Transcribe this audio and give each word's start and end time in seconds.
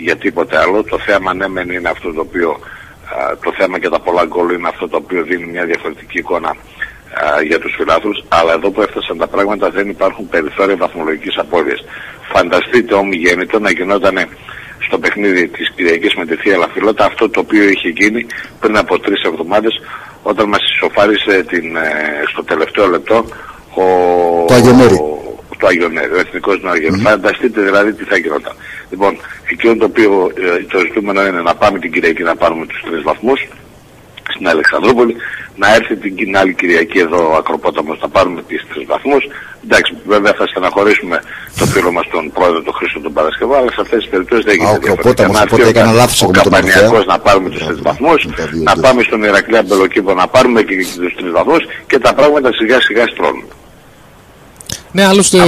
για 0.00 0.16
τίποτε 0.16 0.58
άλλο. 0.58 0.84
Το 0.84 0.98
θέμα 0.98 1.34
ναι 1.34 1.48
μεν 1.48 1.70
είναι 1.70 1.88
αυτό 1.88 2.12
το 2.12 2.20
οποίο 2.20 2.58
το 3.42 3.52
θέμα 3.58 3.78
και 3.78 3.88
τα 3.88 4.00
πολλά 4.00 4.24
γκολ 4.24 4.50
είναι 4.54 4.68
αυτό 4.68 4.88
το 4.88 4.96
οποίο 4.96 5.22
δίνει 5.22 5.46
μια 5.46 5.64
διαφορετική 5.64 6.18
εικόνα 6.18 6.56
για 7.46 7.58
τους 7.58 7.74
φιλάθλους, 7.76 8.24
αλλά 8.28 8.52
εδώ 8.52 8.70
που 8.70 8.82
έφτασαν 8.82 9.18
τα 9.18 9.26
πράγματα 9.26 9.70
δεν 9.70 9.88
υπάρχουν 9.88 10.28
περιθώρια 10.28 10.76
βαθμολογικής 10.76 11.38
απώλειας. 11.38 11.84
Φανταστείτε 12.32 12.94
ομιγέννητο 12.94 13.58
να 13.58 13.70
γινόταν 13.70 14.16
στο 14.86 14.98
παιχνίδι 14.98 15.48
της 15.48 15.72
Κυριακής 15.74 16.14
με 16.14 16.26
τη 16.26 16.36
Θεία 16.36 16.56
Λαφιλότα 16.56 17.04
αυτό 17.04 17.28
το 17.28 17.40
οποίο 17.40 17.68
είχε 17.68 17.88
γίνει 17.88 18.26
πριν 18.60 18.76
από 18.76 18.98
τρεις 18.98 19.22
εβδομάδες 19.22 19.80
όταν 20.22 20.48
μας 20.48 20.60
ισοφάρισε 20.74 21.42
την, 21.42 21.76
ε, 21.76 22.22
στο 22.26 22.44
τελευταίο 22.44 22.86
λεπτό 22.86 23.24
ο, 23.74 23.84
το 24.46 24.54
Αγιονέρη. 24.54 24.94
Ο, 24.94 25.19
το 25.60 25.66
Αγιονέρη, 25.66 26.12
ο 26.12 26.20
Εθνικός 26.24 26.56
Νόαγερ. 26.62 26.92
Mm. 26.92 27.00
Φανταστείτε 27.06 27.60
δηλαδή 27.60 27.92
τι 27.92 28.04
θα 28.04 28.16
γινόταν. 28.16 28.54
Λοιπόν, 28.90 29.12
εκείνο 29.52 29.74
το 29.76 29.84
οποίο 29.84 30.30
ε, 30.34 30.64
το 30.72 30.78
ζητούμενο 30.78 31.26
είναι 31.26 31.40
να 31.40 31.54
πάμε 31.54 31.78
την 31.78 31.92
Κυριακή 31.92 32.22
να 32.22 32.36
πάρουμε 32.36 32.66
τους 32.66 32.80
τρεις 32.86 33.02
βαθμούς 33.02 33.48
στην 34.34 34.48
Αλεξανδρούπολη, 34.48 35.14
να 35.56 35.74
έρθει 35.74 35.96
την 35.96 36.36
άλλη 36.36 36.54
Κυριακή 36.54 36.98
εδώ 36.98 37.30
ο 37.32 37.34
Ακροπόταμος 37.36 37.98
να 38.00 38.08
πάρουμε 38.08 38.42
τις 38.42 38.66
τρεις 38.70 38.86
βαθμούς. 38.86 39.22
Εντάξει, 39.64 39.96
βέβαια 40.06 40.32
θα 40.38 40.46
στεναχωρήσουμε 40.46 41.22
το 41.58 41.64
φίλο 41.66 41.92
μας 41.92 42.06
τον 42.12 42.32
πρόεδρο 42.32 42.62
τον 42.62 42.74
Χρήστο 42.74 43.00
τον 43.00 43.12
Παρασκευά, 43.12 43.56
αλλά 43.56 43.70
σε 43.70 43.80
αυτές 43.80 43.98
τις 43.98 44.08
περιπτώσεις 44.08 44.44
δεν 44.44 44.54
γίνεται 44.54 44.78
διαφορετικά. 44.78 45.28
Να 45.28 45.40
έρθει 45.40 46.24
ο, 46.24 46.28
ο 46.28 46.30
Καμπανιακός 46.30 47.06
να 47.06 47.18
πάρουμε 47.18 47.48
τους 47.50 47.64
τρεις 47.66 47.80
βαθμούς, 47.82 48.28
να 48.64 48.74
πάμε 48.74 49.02
στον 49.02 49.22
Ηρακλή 49.22 49.60
Μπελοκήπο 49.66 50.14
να 50.14 50.26
πάρουμε 50.28 50.62
και 50.62 50.74
τους 50.76 51.14
τρεις 51.14 51.30
βαθμούς 51.30 51.62
και 51.86 51.98
τα 51.98 52.14
πράγματα 52.14 52.52
σιγά 52.52 52.80
σιγά 52.80 53.06
στρώνουν. 53.06 53.44
Ναι, 54.92 55.06
άλλωστε, 55.06 55.38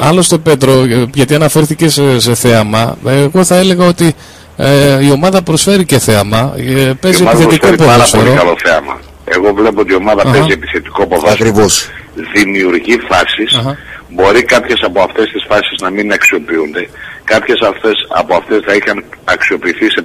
άλλωστε 0.00 0.38
Πέτρο, 0.38 0.84
γιατί 1.14 1.34
αναφέρθηκε 1.34 1.88
σε, 1.88 2.20
σε 2.20 2.34
θέαμα, 2.34 2.96
εγώ 3.06 3.44
θα 3.44 3.56
έλεγα 3.56 3.86
ότι 3.86 4.14
ε, 4.56 5.04
η 5.04 5.10
ομάδα 5.10 5.42
προσφέρει 5.42 5.84
και 5.84 5.98
θέαμα. 5.98 6.54
Ε, 6.56 6.92
παίζει 7.00 7.22
η 7.22 7.26
επιθετικό 7.26 7.66
ποδόσφαιρο. 7.66 7.84
Πάρα 7.84 8.06
πολύ 8.12 8.30
καλό 8.36 8.54
θέαμα. 8.62 9.00
Εγώ 9.24 9.54
βλέπω 9.54 9.80
ότι 9.80 9.92
η 9.92 9.96
ομάδα 9.96 10.22
uh 10.22 10.26
-huh. 10.26 10.32
παίζει 10.32 10.52
επιθετικό 10.52 11.06
ποδόσφαιρο. 11.06 11.48
Ακριβώς. 11.48 11.88
Δημιουργεί 12.34 12.98
φάσεις. 13.08 13.58
Uh 13.58 13.68
-huh. 13.68 13.76
Μπορεί 14.08 14.42
κάποιες 14.42 14.80
από 14.82 15.00
αυτές 15.02 15.30
τις 15.32 15.44
φάσεις 15.48 15.76
να 15.80 15.90
μην 15.90 16.12
αξιοποιούνται. 16.12 16.88
Κάποιες 17.24 17.58
αυτές, 17.70 17.94
από 18.08 18.34
αυτές 18.34 18.58
θα 18.66 18.74
είχαν 18.74 19.04
αξιοποιηθεί 19.24 19.90
σε 19.90 20.04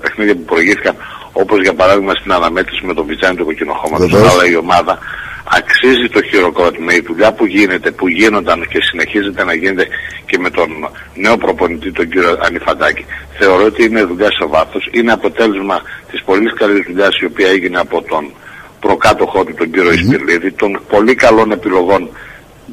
παιχνίδια 0.00 0.34
που 0.34 0.44
προηγήθηκαν 0.44 0.94
όπως 1.32 1.60
για 1.60 1.74
παράδειγμα 1.74 2.14
στην 2.14 2.32
αναμέτρηση 2.32 2.86
με 2.86 2.94
τον 2.94 3.06
Βιτζάνι 3.06 3.36
τους 3.36 3.46
Κοκκινοχώματος. 3.46 4.12
Αλλά 4.14 4.46
η 4.52 4.56
ομάδα 4.56 4.98
αξίζει 5.44 6.08
το 6.08 6.22
χειροκρότημα. 6.22 6.94
Η 6.94 7.00
δουλειά 7.00 7.32
που 7.32 7.46
γίνεται, 7.46 7.90
που 7.90 8.08
γίνονταν 8.08 8.68
και 8.68 8.78
συνεχίζεται 8.82 9.44
να 9.44 9.54
γίνεται 9.54 9.86
και 10.26 10.38
με 10.38 10.50
τον 10.50 10.68
νέο 11.14 11.36
προπονητή, 11.36 11.92
τον 11.92 12.08
κύριο 12.08 12.38
Ανιφαντάκη, 12.40 13.04
θεωρώ 13.38 13.64
ότι 13.64 13.84
είναι 13.84 14.04
δουλειά 14.04 14.30
σε 14.38 14.46
βάθος. 14.46 14.88
Είναι 14.92 15.12
αποτέλεσμα 15.12 15.82
της 16.10 16.22
πολύ 16.22 16.52
καλής 16.52 16.84
δουλειάς 16.86 17.20
η 17.20 17.24
οποία 17.24 17.48
έγινε 17.48 17.78
από 17.78 18.02
τον 18.02 18.32
προκάτοχό 18.80 19.44
του, 19.44 19.54
τον 19.54 19.70
κύριο 19.70 19.90
mm 19.90 19.94
Ισπυρλίδη, 19.94 20.52
των 20.52 20.80
πολύ 20.88 21.14
καλών 21.14 21.52
επιλογών 21.52 22.10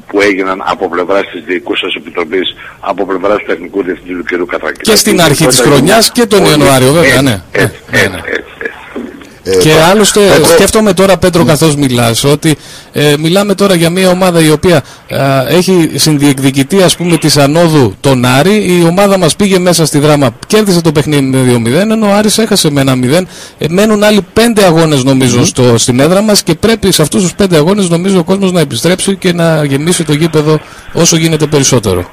που 0.06 0.20
έγιναν 0.20 0.62
από 0.66 0.88
πλευράς 0.88 1.30
της 1.32 1.44
Διοικούσα 1.44 1.86
Επιτροπής, 1.96 2.56
από 2.80 3.06
πλευράς 3.06 3.38
του 3.38 3.46
Τεχνικού 3.46 3.82
Διευθυντή 3.82 4.22
του 4.36 4.44
κ. 4.44 4.50
Κατρακή. 4.50 4.80
Και 4.80 4.96
στην 4.96 5.20
αρχή 5.20 5.46
της 5.46 5.60
χρονιάς 5.60 6.12
και 6.12 6.26
τον 6.26 6.44
Ιανουάριο, 6.44 6.92
βέβαια, 6.92 7.22
ναι. 7.22 7.42
Έτσι, 7.52 7.78
έτσι, 7.90 8.20
έτσι. 8.26 8.61
Ε, 9.44 9.56
και 9.56 9.72
άλλωστε 9.90 10.20
Πέτρο... 10.20 10.44
σκέφτομαι 10.44 10.92
τώρα 10.92 11.16
Πέτρο 11.16 11.44
καθώς 11.44 11.76
μιλάς 11.76 12.24
ότι 12.24 12.56
ε, 12.92 13.14
μιλάμε 13.18 13.54
τώρα 13.54 13.74
για 13.74 13.90
μια 13.90 14.10
ομάδα 14.10 14.40
η 14.40 14.50
οποία 14.50 14.82
ε, 15.06 15.16
έχει 15.46 15.90
συνδιεκδικητεί 15.94 16.82
ας 16.82 16.96
πούμε 16.96 17.16
της 17.16 17.36
ανόδου 17.36 17.94
τον 18.00 18.24
Άρη. 18.24 18.78
Η 18.80 18.84
ομάδα 18.88 19.18
μας 19.18 19.36
πήγε 19.36 19.58
μέσα 19.58 19.86
στη 19.86 19.98
δράμα 19.98 20.30
κέρδισε 20.46 20.80
το 20.80 20.92
παιχνίδι 20.92 21.22
με 21.22 21.60
2-0 21.66 21.72
ενώ 21.90 22.06
ο 22.06 22.14
Άρης 22.14 22.38
έχασε 22.38 22.70
με 22.70 22.84
1-0 22.86 23.22
ε, 23.58 23.66
μένουν 23.68 24.02
άλλοι 24.02 24.26
5 24.34 24.40
αγώνες 24.66 25.04
νομίζω 25.04 25.38
mm 25.38 25.42
-hmm. 25.42 25.46
στο, 25.46 25.78
στην 25.78 26.00
έδρα 26.00 26.20
μας 26.20 26.42
και 26.42 26.54
πρέπει 26.54 26.92
σε 26.92 27.02
αυτούς 27.02 27.22
τους 27.22 27.46
5 27.46 27.54
αγώνες 27.54 27.88
νομίζω 27.88 28.18
ο 28.18 28.24
κόσμος 28.24 28.52
να 28.52 28.60
επιστρέψει 28.60 29.16
και 29.16 29.32
να 29.32 29.64
γεμίσει 29.64 30.04
το 30.04 30.12
γήπεδο 30.12 30.60
όσο 30.92 31.16
γίνεται 31.16 31.46
περισσότερο 31.46 32.10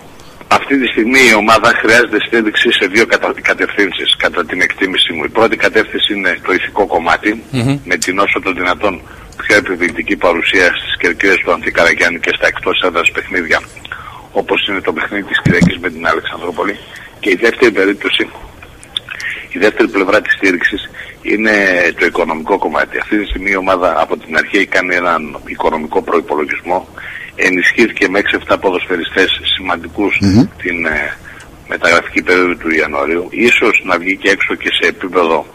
αυτή 0.52 0.80
τη 0.80 0.88
στιγμή 0.88 1.22
η 1.32 1.34
ομάδα 1.34 1.70
χρειάζεται 1.82 2.20
στήριξη 2.28 2.72
σε 2.72 2.86
δύο 2.86 3.06
κατευθύνσεις 3.42 4.16
κατά 4.18 4.46
την 4.46 4.62
εκτίμηση 4.62 5.14
μου. 5.14 5.24
Η 5.24 5.30
πρώτη 5.30 5.56
κατεύθυνση 5.56 6.14
είναι 6.14 6.38
το 6.46 6.54
ηθικό 6.54 6.86
κομμάτι, 6.86 7.44
με 7.84 7.96
την 7.98 8.20
όσο 8.20 8.40
των 8.40 8.54
δυνατόν 8.56 9.02
πιο 9.38 9.56
επιβλητική 9.56 10.16
παρουσία 10.16 10.66
στις 10.66 10.98
κερκίδες 10.98 11.38
του 11.38 11.52
Ανθικαραγιάννη 11.52 12.20
και 12.20 12.32
στα 12.36 12.48
εκτός 12.48 12.82
έδρας 12.86 13.12
παιχνίδια, 13.12 13.59
όπως 14.32 14.68
είναι 14.68 14.82
το 14.82 14.94
παιχνίδι 14.94 15.24
της 15.24 15.42
Κυριακής 15.42 15.78
με 15.78 15.90
την 15.90 16.08
Αλεξανδρούπολη. 16.08 16.78
Και 17.20 17.30
η 17.30 17.38
δεύτερη 17.42 17.72
περίπτωση, 17.72 18.30
η 19.50 19.59
δεύτερη 19.59 19.90
πλευρά 19.90 20.22
της 20.22 20.34
στήριξης 20.34 20.90
είναι 21.22 21.54
το 22.00 22.06
οικονομικό 22.06 22.58
κομμάτι. 22.58 22.98
Αυτή 22.98 23.18
τη 23.18 23.26
στιγμή 23.26 23.52
η 23.52 23.56
ομάδα 23.56 24.02
από 24.02 24.18
την 24.18 24.38
αρχή 24.38 24.66
κάνει 24.66 24.96
έναν 24.96 25.40
οικονομικό 25.46 26.02
προπολογισμό 26.02 26.88
ενισχύθηκε 27.48 28.10
με 28.10 28.22
6-7 28.50 28.56
ποδοσφαιριστές 28.62 29.30
σημαντικούς 29.56 30.18
την 30.62 30.86
ε, 30.86 31.18
μεταγραφική 31.68 32.22
περίοδο 32.22 32.56
του 32.56 32.70
Ιανουαρίου. 32.70 33.28
Ίσως 33.30 33.82
να 33.86 33.98
βγει 33.98 34.18
και 34.18 34.30
έξω 34.30 34.56
και 34.56 34.70
σε 34.82 34.88
επίπεδο 34.88 35.46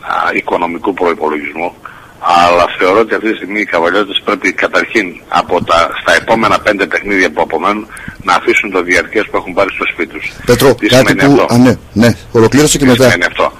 α, 0.00 0.14
οικονομικού 0.34 0.94
προϋπολογισμού. 0.94 1.74
Αλλά 2.22 2.64
θεωρώ 2.78 3.00
ότι 3.00 3.14
αυτή 3.14 3.30
τη 3.30 3.36
στιγμή 3.36 3.60
οι 3.60 3.64
καβαλιώτες 3.64 4.22
πρέπει 4.24 4.52
καταρχήν 4.52 5.06
από 5.28 5.64
τα, 5.64 5.90
στα 6.00 6.14
επόμενα 6.14 6.60
πέντε 6.60 6.86
παιχνίδια 6.86 7.30
που 7.30 7.42
απομένουν 7.42 7.86
να 8.22 8.34
αφήσουν 8.34 8.70
το 8.70 8.82
διαρκές 8.82 9.24
που 9.30 9.36
έχουν 9.36 9.52
πάρει 9.52 9.70
στο 9.74 9.84
σπίτι 9.92 10.12
τους. 10.12 10.32
Πέτρο, 10.46 10.74
Τι 10.74 10.86
κάτι 10.86 11.14
που... 11.14 11.32
Αυτό; 11.32 11.54
Α, 11.54 11.58
ναι, 11.58 11.74
ναι. 11.92 12.10
Ολοκλήρωσε 12.32 12.78
και 12.78 12.84
Τι 12.84 12.90
μετά. 12.90 13.04
Σημαίνει 13.04 13.24
αυτό; 13.24 13.52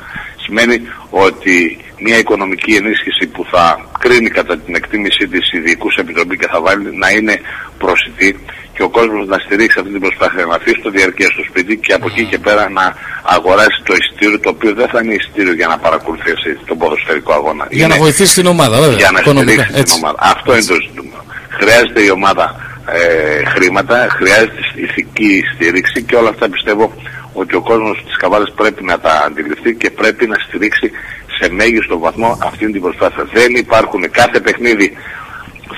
Σημαίνει 0.44 0.80
ότι 1.10 1.78
μια 2.00 2.18
οικονομική 2.18 2.72
ενίσχυση 2.74 3.26
που 3.26 3.46
θα 3.52 3.64
κρίνει 3.98 4.30
κατά 4.30 4.58
την 4.58 4.74
εκτίμησή 4.74 5.28
της 5.28 5.52
η 5.52 5.58
Διοικούς 5.58 5.96
Επιτροπή 5.96 6.36
και 6.36 6.48
θα 6.52 6.60
βάλει 6.60 6.96
να 6.96 7.10
είναι 7.10 7.40
προσιτή 7.78 8.30
και 8.74 8.82
ο 8.82 8.88
κόσμος 8.88 9.26
να 9.26 9.38
στηρίξει 9.44 9.78
αυτή 9.78 9.92
την 9.92 10.00
προσπάθεια 10.00 10.44
να 10.44 10.54
αφήσει 10.54 10.80
το 10.82 10.90
διαρκεία 10.90 11.28
στο 11.34 11.42
σπίτι 11.48 11.76
και 11.76 11.92
από 11.92 12.06
εκεί 12.10 12.24
και 12.24 12.38
πέρα 12.38 12.68
να 12.68 12.94
αγοράσει 13.22 13.78
το 13.84 13.94
εισιτήριο 13.98 14.40
το 14.40 14.48
οποίο 14.48 14.74
δεν 14.74 14.88
θα 14.88 15.00
είναι 15.02 15.14
εισιτήριο 15.14 15.54
για 15.60 15.66
να 15.66 15.78
παρακολουθήσει 15.78 16.50
τον 16.66 16.78
ποδοσφαιρικό 16.78 17.32
αγώνα. 17.32 17.66
Για 17.70 17.84
είναι 17.84 17.94
να 17.94 18.00
βοηθήσει 18.00 18.34
την 18.34 18.46
ομάδα 18.46 18.80
βέβαια. 18.80 18.96
Για 18.96 19.10
να 19.10 19.18
στηρίξει 19.18 19.72
την 19.72 19.92
ομάδα. 19.96 20.18
Αυτό 20.20 20.52
είναι 20.52 20.64
το 20.64 20.74
ζήτημα. 20.74 21.24
Χρειάζεται 21.48 22.00
η 22.02 22.10
ομάδα 22.10 22.46
ε, 22.92 23.44
χρήματα, 23.44 24.06
χρειάζεται 24.10 24.60
ηθική 24.74 25.42
στήριξη 25.54 26.02
και 26.02 26.16
όλα 26.16 26.28
αυτά 26.28 26.48
πιστεύω 26.48 26.92
ότι 27.32 27.54
ο 27.56 27.60
κόσμος 27.60 28.02
της 28.06 28.16
Καβάλας 28.16 28.52
πρέπει 28.56 28.84
να 28.84 28.98
τα 29.00 29.22
αντιληφθεί 29.26 29.74
και 29.74 29.90
πρέπει 29.90 30.26
να 30.26 30.36
στηρίξει 30.48 30.90
σε 31.40 31.50
μέγιστο 31.50 31.98
βαθμό 31.98 32.38
αυτή 32.42 32.72
την 32.72 32.80
προσπάθεια. 32.80 33.28
Δεν 33.32 33.54
υπάρχουν 33.54 34.10
κάθε 34.10 34.40
παιχνίδι 34.40 34.96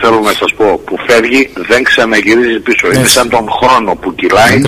θέλω 0.00 0.20
να 0.20 0.32
σας 0.32 0.54
πω 0.56 0.80
που 0.84 0.96
φεύγει 1.06 1.50
δεν 1.54 1.82
ξαναγυρίζει 1.82 2.58
πίσω. 2.60 2.86
Είναι 2.92 3.06
σαν 3.06 3.28
τον 3.28 3.46
χρόνο 3.58 3.94
που 3.94 4.14
κυλάει. 4.14 4.60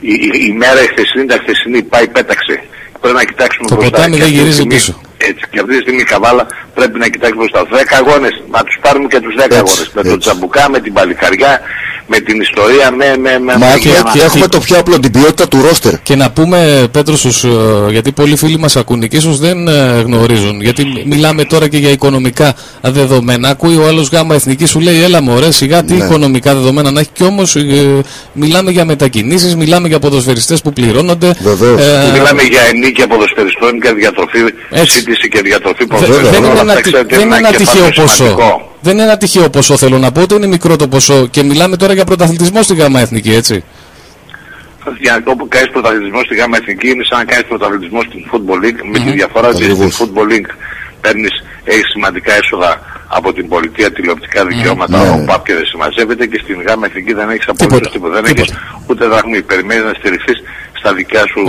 Η, 0.00 0.12
η, 0.12 0.30
η, 0.48 0.52
μέρα 0.52 0.82
η 0.82 0.86
χθεσινή, 0.86 1.24
τα 1.26 1.36
χθεσινή 1.42 1.82
πάει 1.82 2.08
πέταξε. 2.08 2.62
Πρέπει 3.00 3.16
να 3.16 3.24
κοιτάξουμε 3.24 3.68
το 3.68 3.74
μπροστά. 3.74 3.90
Το 3.90 3.96
ποτάμι 3.96 4.16
δεν 4.16 4.28
γυρίζει 4.28 4.66
πίσω. 4.66 5.00
Έτσι, 5.16 5.44
και 5.50 5.58
αυτή 5.60 5.72
τη 5.76 5.80
στιγμή 5.80 6.00
η 6.00 6.04
Καβάλα 6.04 6.46
πρέπει 6.74 6.98
να 6.98 7.08
κοιτάξει 7.08 7.36
μπροστά. 7.36 7.66
10 7.70 7.74
αγώνες, 8.00 8.42
να 8.50 8.60
τους 8.64 8.78
πάρουμε 8.80 9.06
και 9.06 9.20
τους 9.20 9.34
10 9.38 9.54
αγώνες. 9.54 9.90
Με 9.94 10.02
τον 10.02 10.18
Τσαμπουκά, 10.18 10.70
με 10.70 10.80
την 10.80 10.92
Παλικαριά, 10.92 11.60
με 12.12 12.20
την 12.20 12.40
ιστορία, 12.40 12.90
με... 12.90 13.16
με, 13.20 13.38
με 13.38 13.56
Μα 13.56 13.78
και, 13.78 13.88
και 14.12 14.22
έχουμε 14.22 14.46
το 14.46 14.58
πιο 14.58 14.78
απλό, 14.78 14.98
την 14.98 15.10
ποιότητα 15.10 15.48
του 15.48 15.62
ρόστερ. 15.62 16.02
Και 16.02 16.16
να 16.16 16.30
πούμε, 16.30 16.88
Πέτρος, 16.92 17.18
στους, 17.18 17.44
ε, 17.44 17.48
γιατί 17.90 18.12
πολλοί 18.12 18.36
φίλοι 18.36 18.58
μας 18.58 18.76
ακούν 18.76 19.08
και 19.08 19.16
ίσως 19.16 19.38
δεν 19.38 19.68
ε, 19.68 20.02
γνωρίζουν, 20.04 20.60
γιατί 20.60 20.86
μιλάμε 21.06 21.44
τώρα 21.44 21.68
και 21.68 21.76
για 21.76 21.90
οικονομικά 21.90 22.54
δεδομένα. 22.80 23.48
Ακούει 23.48 23.76
ο 23.76 23.86
άλλος 23.86 24.08
γάμα 24.08 24.34
εθνική, 24.34 24.66
σου 24.66 24.80
λέει, 24.80 25.02
έλα 25.02 25.22
μωρέ, 25.22 25.50
σιγά 25.50 25.84
τι 25.84 25.94
ναι. 25.94 26.04
οικονομικά 26.04 26.54
δεδομένα 26.54 26.90
να 26.90 27.00
έχει. 27.00 27.10
Και 27.12 27.24
όμως 27.24 27.56
ε, 27.56 28.00
μιλάμε 28.32 28.70
για 28.70 28.84
μετακινήσεις, 28.84 29.56
μιλάμε 29.56 29.88
για 29.88 29.98
ποδοσφαιριστές 29.98 30.62
που 30.62 30.72
πληρώνονται. 30.72 31.34
Βεβαίως. 31.40 31.80
Ε, 31.80 32.10
μιλάμε 32.12 32.42
για 32.42 32.60
ενίκια 32.72 33.06
ποδοσφαιριστών 33.06 33.80
και 33.80 33.92
διατροφή, 33.92 34.38
σύντηση 34.82 35.28
και 35.28 35.40
διατροφή 35.40 35.86
ποδοσφαιριστών. 35.86 36.42
Δεν 37.08 37.20
είναι 37.20 37.36
ένα 37.36 37.50
τυχαίο 37.50 37.88
ποσό. 37.94 38.36
Δεν 38.82 38.92
είναι 38.92 39.02
ένα 39.02 39.16
τυχαίο 39.16 39.50
ποσό 39.50 39.76
θέλω 39.76 39.98
να 39.98 40.12
πω, 40.12 40.22
ούτε 40.22 40.34
είναι 40.34 40.46
μικρό 40.46 40.76
το 40.76 40.88
ποσό. 40.88 41.26
Και 41.26 41.42
μιλάμε 41.42 41.76
τώρα 41.76 41.92
για 41.92 42.04
πρωταθλητισμό 42.04 42.62
στη 42.62 42.74
ΓΑΜΑ 42.74 43.00
Εθνική, 43.00 43.32
έτσι. 43.32 43.64
Για 45.00 45.22
όπου 45.26 45.48
κάνεις 45.48 45.70
πρωταθλητισμό 45.70 46.20
στη 46.24 46.34
ΓΑΜΑ 46.34 46.56
Εθνική 46.56 46.88
είναι 46.88 47.04
σαν 47.08 47.18
να 47.18 47.24
κάνεις 47.24 47.46
πρωταθλητισμό 47.46 48.00
στην 48.02 48.20
Football 48.30 48.64
League. 48.64 48.80
Με 48.92 48.98
τη 48.98 49.10
διαφορά 49.10 49.48
ότι 49.48 49.64
στην 49.64 49.92
Football 49.98 50.28
League 50.32 50.50
παίρνεις, 51.00 51.44
έχεις 51.64 51.88
σημαντικά 51.90 52.32
έσοδα 52.32 52.80
από 53.08 53.32
την 53.32 53.48
πολιτεία 53.48 53.92
τηλεοπτικά 53.92 54.46
δικαιώματα, 54.46 54.98
mm, 55.02 55.20
ο 55.20 55.24
ΠΑΠ 55.24 55.46
και 55.46 55.54
δεν 55.54 55.66
συμμαζεύεται 55.66 56.26
και 56.26 56.40
στην 56.42 56.62
ΓΑΜΑ 56.66 56.86
Εθνική 56.86 57.12
δεν 57.12 57.28
έχεις 57.30 57.48
απολύτως 57.48 57.92
τίποτα. 57.92 58.20
Δεν 58.20 58.24
έχεις 58.36 58.54
ούτε 58.86 59.06
δραχμή. 59.06 59.42
Περιμένεις 59.42 59.84
να 59.84 59.94
στηριχθείς 59.98 60.38
στα 60.80 60.94
δικιά 60.94 61.24
σου 61.26 61.40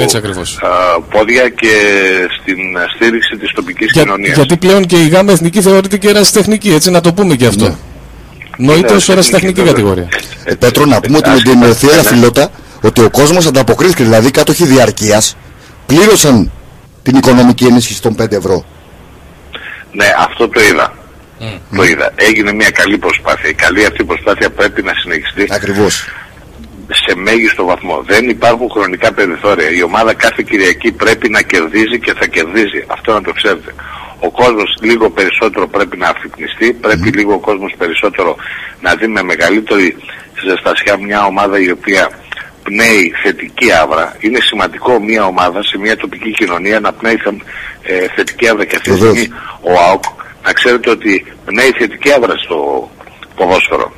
α, 0.65 1.01
πόδια 1.01 1.49
και 1.49 1.73
στην 2.41 2.57
στήριξη 2.95 3.37
της 3.37 3.51
τοπικής 3.51 3.91
Για, 3.91 4.03
κοινωνίας. 4.03 4.35
Γιατί 4.35 4.57
πλέον 4.57 4.85
και 4.85 4.97
η 4.97 5.07
ΓΑΜΑ 5.07 5.31
Εθνική 5.31 5.61
θεωρείται 5.61 5.97
και 5.97 6.09
ερασιτεχνική, 6.09 6.73
έτσι 6.73 6.91
να 6.91 7.01
το 7.01 7.13
πούμε 7.13 7.35
και 7.35 7.45
αυτό. 7.45 7.67
Ναι. 7.67 7.75
Νοήτως 8.57 9.09
ερασιτεχνική 9.09 9.61
κατηγορία. 9.61 10.07
Ε, 10.43 10.55
Πέτρο, 10.55 10.85
να 10.85 10.99
πούμε 10.99 11.17
ότι 11.17 11.29
με 11.29 11.65
την 11.65 11.75
Θεία 11.75 12.03
Φιλότα 12.03 12.49
ότι 12.81 13.01
ο 13.01 13.09
κόσμος 13.09 13.45
ανταποκρίθηκε, 13.45 14.03
δηλαδή 14.03 14.31
κάτοχοι 14.31 14.65
διαρκείας 14.65 15.37
πλήρωσαν 15.85 16.51
την 17.03 17.15
οικονομική 17.17 17.65
ενίσχυση 17.65 18.01
των 18.01 18.15
5 18.21 18.31
ευρώ. 18.31 18.65
Ναι, 19.91 20.05
αυτό 20.17 20.49
το 20.49 20.61
είδα. 20.61 20.93
Mm. 21.39 21.59
Το 21.75 21.83
είδα. 21.83 22.11
Έγινε 22.15 22.53
μια 22.53 22.69
καλή 22.69 22.97
προσπάθεια. 22.97 23.49
Η 23.49 23.53
καλή 23.53 23.85
αυτή 23.85 24.03
προσπάθεια 24.03 24.49
πρέπει 24.49 24.81
να 24.83 24.93
συνεχιστεί. 24.93 25.47
Ακριβώς. 25.49 26.05
Σε 26.93 27.15
μέγιστο 27.15 27.65
βαθμό. 27.65 28.01
Δεν 28.05 28.29
υπάρχουν 28.29 28.69
χρονικά 28.69 29.13
περιθώρια. 29.13 29.69
Η 29.69 29.83
ομάδα 29.83 30.13
κάθε 30.13 30.43
Κυριακή 30.49 30.91
πρέπει 30.91 31.29
να 31.29 31.41
κερδίζει 31.41 31.99
και 31.99 32.13
θα 32.13 32.25
κερδίζει. 32.25 32.83
Αυτό 32.87 33.13
να 33.13 33.21
το 33.21 33.31
ξέρετε. 33.31 33.73
Ο 34.19 34.31
κόσμος 34.31 34.77
λίγο 34.81 35.09
περισσότερο 35.09 35.67
πρέπει 35.67 35.97
να 35.97 36.07
αφυπνιστεί, 36.07 36.73
πρέπει 36.73 37.09
λίγο 37.09 37.33
ο 37.33 37.39
κόσμος 37.39 37.73
περισσότερο 37.77 38.35
να 38.81 38.95
δει 38.95 39.07
με 39.07 39.23
μεγαλύτερη 39.23 39.95
ζεστασιά 40.45 40.97
μια 40.97 41.25
ομάδα 41.25 41.59
η 41.59 41.71
οποία 41.71 42.09
πνέει 42.63 43.13
θετική 43.23 43.71
άβρα. 43.71 44.15
Είναι 44.19 44.39
σημαντικό 44.41 44.99
μια 44.99 45.25
ομάδα 45.25 45.63
σε 45.63 45.77
μια 45.77 45.95
τοπική 45.97 46.31
κοινωνία 46.31 46.79
να 46.79 46.91
πνέει 46.93 47.19
ε, 47.81 48.05
θετική 48.15 48.47
άβρα 48.47 48.65
και 48.65 48.75
αυτή 48.75 48.91
τη 48.91 48.97
στιγμή 48.97 49.27
ο 49.61 49.71
ΑΟΚ 49.87 50.03
να 50.45 50.51
ξέρετε 50.53 50.89
ότι 50.89 51.25
πνέει 51.45 51.71
θετική 51.77 52.11
άβρα 52.11 52.33
στο 52.37 52.89
ποδόσφαιρο. 53.35 53.91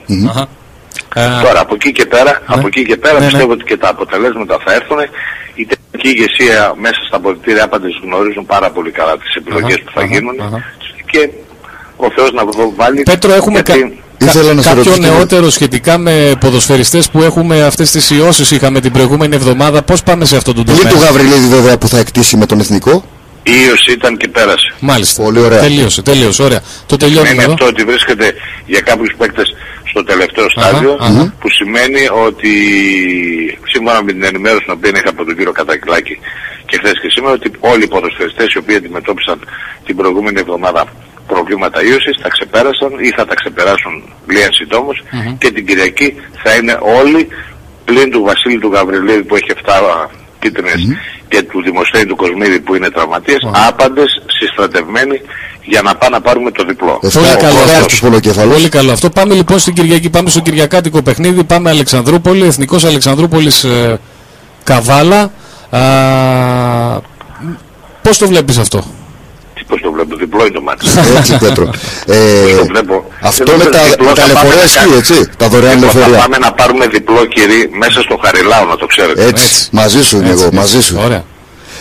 Τώρα 1.13 1.59
από 1.59 1.73
εκεί 1.75 1.91
και 1.91 2.05
πέρα, 2.05 2.31
ναι. 2.31 2.55
από 2.55 2.67
εκεί 2.67 2.85
και 2.85 2.97
πέρα 2.97 3.13
ναι, 3.13 3.19
ναι. 3.19 3.25
πιστεύω 3.25 3.51
ότι 3.51 3.63
και 3.63 3.77
τα 3.77 3.89
αποτελέσματα 3.89 4.57
θα 4.65 4.73
έρθουν. 4.73 4.97
Η 5.55 5.65
τεχνική 5.65 6.09
ηγεσία 6.09 6.73
μέσα 6.77 6.99
στα 7.07 7.19
πολιτήρια 7.19 7.63
άπαντες 7.63 7.99
γνωρίζουν 8.03 8.45
πάρα 8.45 8.69
πολύ 8.69 8.91
καλά 8.91 9.17
τις 9.17 9.35
επιλογές 9.35 9.81
που 9.81 9.91
θα 9.95 10.03
γίνουν 10.05 10.35
και 11.11 11.29
ο 11.95 12.11
Θεός 12.15 12.31
να 12.31 12.43
βάλει... 12.75 13.03
Πέτρο, 13.03 13.33
έχουμε 13.33 13.61
γιατί... 13.65 14.01
Κα, 14.17 14.31
κάποιο 14.75 14.97
νεότερο 14.97 15.49
σχετικά 15.49 15.97
με 15.97 16.31
ποδοσφαιριστές 16.39 17.09
που 17.09 17.21
έχουμε 17.21 17.63
αυτές 17.63 17.91
τις 17.91 18.09
ιώσεις 18.09 18.51
είχαμε 18.51 18.79
την 18.79 18.91
προηγούμενη 18.91 19.35
εβδομάδα. 19.35 19.81
Πώς 19.81 20.03
πάμε 20.03 20.25
σε 20.25 20.35
αυτό 20.35 20.53
το 20.53 20.63
τομέα. 20.63 20.81
Πλην 20.81 20.93
του 20.93 21.03
Γαβριλίδη 21.03 21.47
βέβαια 21.47 21.77
που 21.77 21.87
θα 21.87 21.97
εκτίσει 21.97 22.37
με 22.37 22.45
τον 22.45 22.59
Εθνικό. 22.59 23.03
Ίος 23.43 23.87
ήταν 23.87 24.17
και 24.17 24.27
πέρασε. 24.27 24.73
Μάλιστα. 24.79 25.23
Πολύ 25.23 25.39
ωραία. 25.39 25.59
Τελείωσε, 25.59 26.01
τελείωσε. 26.01 26.43
Ωραία. 26.43 26.61
Το 26.85 26.97
τελειώνουμε 26.97 27.33
Είναι 27.33 27.43
αυτό 27.43 27.65
ότι 27.65 27.83
βρίσκεται 27.83 28.33
για 28.65 28.79
κάποιους 28.79 29.13
παίκτες 29.17 29.55
στο 29.89 30.03
τελευταίο 30.03 30.49
στάδιο, 30.49 30.97
που 31.39 31.49
σημαίνει 31.49 32.07
ότι 32.27 32.51
σύμφωνα 33.63 34.03
με 34.03 34.11
την 34.11 34.23
ενημέρωση 34.23 34.63
την 34.63 34.73
οποία 34.73 34.91
είχα 34.95 35.09
από 35.09 35.25
τον 35.25 35.35
κύριο 35.35 35.51
Κατακλάκη 35.51 36.19
και 36.65 36.77
χθες 36.77 36.99
και 37.01 37.09
σήμερα, 37.09 37.33
ότι 37.33 37.51
όλοι 37.59 37.83
οι 37.83 37.87
ποδοσφαιριστές 37.87 38.53
οι 38.53 38.57
οποίοι 38.57 38.75
αντιμετώπισαν 38.75 39.39
την 39.85 39.95
προηγούμενη 39.95 40.39
εβδομάδα 40.39 40.85
προβλήματα 41.27 41.83
ίωσης 41.83 42.15
θα 42.21 42.29
ξεπέρασαν 42.29 42.91
ή 42.99 43.09
θα 43.17 43.25
τα 43.25 43.35
ξεπεράσουν 43.35 43.93
πλέον 44.25 44.53
συντόμως 44.53 45.03
και 45.37 45.51
την 45.51 45.65
Κυριακή 45.65 46.15
θα 46.43 46.55
είναι 46.55 46.77
όλοι 47.01 47.27
πλην 47.85 48.09
του 48.11 48.21
Βασίλη 48.21 48.59
του 48.59 48.71
Γαβριλίδη 48.73 49.23
που 49.23 49.35
έχει 49.35 49.51
7 49.65 50.09
κίτρινες 50.39 50.81
και 51.33 51.43
του 51.43 51.61
Δημοσθένη 51.61 52.05
του 52.05 52.15
Κοσμίδη 52.15 52.59
που 52.59 52.75
είναι 52.75 52.89
τραυματίες, 52.89 53.47
άπαντες 53.67 54.21
συστρατευμένοι 54.39 55.21
για 55.63 55.81
να 55.81 55.95
πάμε 55.95 56.15
να 56.15 56.21
πάρουμε 56.21 56.51
το 56.51 56.63
διπλό. 56.63 56.99
Πολύ 57.01 57.35
καλό, 57.39 58.49
Πολύ 58.49 58.69
καλό. 58.69 58.91
Αυτό 58.91 59.09
πάμε 59.09 59.33
λοιπόν 59.33 59.59
στην 59.59 59.73
Κυριακή, 59.73 60.09
πάμε 60.09 60.29
στο 60.29 60.39
Κυριακάτικο 60.39 61.01
παιχνίδι, 61.01 61.43
πάμε 61.43 61.69
Αλεξανδρούπολη, 61.69 62.45
Εθνικός 62.45 62.83
Αλεξανδρούπολης 62.85 63.63
ε, 63.63 63.99
Καβάλα. 64.63 65.31
Α, 65.69 65.79
πώς 68.01 68.17
το 68.17 68.27
βλέπεις 68.27 68.57
αυτό; 68.57 68.77
πώς 68.77 68.87
το 70.51 70.61
βλέπω, 70.61 70.85
διπλό 70.85 70.87
είναι 70.87 70.95
το 70.97 70.97
μάτι. 71.05 71.17
Έτσι 71.17 71.37
Πέτρο. 71.37 71.73
Ε, 72.05 72.55
το 72.55 72.65
βλέπω. 72.65 73.11
Αυτό 73.21 73.51
με 73.57 73.63
τα, 73.65 73.79
τα 74.13 74.27
λεωφορεία 74.27 74.63
ισχύει 74.63 74.93
έτσι, 74.97 75.29
τα 75.37 75.47
δωρεάν 75.47 75.79
λεωφορεία. 75.79 76.07
Θα 76.07 76.21
πάμε 76.21 76.37
να 76.37 76.53
πάρουμε 76.53 76.87
διπλό 76.87 77.25
κύριε 77.25 77.67
μέσα 77.71 78.01
στο 78.01 78.19
Χαριλάου 78.23 78.67
να 78.67 78.75
το 78.75 78.85
ξέρετε. 78.85 79.25
Έτσι, 79.25 79.67
μαζί 79.71 80.03
σου 80.03 80.17
είναι 80.17 80.29
εγώ, 80.29 80.49
μαζί 80.53 80.81
σου. 80.81 80.99
Ωραία. 81.03 81.23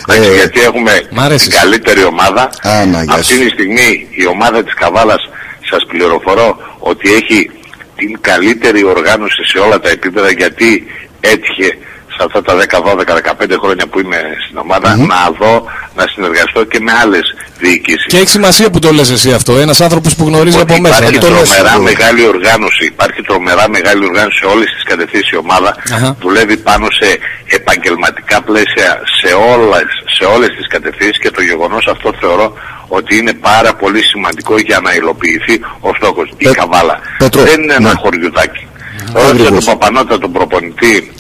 Ε, 0.09 0.35
γιατί 0.35 0.61
έχουμε 0.61 1.03
την 1.37 1.51
καλύτερη 1.51 2.05
ομάδα. 2.05 2.51
Α, 2.63 2.87
να, 2.87 3.15
Αυτή 3.15 3.39
τη 3.39 3.49
στιγμή 3.49 4.07
η 4.11 4.27
ομάδα 4.27 4.65
της 4.65 4.75
Καβάλας 4.75 5.29
σας 5.71 5.85
πληροφορώ 5.89 6.57
ότι 6.79 7.13
έχει 7.13 7.51
την 7.97 8.19
καλύτερη 8.21 8.85
οργάνωση 8.85 9.45
σε 9.45 9.59
όλα 9.59 9.81
τα 9.81 9.89
επίπεδα 9.89 10.31
γιατί 10.31 10.85
έτυχε 11.21 11.79
σε 12.17 12.23
αυτά 12.27 12.43
τα 12.43 12.55
10, 12.55 12.81
12, 12.81 13.15
15 13.17 13.57
χρόνια 13.63 13.87
που 13.91 13.99
είμαι 14.01 14.21
στην 14.47 14.59
ομάδα 14.59 14.97
να 14.97 15.21
δω, 15.39 15.65
να 15.97 16.05
συνεργαστώ 16.13 16.65
και 16.65 16.81
με 16.81 16.93
άλλες 17.03 17.25
διοικήσεις. 17.59 18.07
Και 18.07 18.17
έχει 18.17 18.29
σημασία 18.29 18.71
που 18.71 18.79
το 18.79 18.93
λες 18.93 19.11
εσύ 19.11 19.33
αυτό, 19.33 19.53
ένας 19.59 19.81
άνθρωπος 19.81 20.15
που 20.17 20.25
γνωρίζει 20.25 20.61
από 20.61 20.79
μέσα. 20.81 20.97
Υπάρχει 20.97 21.19
τρομερά 21.19 21.79
μεγάλη 21.79 22.27
οργάνωση, 22.27 22.85
υπάρχει 22.85 23.23
τρομερά 23.23 23.69
μεγάλη 23.69 24.05
οργάνωση 24.05 24.39
σε 24.39 24.47
όλες 24.47 24.69
τις 24.75 24.85
κατευθύνσεις 24.85 25.31
η 25.31 25.37
ομάδα, 25.37 25.77
δουλεύει 26.21 26.57
πάνω 26.57 26.87
σε 26.91 27.19
επαγγελματικά 27.47 28.43
πλαίσια 28.43 29.01
σε 29.21 29.31
όλες, 29.55 29.89
σε 30.17 30.25
όλες 30.25 30.49
τις 30.57 30.67
κατευθύνσεις 30.69 31.19
και 31.19 31.31
το 31.31 31.43
γεγονός 31.43 31.87
αυτό 31.87 32.15
θεωρώ 32.21 32.53
ότι 32.89 33.17
είναι 33.17 33.33
πάρα 33.33 33.75
πολύ 33.75 34.03
σημαντικό 34.03 34.59
για 34.59 34.81
να 34.81 34.95
υλοποιηθεί 34.95 35.61
ο 35.81 35.91
στόχος. 35.95 36.33
Η 36.37 36.49
Καβάλα 36.51 37.01
δεν 37.19 37.63
είναι 37.63 37.75
ένα 37.75 37.89
ναι. 37.89 37.99
χωριουδάκι. 38.03 38.67
Ρώτησε 39.13 39.51
τον 39.51 39.65
Παπανότα 39.65 40.19
τον 40.19 40.33
προπονητή 40.33 41.13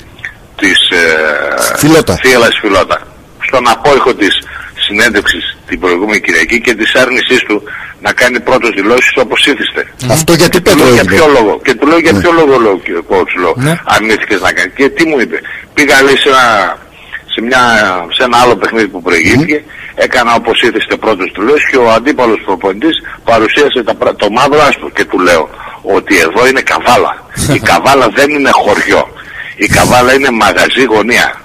της 0.62 0.79
ε, 0.91 1.76
Φιλότα. 1.76 2.14
Θίελας 2.23 2.59
Φιλότα 2.61 2.99
στον 3.47 3.69
απόϊχο 3.69 4.14
της 4.14 4.35
συνέντευξης 4.87 5.56
την 5.69 5.81
προηγούμενη 5.81 6.20
Κυριακή 6.20 6.61
και 6.61 6.75
της 6.75 6.94
άρνησής 6.94 7.43
του 7.49 7.62
να 8.00 8.12
κάνει 8.12 8.41
πρώτος 8.41 8.70
δηλώσεις 8.70 9.12
όπως 9.17 9.47
ήθιστε. 9.47 9.82
Αυτό 10.11 10.32
γιατί 10.32 10.61
και 10.62 10.70
του 10.70 10.94
για 10.94 11.05
ποιο 11.05 11.26
λόγο. 11.37 11.61
Και 11.64 11.75
του 11.75 11.87
λέω 11.87 11.99
για 11.99 12.12
ναι. 12.12 12.20
ποιο 12.20 12.32
λόγο 12.32 12.55
λέω 12.64 12.81
coach 13.11 13.32
λέω, 13.43 13.55
ναι. 13.56 13.81
αρνήθηκες 13.85 14.41
να 14.41 14.53
κάνει. 14.53 14.70
Και 14.76 14.88
τι 14.88 15.06
μου 15.06 15.19
είπε. 15.20 15.41
Πήγα 15.75 16.03
λέει 16.03 16.17
σε 16.17 16.29
ένα, 16.29 16.47
σε, 17.35 17.41
μια, 17.41 17.62
σε 18.17 18.23
ένα 18.25 18.37
άλλο 18.43 18.56
παιχνίδι 18.56 18.88
που 18.88 19.03
προηγήθηκε, 19.03 19.62
mm. 19.65 19.70
έκανα 19.94 20.35
όπως 20.35 20.62
ήθιστε 20.62 20.97
πρώτος 20.97 21.32
δηλώσεις 21.37 21.69
και 21.70 21.76
ο 21.76 21.91
αντίπαλος 21.91 22.41
προπονητής 22.44 22.97
παρουσίασε 23.25 23.82
τα, 23.85 24.17
το 24.17 24.31
μαύρο 24.31 24.62
άσπρο 24.69 24.91
και 24.91 25.05
του 25.05 25.19
λέω 25.19 25.49
ότι 25.82 26.15
εδώ 26.26 26.47
είναι 26.49 26.61
καβάλα. 26.61 27.12
Η 27.56 27.58
καβάλα 27.58 28.08
δεν 28.08 28.31
είναι 28.31 28.50
χωριό. 28.53 29.03
Η 29.57 29.67
Καβάλα 29.67 30.13
είναι 30.15 30.31
μαγαζί 30.31 30.85
γωνία. 30.95 31.41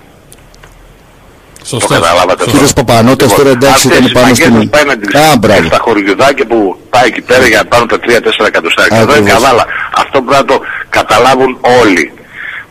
Σωστός. 1.64 1.90
Το 1.90 1.94
καταλάβατε 1.94 2.44
αυτό. 2.44 2.52
Κύριος 2.52 2.74
Παπανώτας 2.74 3.34
τώρα 3.34 3.50
εντάξει 3.50 3.88
ήταν 3.88 4.10
πάνω 4.14 4.34
στην... 4.34 4.70
Πάει 4.70 4.84
να 4.84 4.98
τις 4.98 5.10
στα 5.66 5.78
χωριουδάκια 5.80 6.46
που 6.46 6.80
πάει 6.90 7.08
εκεί 7.08 7.22
πέρα 7.22 7.48
για 7.48 7.58
να 7.58 7.66
πάρουν 7.66 7.88
τα 7.88 7.98
3-4 7.98 8.46
εκατοστάρια. 8.48 8.98
Εδώ 8.98 9.18
είναι 9.18 9.30
Καβάλα. 9.30 9.66
Αυτό 9.98 10.22
πρέπει 10.22 10.42
να 10.42 10.46
το 10.46 10.62
καταλάβουν 10.90 11.58
όλοι. 11.82 12.12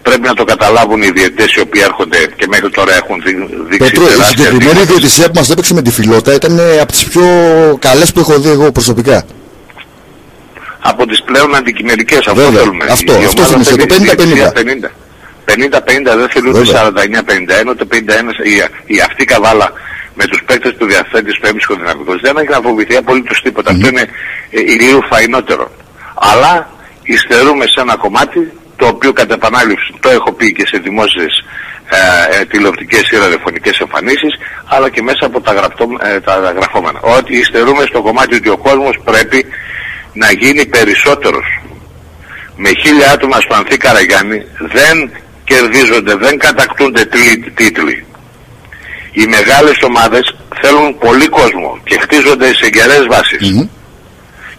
Πρέπει 0.03 0.27
να 0.27 0.35
το 0.35 0.45
καταλάβουν 0.45 1.03
οι 1.03 1.11
διαιτές 1.11 1.55
οι 1.55 1.61
οποίοι 1.61 1.83
έρχονται 1.85 2.19
και 2.37 2.47
μέχρι 2.49 2.71
τώρα 2.71 2.95
έχουν 2.95 3.23
δείξει 3.69 3.91
Πέτρο, 3.91 4.05
η 4.05 4.23
συγκεκριμένη 4.29 4.83
διαιτησία 4.85 5.27
που 5.27 5.33
μας 5.35 5.51
έπαιξε 5.51 5.75
με 5.75 5.83
τη 5.83 5.91
φιλότα 5.91 6.35
ήταν 6.35 6.61
από 6.81 6.93
τις 6.93 7.05
πιο 7.05 7.27
καλές 7.79 8.13
που 8.13 8.21
έχω 8.21 8.39
δει 8.39 8.49
εγώ 8.49 8.73
προσωπικά. 8.73 9.25
Από 10.81 11.07
τις 11.07 11.23
πλέον 11.23 11.55
αντικειμενικές 11.55 12.27
αυτό 12.27 12.41
θέλουμε. 12.41 12.85
Αυτό, 12.91 13.13
αυτό 13.13 13.73
είναι 13.73 13.87
το 13.87 13.95
50-50. 14.87 14.91
50-50 15.47 16.17
δεν 16.17 16.29
θελούνται 16.29 16.61
49-51, 16.61 17.69
ούτε 17.69 17.85
51 17.93 17.97
η, 18.45 18.95
η 18.95 19.01
αυτή 19.01 19.25
καβάλα 19.25 19.73
με 20.15 20.25
τους 20.25 20.43
παίκτες 20.47 20.75
του 20.79 20.87
διαθέτης 20.87 21.39
του 21.39 21.47
έμψυχο 21.47 21.75
δυναμικός 21.75 22.21
δεν 22.21 22.37
έχει 22.37 22.51
να 22.51 22.61
φοβηθεί 22.61 22.97
απολύτως 22.97 23.43
τίποτα. 23.43 23.71
Αυτό 23.71 23.89
είναι 23.89 24.07
ε, 24.51 24.61
λίγο 24.61 25.01
φαϊνότερο. 25.11 25.71
Αλλά 26.15 26.71
υστερούμε 27.03 27.65
σε 27.67 27.81
ένα 27.81 27.97
κομμάτι 27.97 28.53
το 28.77 28.87
οποίο 28.87 29.13
κατά 29.13 29.35
επανάληψη 29.35 29.95
το 30.01 30.09
έχω 30.09 30.33
πει 30.33 30.53
και 30.53 30.67
σε 30.67 30.79
δημόσιες 30.79 31.45
ε, 31.89 32.41
ε, 32.41 32.45
τηλεοπτικές 32.45 33.11
ή 33.11 33.17
ραδιοφωνικές 33.17 33.79
εμφανίσεις 33.79 34.35
αλλά 34.67 34.91
και 34.91 35.03
μέσα 35.03 35.27
από 35.27 35.41
τα, 35.41 35.53
γραπτώ, 35.53 35.89
ε, 36.03 36.21
τα 36.21 36.53
γραφόμενα. 36.57 37.01
Ότι 37.01 37.37
υστερούμε 37.37 37.85
στο 37.87 38.03
κομμάτι 38.03 38.35
ότι 38.35 38.49
ο 38.49 38.57
κόσμος 38.57 38.99
πρέπει 39.05 39.47
να 40.13 40.31
γίνει 40.31 40.67
περισσότερος. 40.67 41.61
Με 42.57 42.71
χίλια 42.83 43.11
άτομα 43.13 43.41
στο 43.41 43.55
Ανθή 43.55 43.77
Καραγιάννη 43.77 44.45
δεν 44.59 45.11
κερδίζονται, 45.51 46.15
δεν 46.15 46.39
κατακτούνται 46.39 47.05
τίτλοι. 47.55 47.97
Οι 49.13 49.27
μεγάλες 49.27 49.79
ομάδες 49.89 50.37
θέλουν 50.63 50.99
πολύ 50.99 51.29
κόσμο 51.29 51.79
και 51.85 51.99
χτίζονται 52.03 52.47
σε 52.55 52.67
γερές 52.75 53.07
βάσεις. 53.11 53.69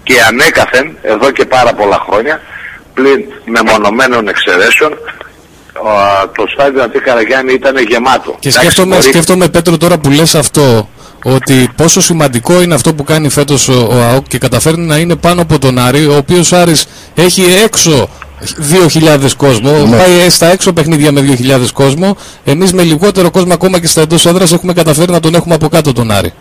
Και 0.03 0.13
ανέκαθεν, 0.27 0.98
εδώ 1.01 1.32
και 1.32 1.46
πάρα 1.46 1.74
πολλά 1.74 2.00
χρόνια, 2.08 2.41
πλην 2.94 3.20
μεμονωμένων 3.46 4.27
εξαιρέσεων, 4.27 4.91
το 6.36 6.44
στάδιο 6.53 6.84
Αντί 6.84 7.00
Καραγιάννη 7.00 7.53
ήταν 7.53 7.77
γεμάτο. 7.77 8.36
Και 8.39 8.51
σκέφτομαι, 8.51 8.96
μπορεί... 8.96 9.08
σκέφτομαι 9.08 9.48
Πέτρο 9.48 9.77
τώρα 9.77 9.98
που 9.98 10.10
λες 10.10 10.36
αυτό, 10.36 10.89
ότι 11.24 11.70
πόσο 11.75 12.01
σημαντικό 12.01 12.62
είναι 12.62 12.74
αυτό 12.74 12.94
που 12.94 13.03
κάνει 13.03 13.29
φέτος 13.29 13.67
ο, 13.67 13.88
ο 13.91 14.01
ΑΟΚ 14.01 14.27
και 14.27 14.38
καταφέρνει 14.38 14.86
να 14.86 14.98
είναι 14.98 15.15
πάνω 15.15 15.41
από 15.41 15.60
τον 15.60 15.77
Άρη, 15.77 16.06
ο 16.06 16.15
οποίος 16.15 16.53
Άρης 16.53 16.86
έχει 17.15 17.44
έξω 17.63 18.10
2.000 18.39 19.32
κόσμο, 19.38 19.72
ναι. 19.72 19.98
πάει 19.98 20.29
στα 20.29 20.46
έξω 20.48 20.74
παιχνίδια 20.74 21.12
με 21.12 21.38
2.000 21.39 21.67
κόσμο. 21.74 22.17
Εμείς 22.44 22.74
με 22.74 22.84
λιγότερο 22.84 23.32
κόσμο 23.32 23.53
ακόμα 23.53 23.79
και 23.79 23.88
στα 23.88 24.01
εντός 24.01 24.25
έδρας 24.25 24.53
έχουμε 24.53 24.74
καταφέρει 24.74 25.12
να 25.12 25.20
τον 25.20 25.36
έχουμε 25.36 25.53
από 25.53 25.67
κάτω 25.70 25.94
τον 25.94 26.12
Άρη. 26.12 26.34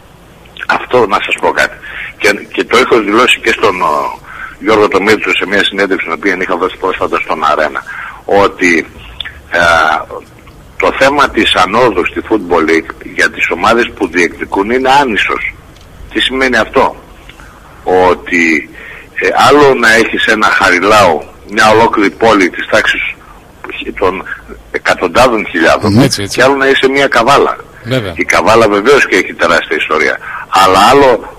Αυτό 0.67 1.07
να 1.07 1.19
σας 1.25 1.35
πω 1.41 1.51
κάτι. 1.51 1.77
Και, 2.19 2.29
και 2.53 2.65
το 2.65 2.77
έχω 2.77 3.01
δηλώσει 3.01 3.41
και 3.41 3.51
στον 3.51 3.83
ο, 3.83 4.19
Γιώργο 4.59 4.89
Τομίτσο 4.89 5.31
σε 5.31 5.47
μια 5.47 5.65
συνέντευξη 5.65 6.07
την 6.07 6.15
οποία 6.19 6.37
είχα 6.41 6.57
δώσει 6.57 6.77
πρόσφατα 6.77 7.19
στον 7.19 7.45
Αρένα 7.45 7.83
ότι 8.25 8.87
ε, 9.51 9.59
το 10.77 10.93
θέμα 10.99 11.31
της 11.31 11.55
ανόδου 11.55 12.07
στη 12.07 12.21
Football 12.29 12.71
League 12.71 13.07
για 13.15 13.31
τις 13.31 13.51
ομάδες 13.51 13.91
που 13.95 14.09
διεκδικούν 14.09 14.71
είναι 14.71 14.91
άνισος. 15.01 15.55
Τι 16.13 16.21
σημαίνει 16.21 16.57
αυτό; 16.57 16.97
Ότι 18.11 18.71
ε, 19.15 19.29
άλλο 19.49 19.75
να 19.75 19.95
έχεις 19.95 20.27
ένα 20.27 20.47
χαριλάο, 20.47 21.23
μια 21.51 21.71
ολόκληρη 21.71 22.11
πόλη 22.11 22.51
της 22.51 22.67
τάξης 22.67 23.15
των 23.99 24.23
εκατοντάδων 24.71 25.47
χιλιάδων 25.51 26.09
και 26.29 26.43
άλλο 26.43 26.57
να 26.57 26.67
είσαι 26.69 26.89
μια 26.89 27.07
καβάλα. 27.07 27.57
Η 28.15 28.25
καβάλα 28.25 28.69
βεβαίως 28.69 29.07
και 29.07 29.17
έχει 29.17 29.33
τεράστια 29.35 29.77
ιστορία. 29.77 30.19
Αλλά 30.49 30.79
άλλο 30.91 31.37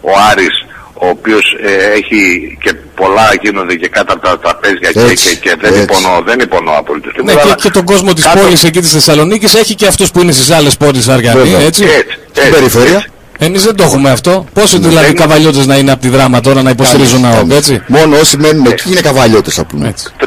ο 0.00 0.10
Άρης 0.30 0.66
ο 1.00 1.08
οποίος 1.08 1.56
ε, 1.62 1.92
έχει 1.98 2.20
και 2.60 2.72
πολλά 2.94 3.28
γίνονται 3.42 3.74
και 3.74 3.88
κάτω 3.88 4.12
από 4.12 4.26
τα 4.26 4.38
τραπέζια 4.38 4.90
και, 4.92 5.14
και, 5.14 5.34
και, 5.34 5.56
δεν, 5.60 5.82
υπονοώ, 5.82 6.22
δεν 6.22 6.40
υπονοώ 6.40 6.78
απολύτως. 6.78 7.12
Ναι, 7.24 7.32
και, 7.32 7.54
και 7.56 7.70
τον 7.70 7.84
κόσμο 7.84 8.12
της 8.12 8.24
κάτω... 8.24 8.38
πόλης 8.38 8.64
εκεί 8.64 8.80
της 8.80 8.92
Θεσσαλονίκης 8.92 9.54
έχει 9.54 9.74
και 9.74 9.86
αυτούς 9.86 10.10
που 10.10 10.20
είναι 10.20 10.32
στις 10.32 10.50
άλλες 10.50 10.76
πόλεις 10.76 11.08
Αργανή, 11.08 11.54
έτσι. 11.54 11.84
έτσι, 11.84 12.18
έτσι, 12.34 12.50
περιφέρεια. 12.50 13.04
Εμείς 13.38 13.64
δεν 13.64 13.76
το 13.76 13.82
έχουμε 13.82 14.10
αυτό. 14.10 14.46
Πόσο 14.52 14.78
ναι, 14.78 14.88
δηλαδή 14.88 15.12
καβαλιώτες 15.12 15.66
να 15.66 15.76
είναι 15.76 15.92
από 15.92 16.00
τη 16.00 16.08
δράμα 16.08 16.40
τώρα 16.40 16.62
να 16.62 16.70
υποστηρίζουν 16.70 17.24
ΑΟΚ, 17.24 17.50
έτσι; 17.50 17.82
Μόνο 17.86 18.18
όσοι 18.18 18.36
μένουν 18.36 18.66
εκεί 18.66 18.90
είναι 18.90 19.00
καβαλιώτες 19.00 19.54
θα 19.54 19.64
πούμε. 19.64 19.94
3,80. 20.20 20.26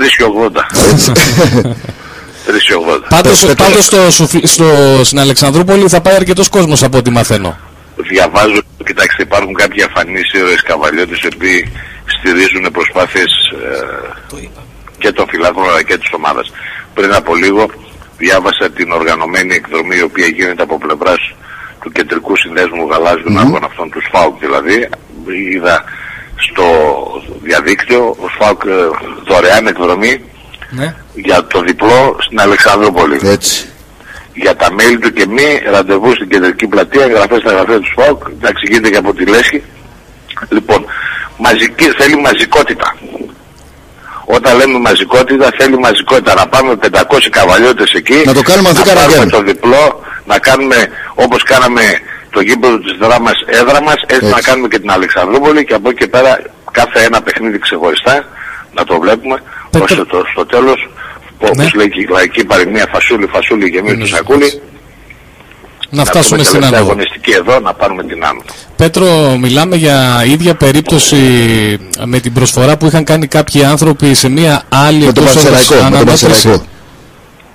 3,80. 1.62 1.72
Πάντως, 3.10 3.46
πάντως 3.46 3.86
στο, 3.86 4.27
στο, 4.44 4.65
στην 5.03 5.20
Αλεξανδρούπολη 5.20 5.88
θα 5.89 6.01
πάει 6.01 6.15
αρκετός 6.15 6.50
κόσμος 6.50 6.84
από 6.84 6.98
ό,τι 6.98 7.10
μαθαίνω. 7.10 7.58
Διαβάζω, 7.96 8.62
κοιτάξτε 8.86 9.24
υπάρχουν 9.24 9.53
κάποιοι 9.53 9.84
αφανείς 9.84 10.34
ήρωες 10.34 10.62
καβαλιώτες 10.63 11.20
οι 11.20 11.27
οποίοι 11.36 11.72
στηρίζουν 12.06 12.72
προσπάθειες 12.72 13.32
ε, 13.63 14.48
και 14.98 15.12
των 15.12 15.25
φιλάθλων 15.30 15.70
αλλά 15.70 15.84
και 15.84 15.98
της 15.98 16.10
ομάδας. 16.13 16.51
Πριν 16.94 17.13
από 17.13 17.36
λίγο 17.36 17.65
διάβασα 18.18 18.70
την 18.70 18.91
οργανωμένη 18.91 19.53
εκδρομή 19.56 19.96
η 19.96 20.01
οποία 20.01 20.27
γίνεται 20.27 20.63
από 20.63 20.77
πλευράς 20.77 21.34
του 21.82 21.92
κεντρικού 21.92 22.38
συνδέσμου 22.38 22.88
γαλάζιων 22.92 23.38
mm 23.38 23.56
-hmm. 23.56 23.66
αυτών 23.66 23.90
του 23.90 24.02
ΣΦΑΟΚ 24.02 24.40
δηλαδή. 24.40 24.90
Είδα 25.54 25.84
στο 26.36 26.66
διαδίκτυο 27.42 28.16
ο 28.20 28.28
ΣΦΑΟΚ 28.36 28.62
ε, 28.66 28.72
δωρεάν 29.28 29.68
εκδρομή 29.68 30.22
ναι. 30.70 30.96
για 31.14 31.48
το 31.48 31.62
διπλό 31.62 32.18
στην 32.20 32.40
Αλεξανδρούπολη. 32.40 33.20
Έτσι. 33.24 33.66
Για 34.34 34.56
τα 34.56 34.72
μέλη 34.74 34.98
του 34.98 35.14
και 35.14 35.26
μη 35.28 35.62
ραντεβού 35.72 36.14
στην 36.16 36.30
κεντρική 36.30 36.68
πλατεία, 36.68 37.04
εγγραφές 37.04 37.40
στα 37.40 37.52
γραφεία 37.52 37.80
του 37.80 37.90
ΣΦΑΟΚ, 37.92 38.24
εντάξει 38.32 38.66
γίνεται 38.70 38.90
και 38.90 38.98
από 38.98 39.14
τη 39.14 39.26
Λέσχη. 39.26 39.64
Λοιπόν, 40.50 40.86
μαζική, 41.38 41.84
θέλει 41.84 42.16
μαζικότητα. 42.16 42.96
Όταν 44.26 44.58
λέμε 44.58 44.80
μαζικότητα, 44.80 45.50
θέλει 45.58 45.80
μαζικότητα. 45.80 46.34
Να 46.34 46.48
πάμε 46.48 46.78
500 46.82 47.30
καβαλιώτες 47.30 47.94
εκεί, 47.94 48.24
να 48.26 48.34
το 48.34 48.42
κάνουμε 48.42 48.72
να 48.72 48.84
πάρουμε 48.84 49.26
το 49.26 49.42
διπλό, 49.42 50.04
να 50.26 50.40
κάνουμε 50.40 50.76
όπως 51.24 51.44
κάναμε 51.44 51.82
το 52.30 52.42
γήπεδο 52.42 52.78
της 52.80 52.94
δράμας 53.01 53.38
έδρα 53.46 53.82
μας, 53.82 53.96
έτσι, 54.08 54.16
έτσι, 54.16 54.30
να 54.30 54.42
κάνουμε 54.42 54.68
και 54.68 54.80
την 54.80 54.92
Αλεξανδρούπολη 54.92 55.66
και 55.66 55.74
από 55.74 55.90
εκεί 55.90 55.98
και 55.98 56.08
πέρα 56.08 56.42
κάθε 56.72 57.00
ένα 57.00 57.22
παιχνίδι 57.22 57.60
ξεχωριστά 57.60 58.25
να 58.74 58.84
το 58.84 59.00
βλέπουμε, 59.00 59.42
Πέτρο... 59.70 59.86
ώστε 59.90 60.06
το, 60.06 60.24
στο 60.32 60.46
τέλος, 60.46 60.90
ναι. 61.40 61.50
όπως 61.50 61.74
λέει 61.74 61.90
και 61.90 62.00
η 62.00 62.08
λαϊκή 62.10 62.44
παροιμία 62.46 62.88
φασούλη, 62.94 63.28
φασούλη 63.28 63.72
και 63.72 63.82
μη 63.82 63.98
του 63.98 64.08
σακούλι, 64.08 64.62
να 65.90 66.06
φτάσουμε 66.06 66.44
στην 66.44 66.63
άνοδο. 66.63 66.84
αγωνιστική 66.84 67.32
εδώ 67.32 67.60
να 67.60 67.74
πάρουμε 67.74 68.04
την 68.04 68.25
άνοδο. 68.25 68.46
Πέτρο, 68.75 69.38
μιλάμε 69.40 69.75
για 69.75 70.24
ίδια 70.25 70.56
περίπτωση 70.56 71.18
με 72.06 72.20
την 72.20 72.34
προσφορά 72.34 72.78
που 72.78 72.86
είχαν 72.86 73.04
κάνει 73.04 73.28
κάποιοι 73.28 73.63
άνθρωποι 73.63 74.13
σε 74.13 74.30
μια 74.30 74.63
άλλη 74.70 75.08
εκτός 75.08 75.46
αναμέτρηση. 75.86 76.62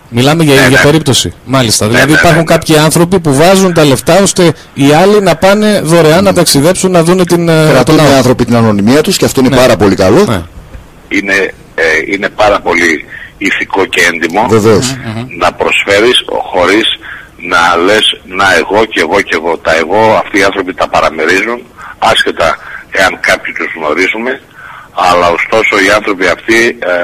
Μιλάμε 0.09 0.45
για 0.45 0.55
ίδια 0.55 0.69
ναι, 0.69 0.77
ναι. 0.77 0.83
περίπτωση. 0.83 1.35
Μάλιστα. 1.45 1.87
Ναι, 1.87 1.93
δηλαδή 1.93 2.13
υπάρχουν 2.13 2.45
κάποιοι 2.45 2.77
άνθρωποι 2.79 3.21
που 3.21 3.35
βάζουν 3.35 3.75
τα 3.75 3.85
λεφτά 3.85 4.23
ώστε 4.23 4.53
οι 4.75 4.93
άλλοι 4.93 5.21
να 5.21 5.37
πάνε 5.37 5.81
δωρεάν 5.81 6.25
να 6.25 6.33
ταξιδέψουν 6.33 6.91
να 6.91 7.03
δουν 7.03 7.27
την. 7.27 7.49
Ε, 7.49 7.69
Κρατούν 7.71 7.97
οι 7.97 8.15
άνθρωποι 8.17 8.45
την 8.45 8.57
ανωνυμία 8.57 9.01
τους 9.01 9.17
και 9.17 9.25
αυτό 9.25 9.41
είναι 9.41 9.57
πάρα 9.57 9.77
πολύ 9.77 9.95
καλό. 9.95 10.45
Είναι, 11.09 11.55
ε, 11.75 11.85
είναι 12.13 12.29
πάρα 12.29 12.61
πολύ 12.61 13.05
ηθικό 13.39 13.85
και 13.85 14.01
έντιμο 14.13 14.47
να 15.39 15.53
προσφέρεις 15.53 16.25
χωρίς 16.53 16.87
να 17.37 17.77
λες 17.77 18.21
να 18.25 18.57
εγώ 18.57 18.85
και 18.85 19.01
εγώ 19.01 19.21
και 19.21 19.35
εγώ. 19.35 19.59
Τα 19.59 19.77
εγώ 19.77 20.21
αυτοί 20.25 20.39
οι 20.39 20.43
άνθρωποι 20.43 20.75
τα 20.75 20.89
παραμερίζουν 20.89 21.61
άσχετα 21.99 22.57
εάν 22.91 23.19
κάποιοι 23.21 23.53
τους 23.53 23.73
γνωρίζουμε 23.77 24.41
αλλά 24.97 25.29
ωστόσο 25.39 25.75
οι 25.85 25.91
άνθρωποι 25.99 26.27
αυτοί 26.27 26.61
ε, 26.93 26.97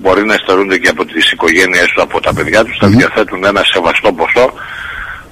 μπορεί 0.00 0.24
να 0.24 0.34
αισθανούνται 0.34 0.78
και 0.78 0.88
από 0.88 1.04
τις 1.04 1.32
οικογένειες 1.32 1.86
τους, 1.92 2.02
από 2.02 2.20
τα 2.20 2.32
παιδιά 2.34 2.64
τους, 2.64 2.76
θα 2.80 2.88
διαθέτουν 2.88 3.44
ένα 3.44 3.62
σεβαστό 3.72 4.12
ποσό 4.12 4.46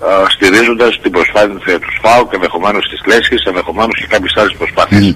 ε, 0.08 0.24
στηρίζοντας 0.34 1.00
την 1.02 1.10
προσπάθεια 1.10 1.78
του 1.82 1.92
ΣΦΑΟ 1.98 2.26
και 2.28 2.36
ενδεχομένως 2.36 2.88
της 2.90 3.00
Λέσχης, 3.06 3.42
ενδεχομένως 3.44 3.94
και 4.00 4.06
κάποιες 4.06 4.32
άλλες 4.36 4.54
προσπάθειες. 4.58 5.14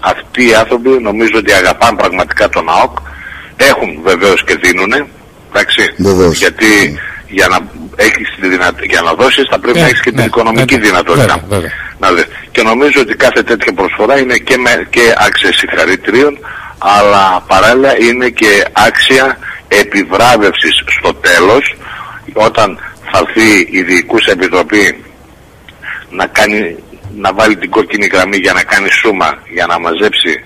Αυτοί 0.00 0.48
οι 0.48 0.54
άνθρωποι 0.54 0.88
νομίζω 0.88 1.36
ότι 1.36 1.52
αγαπάνε 1.52 1.96
πραγματικά 1.96 2.48
τον 2.48 2.68
ΑΟΚ, 2.68 2.96
έχουν 3.56 4.00
βεβαίως 4.02 4.44
και 4.44 4.54
δίνουνε, 4.62 5.06
εντάξει, 5.50 5.82
γιατί 6.32 6.98
για 7.28 7.48
να 7.48 7.58
έχεις 7.96 8.28
τη 8.40 8.86
για 8.86 9.00
να 9.00 9.12
δώσεις 9.14 9.46
θα 9.50 9.58
πρέπει 9.58 9.78
να 9.78 9.86
έχεις 9.86 10.00
και 10.00 10.12
την 10.12 10.24
οικονομική 10.24 10.78
δυνατότητα. 10.78 11.44
Να 11.98 12.08
Και 12.50 12.62
νομίζω 12.62 13.00
ότι 13.00 13.14
κάθε 13.16 13.42
τέτοια 13.42 13.72
προσφορά 13.72 14.18
είναι 14.18 14.36
και, 14.36 14.56
με, 14.56 14.86
και 14.90 15.14
άξια 15.26 15.52
συγχαρητηρίων 15.52 16.38
αλλά 16.78 17.44
παράλληλα 17.46 17.98
είναι 18.00 18.28
και 18.28 18.64
άξια 18.72 19.38
επιβράβευσης 19.68 20.82
στο 20.98 21.14
τέλος 21.14 21.76
όταν 22.32 22.78
θα 23.12 23.18
έρθει 23.26 23.68
η 23.70 23.82
Διοικούσα 23.82 24.30
Επιτροπή 24.30 25.04
να, 26.10 26.26
κάνει, 26.26 26.76
να 27.16 27.32
βάλει 27.32 27.56
την 27.56 27.70
κόκκινη 27.70 28.06
γραμμή 28.06 28.36
για 28.36 28.52
να 28.52 28.62
κάνει 28.62 28.88
σούμα 28.90 29.38
για 29.52 29.66
να 29.66 29.80
μαζέψει 29.80 30.44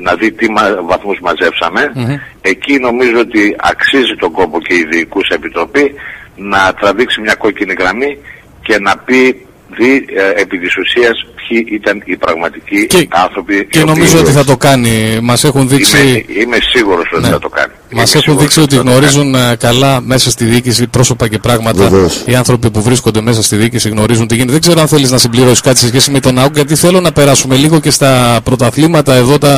να 0.00 0.14
δει 0.14 0.32
τι 0.32 0.46
βαθμούς 0.84 1.18
μαζέψαμε. 1.20 1.92
Εκεί 2.40 2.78
νομίζω 2.78 3.18
ότι 3.18 3.56
αξίζει 3.58 4.14
τον 4.14 4.32
κόπο 4.32 4.60
και 4.60 4.74
η 4.74 4.86
Διοικούσα 4.90 5.34
Επιτροπή 5.34 5.94
να 6.36 6.74
τραβήξει 6.74 7.20
μια 7.20 7.34
κόκκινη 7.34 7.74
γραμμή 7.78 8.18
και 8.62 8.78
να 8.78 8.98
πει 8.98 9.46
δει 9.68 10.06
ε, 10.08 10.40
επί 10.40 10.58
της 10.58 10.76
ουσίας 10.76 11.26
ποιοι 11.48 11.66
ήταν 11.70 12.02
οι 12.04 12.16
πραγματικοί 12.16 12.86
και, 12.86 13.08
άνθρωποι. 13.10 13.66
Και 13.70 13.84
νομίζω 13.84 14.18
ότι 14.18 14.30
θα 14.30 14.44
το 14.44 14.56
κάνει. 14.56 15.18
Μας 15.22 15.44
έχουν 15.44 15.68
δείξει... 15.68 15.98
Είμαι, 16.08 16.40
είμαι 16.42 16.56
σίγουρος 16.60 17.12
ότι 17.12 17.22
ναι. 17.22 17.28
θα 17.28 17.38
το 17.38 17.48
κάνει. 17.48 17.72
Μας 17.92 18.14
έχουν 18.14 18.38
δείξει 18.38 18.60
ότι 18.60 18.76
γνωρίζουν 18.76 19.34
ε, 19.34 19.56
καλά 19.58 20.00
μέσα 20.00 20.30
στη 20.30 20.44
διοίκηση 20.44 20.86
πρόσωπα 20.86 21.28
και 21.28 21.38
πράγματα. 21.38 21.90
Οι 22.26 22.34
άνθρωποι 22.34 22.70
που 22.70 22.82
βρίσκονται 22.82 23.20
μέσα 23.20 23.42
στη 23.42 23.56
διοίκηση 23.56 23.88
γνωρίζουν 23.88 24.26
τι 24.26 24.34
γίνεται. 24.34 24.52
Δεν 24.52 24.60
ξέρω 24.60 24.80
αν 24.80 24.88
θέλεις 24.88 25.10
να 25.10 25.18
συμπληρώσεις 25.18 25.60
κάτι 25.60 25.78
σε 25.78 25.86
σχέση 25.86 26.10
με 26.10 26.20
τον 26.20 26.38
ΑΟΚ 26.38 26.54
γιατί 26.54 26.74
θέλω 26.74 27.00
να 27.00 27.12
περάσουμε 27.12 27.56
λίγο 27.56 27.80
και 27.80 27.90
στα 27.90 28.40
πρωταθλήματα 28.44 29.14
εδώ 29.14 29.38
τα 29.38 29.54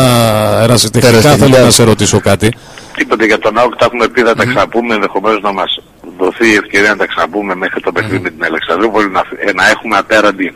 ερασιτεχνικά. 0.63 1.37
Θέλω 1.37 1.59
να 1.59 1.71
σε 1.71 1.85
ρωτήσω 1.85 2.21
κάτι. 2.21 2.53
Τίποτε 2.97 3.25
για 3.25 3.39
τον 3.39 3.59
ΑΟΚ 3.59 3.77
τα 3.77 3.85
έχουμε 3.85 4.09
πει, 4.09 4.23
θα 4.23 4.35
τα 4.35 4.45
ξαναπούμε 4.45 4.95
ενδεχομένως 4.95 5.41
να 5.41 5.53
μας 5.53 5.83
δοθεί 6.19 6.49
η 6.49 6.55
ευκαιρία 6.55 6.91
να 6.91 6.97
τα 6.97 7.07
ξαναπούμε 7.07 7.55
μέχρι 7.55 7.81
το 7.81 7.93
παιχνίδι 7.93 8.23
με 8.23 8.31
την 8.31 8.45
Αλεξανδρούπολη 8.45 9.11
να, 9.11 9.23
ε, 9.47 9.53
να 9.53 9.69
έχουμε 9.69 9.97
απέραντη 9.97 10.55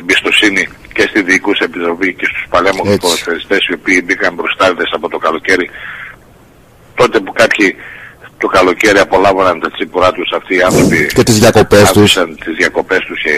εμπιστοσύνη 0.00 0.68
και 0.92 1.04
στη 1.10 1.22
Διοικούσα 1.22 1.64
Επιτροπή 1.64 2.14
και 2.14 2.26
στους 2.30 2.46
παλέμονους 2.48 2.96
ποδοσφαιριστές 2.96 3.66
οι 3.68 3.72
οποίοι 3.72 4.02
μπήκαν 4.04 4.34
μπροστάριδες 4.34 4.90
από 4.92 5.08
το 5.08 5.18
καλοκαίρι 5.18 5.70
τότε 6.94 7.20
που 7.20 7.32
κάποιοι 7.32 7.76
το 8.38 8.46
καλοκαίρι 8.46 8.98
απολάβαναν 8.98 9.60
τα 9.60 9.70
τσίπουρά 9.70 10.12
τους 10.12 10.32
αυτοί 10.36 10.54
οι 10.56 10.62
άνθρωποι 10.62 11.06
και 11.14 11.22
τις 11.22 11.38
διακοπές 11.38 11.92
τους 11.92 12.12
τις 12.44 12.54
διακοπές 12.56 12.98
τους 12.98 13.22
και 13.22 13.34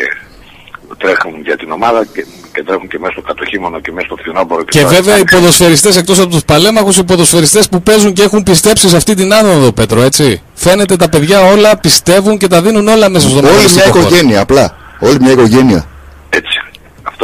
τρέχουν 0.98 1.40
για 1.44 1.56
την 1.56 1.70
ομάδα 1.70 2.04
και, 2.14 2.26
και 2.52 2.62
τρέχουν 2.62 2.88
και 2.88 2.98
μέσα 2.98 3.12
στο 3.12 3.22
κατοχήμωνο 3.22 3.80
και 3.80 3.92
μέσα 3.92 4.06
στο 4.06 4.16
φθινόπωρο. 4.16 4.64
Και, 4.64 4.78
και 4.78 4.86
βέβαια 4.86 5.18
οι 5.18 5.24
ποδοσφαιριστές 5.24 5.96
εκτός 5.96 6.18
από 6.18 6.28
τους 6.28 6.44
παλέμαχους, 6.44 6.96
οι 6.96 7.04
ποδοσφαιριστές 7.04 7.68
που 7.68 7.82
παίζουν 7.82 8.12
και 8.12 8.22
έχουν 8.22 8.42
πιστέψει 8.42 8.88
σε 8.88 8.96
αυτή 8.96 9.14
την 9.14 9.34
άνοδο, 9.34 9.72
Πέτρο, 9.72 10.02
έτσι. 10.02 10.42
Φαίνεται 10.54 10.96
τα 10.96 11.08
παιδιά 11.08 11.40
όλα 11.40 11.76
πιστεύουν 11.76 12.38
και 12.38 12.46
τα 12.46 12.62
δίνουν 12.62 12.88
όλα 12.88 13.08
μέσα 13.08 13.28
στο 13.28 13.38
Όλη 13.38 13.72
μια 13.74 13.86
οικογένεια, 13.86 14.40
απλά. 14.40 14.76
Όλη 15.00 15.16
μια 15.20 15.32
οικογένεια. 15.32 15.86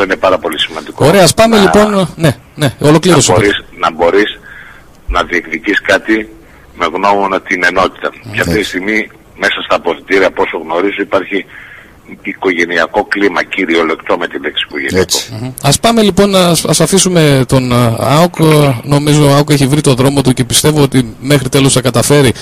Έτσι. 0.00 0.02
Αυτό 0.02 0.02
είναι 0.02 0.16
πάρα 0.16 0.38
πολύ 0.38 0.60
σημαντικό. 0.60 1.06
Ωραία, 1.06 1.22
ας 1.22 1.34
πάμε 1.34 1.56
να... 1.56 1.62
λοιπόν. 1.62 2.08
Ναι, 2.16 2.36
ναι, 2.54 2.74
ολοκλήρωση. 2.78 3.30
Να 3.30 3.36
μπορείς, 3.36 3.64
να 3.78 3.92
μπορείς 3.92 4.38
να 5.06 5.22
διεκδικείς 5.22 5.80
κάτι 5.80 6.28
με 6.74 6.86
γνώμονα 6.94 7.40
την 7.40 7.64
ενότητα. 7.64 8.10
Και 8.32 8.40
αυτή 8.40 8.58
τη 8.58 8.64
στιγμή 8.64 9.10
μέσα 9.36 9.62
στα 9.64 9.74
αποδητήρια, 9.74 10.30
όσο 10.36 10.58
γνωρίζω, 10.58 11.02
υπάρχει 11.02 11.44
οικογενειακό 12.22 13.04
κλίμα 13.04 13.42
κυριολεκτό 13.42 14.18
με 14.18 14.26
την 14.28 14.42
λέξη 14.42 14.64
οικογενειακό. 14.68 15.54
Ας 15.62 15.80
πάμε 15.80 16.02
λοιπόν, 16.02 16.36
ας, 16.36 16.64
ας 16.64 16.80
αφήσουμε 16.80 17.44
τον 17.48 17.72
ΑΟΚ. 17.98 18.34
Νομίζω 18.82 19.30
ο 19.30 19.34
ΑΟΚ 19.34 19.50
έχει 19.50 19.66
βρει 19.66 19.80
το 19.80 19.94
δρόμο 19.94 20.22
του 20.22 20.32
και 20.32 20.44
πιστεύω 20.44 20.82
ότι 20.82 21.16
μέχρι 21.20 21.48
τέλος 21.48 21.72
θα 21.72 21.80
καταφέρει 21.80 22.32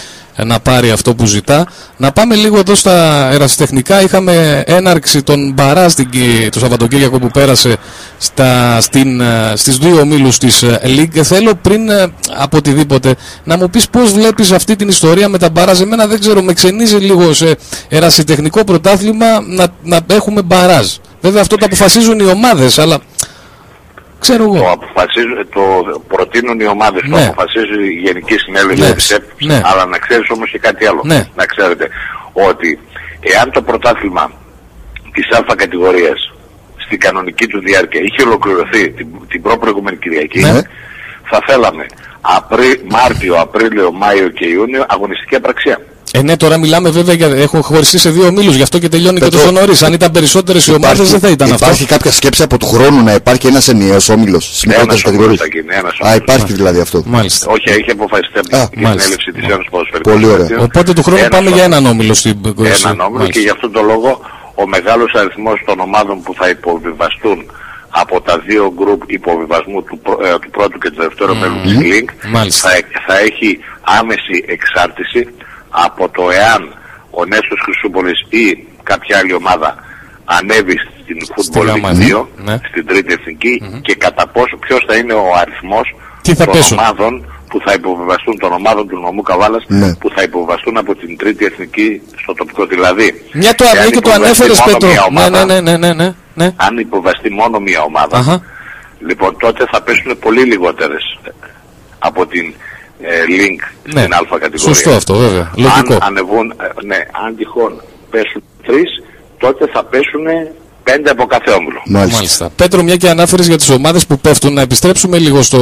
να 0.44 0.60
πάρει 0.60 0.90
αυτό 0.90 1.14
που 1.14 1.26
ζητά. 1.26 1.66
Να 1.96 2.12
πάμε 2.12 2.34
λίγο 2.34 2.58
εδώ 2.58 2.74
στα 2.74 3.28
ερασιτεχνικά. 3.32 4.02
Είχαμε 4.02 4.62
έναρξη 4.66 5.22
των 5.22 5.52
Μπαράζ 5.52 5.92
το 6.50 6.58
Σαββατοκύριακο 6.58 7.18
που 7.18 7.28
πέρασε 7.28 7.76
στα, 8.18 8.80
στην, 8.80 9.22
στις 9.54 9.76
δύο 9.76 10.00
ομίλους 10.00 10.38
της 10.38 10.64
League. 10.82 11.20
Θέλω 11.22 11.54
πριν 11.54 11.90
από 12.36 12.56
οτιδήποτε 12.56 13.14
να 13.44 13.56
μου 13.56 13.70
πεις 13.70 13.88
πώς 13.88 14.12
βλέπεις 14.12 14.52
αυτή 14.52 14.76
την 14.76 14.88
ιστορία 14.88 15.28
με 15.28 15.38
τα 15.38 15.50
Μπαράζ. 15.50 15.80
Εμένα 15.80 16.06
δεν 16.06 16.20
ξέρω, 16.20 16.42
με 16.42 16.52
ξενίζει 16.52 16.96
λίγο 16.96 17.32
σε 17.32 17.56
ερασιτεχνικό 17.88 18.64
πρωτάθλημα 18.64 19.26
να, 19.46 19.66
να 19.82 20.00
έχουμε 20.10 20.42
Μπαράζ. 20.42 20.86
Βέβαια 21.20 21.40
αυτό 21.40 21.56
το 21.56 21.64
αποφασίζουν 21.64 22.18
οι 22.18 22.24
ομάδες, 22.24 22.78
αλλά 22.78 22.98
ξέρω 24.18 24.42
εγώ. 24.42 24.58
Το, 24.58 24.70
αποφασίζουν, 24.70 25.48
το 25.50 25.62
προτείνουν 26.08 26.60
οι 26.60 26.66
ομάδες, 26.66 27.02
ναι. 27.02 27.16
το 27.16 27.22
αποφασίζει 27.22 27.82
η 27.82 28.00
Γενική 28.04 28.36
Συνέλευση 28.38 29.16
ναι. 29.38 29.54
ναι. 29.54 29.60
αλλά 29.64 29.86
να 29.86 29.98
ξέρεις 29.98 30.30
όμως 30.30 30.50
και 30.50 30.58
κάτι 30.58 30.86
άλλο. 30.86 31.02
Ναι. 31.04 31.26
Να 31.34 31.44
ξέρετε 31.44 31.88
ότι 32.32 32.78
εάν 33.20 33.50
το 33.50 33.62
πρωτάθλημα 33.62 34.32
της 35.12 35.38
Α 35.38 35.54
κατηγορίας 35.56 36.32
στην 36.76 37.00
κανονική 37.00 37.46
του 37.46 37.60
διάρκεια 37.60 38.00
είχε 38.00 38.22
ολοκληρωθεί 38.22 38.90
την, 38.90 39.06
την 39.28 39.42
προ-προηγούμενη 39.42 39.96
Κυριακή, 39.96 40.40
ναι. 40.40 40.62
θα 41.24 41.42
θέλαμε 41.46 41.86
Απρί, 42.20 42.82
Μάρτιο, 42.88 43.34
Απρίλιο, 43.34 43.92
Μάιο 43.92 44.28
και 44.28 44.46
Ιούνιο 44.46 44.84
αγωνιστική 44.88 45.34
απραξία. 45.34 45.80
Ε, 46.12 46.22
ναι, 46.22 46.36
τώρα 46.36 46.58
μιλάμε 46.58 46.90
βέβαια 46.90 47.14
για. 47.14 47.26
Έχω 47.26 47.62
χωριστεί 47.62 47.98
σε 47.98 48.10
δύο 48.10 48.26
ομίλους, 48.26 48.54
γι' 48.54 48.62
αυτό 48.62 48.78
και 48.78 48.88
τελειώνει 48.88 49.18
Πετώ, 49.18 49.30
και 49.30 49.36
τόσο 49.36 49.50
νωρί. 49.50 49.72
Αν 49.84 49.92
ήταν 49.92 50.10
περισσότερες 50.10 50.66
οι 50.66 50.74
ομάδες, 50.74 51.10
δεν 51.10 51.20
θα 51.20 51.28
ήταν 51.28 51.46
υπάρχει 51.46 51.52
αυτό. 51.52 51.66
Υπάρχει 51.66 51.86
κάποια 51.86 52.10
σκέψη 52.10 52.42
από 52.42 52.58
του 52.58 52.66
χρόνου 52.66 53.02
να 53.02 53.12
υπάρχει 53.14 53.46
ένας 53.46 53.68
ενιαίος 53.68 54.08
όμιλος 54.08 54.56
στι 54.56 54.68
μικρότερε 54.68 55.00
κατηγορίε. 55.02 55.36
Α, 56.06 56.14
υπάρχει 56.14 56.52
δηλαδή 56.52 56.80
αυτό. 56.80 57.02
Μάλιστα. 57.06 57.50
Όχι, 57.50 57.70
έχει 57.70 57.90
αποφασιστεί 57.90 58.38
από 58.38 58.48
την 58.48 58.78
συνέλευση 58.78 59.32
της 59.32 59.44
Ένωσης 59.44 59.70
Ποδοσφαιρικού. 59.70 60.10
Πολύ 60.10 60.26
ωραία. 60.26 60.48
Οπότε 60.60 60.92
του 60.92 61.02
χρόνου 61.02 61.28
πάμε 61.30 61.50
για 61.50 61.64
έναν 61.64 61.86
όμιλο 61.86 62.14
στην 62.14 62.38
Έναν 62.84 63.00
όμιλο 63.00 63.28
και 63.28 63.40
γι' 63.40 63.48
αυτόν 63.50 63.72
τον 63.72 63.84
λόγο 63.86 64.20
ο 64.54 64.66
μεγάλος 64.66 65.14
αριθμός 65.14 65.62
των 65.66 65.80
ομάδων 65.80 66.22
που 66.22 66.34
θα 66.34 66.48
υποβιβαστούν 66.48 67.38
από 67.88 68.20
τα 68.20 68.38
δύο 68.38 68.72
γκρουπ 68.76 69.10
υποβιβασμού 69.10 69.82
του, 69.82 70.00
ε, 70.24 70.38
του 70.38 70.50
πρώτου 70.50 70.78
και 70.78 70.90
του 70.90 71.00
δεύτερου 71.02 71.32
mm. 71.32 71.40
μέλου 71.40 71.60
της 71.62 71.76
Link 71.82 72.08
θα, 72.50 72.70
θα 73.06 73.18
έχει 73.18 73.58
άμεση 73.98 74.44
εξάρτηση 74.46 75.28
από 75.84 76.08
το 76.08 76.30
εάν 76.30 76.74
ο 77.10 77.24
Νέστος 77.24 77.60
Χρυσούπολης 77.64 78.18
ή 78.28 78.66
κάποια 78.82 79.18
άλλη 79.18 79.32
ομάδα 79.32 79.76
ανέβει 80.24 80.76
στην 81.02 81.18
Football 81.32 81.68
League 81.68 82.20
2, 82.20 82.26
ναι. 82.36 82.56
στην 82.70 82.86
τρίτη 82.86 83.12
εθνική 83.12 83.62
mm 83.62 83.66
-hmm. 83.66 83.80
και 83.82 83.94
κατά 83.94 84.26
πόσο 84.26 84.56
ποιος 84.56 84.84
θα 84.88 84.96
είναι 84.96 85.12
ο 85.12 85.26
αριθμός 85.40 85.94
των 86.22 86.46
πέσουν; 86.52 86.78
ομάδων 86.78 87.12
που 87.48 87.60
θα 87.64 87.72
υποβιβαστούν 87.72 88.38
των 88.38 88.52
ομάδων 88.52 88.88
του 88.88 88.98
νομού 89.00 89.22
Καβάλας 89.22 89.64
ναι. 89.66 89.94
που 89.94 90.10
θα 90.14 90.22
υποβιβαστούν 90.22 90.76
από 90.76 90.94
την 90.94 91.16
τρίτη 91.16 91.44
εθνική 91.44 92.00
στο 92.16 92.34
τοπικό 92.34 92.66
δηλαδή. 92.66 93.22
Μια 93.32 93.54
το, 93.54 93.64
και 93.90 94.00
το 94.00 94.10
ανέφερες 94.10 94.62
Πέτρο. 94.64 94.88
ναι, 95.12 95.28
ναι, 95.28 95.60
ναι, 95.60 95.76
ναι, 95.76 95.92
ναι, 95.92 96.14
ναι. 96.34 96.52
Αν 96.56 96.78
υποβαστεί 96.78 97.30
μόνο 97.30 97.58
μια 97.58 97.82
ομάδα, 97.82 98.24
uh 98.24 98.32
-huh. 98.32 98.40
λοιπόν 98.98 99.36
τότε 99.38 99.66
θα 99.70 99.82
πέσουν 99.82 100.18
πολύ 100.18 100.42
λιγότερες 100.42 101.18
από 101.98 102.26
την 102.26 102.54
ε, 103.00 103.24
link 103.28 103.92
ναι. 103.94 104.00
στην 104.00 104.12
α 104.12 104.18
κατηγορία. 104.18 104.58
Σωστό 104.58 104.90
αυτό 104.90 105.14
βέβαια. 105.14 105.52
Λογικό. 105.56 105.94
Αν 105.94 105.98
ανεβούν, 106.00 106.50
ε, 106.50 106.86
ναι, 106.86 106.96
αν 107.24 107.36
τυχόν 107.36 107.82
πέσουν 108.10 108.42
τρεις, 108.62 109.02
τότε 109.38 109.66
θα 109.66 109.84
πέσουν 109.84 110.26
πέντε 110.90 111.10
από 111.10 111.26
κάθε 111.26 111.50
όμιλο. 111.50 111.82
Μάλιστα. 111.86 112.16
Μάλιστα. 112.16 112.50
Πέτρο, 112.56 112.82
μια 112.82 112.96
και 112.96 113.08
ανάφερες 113.08 113.46
για 113.46 113.56
τις 113.56 113.70
ομάδες 113.70 114.06
που 114.06 114.18
πέφτουν, 114.18 114.52
να 114.52 114.60
επιστρέψουμε 114.60 115.18
λίγο 115.18 115.42
στο 115.42 115.58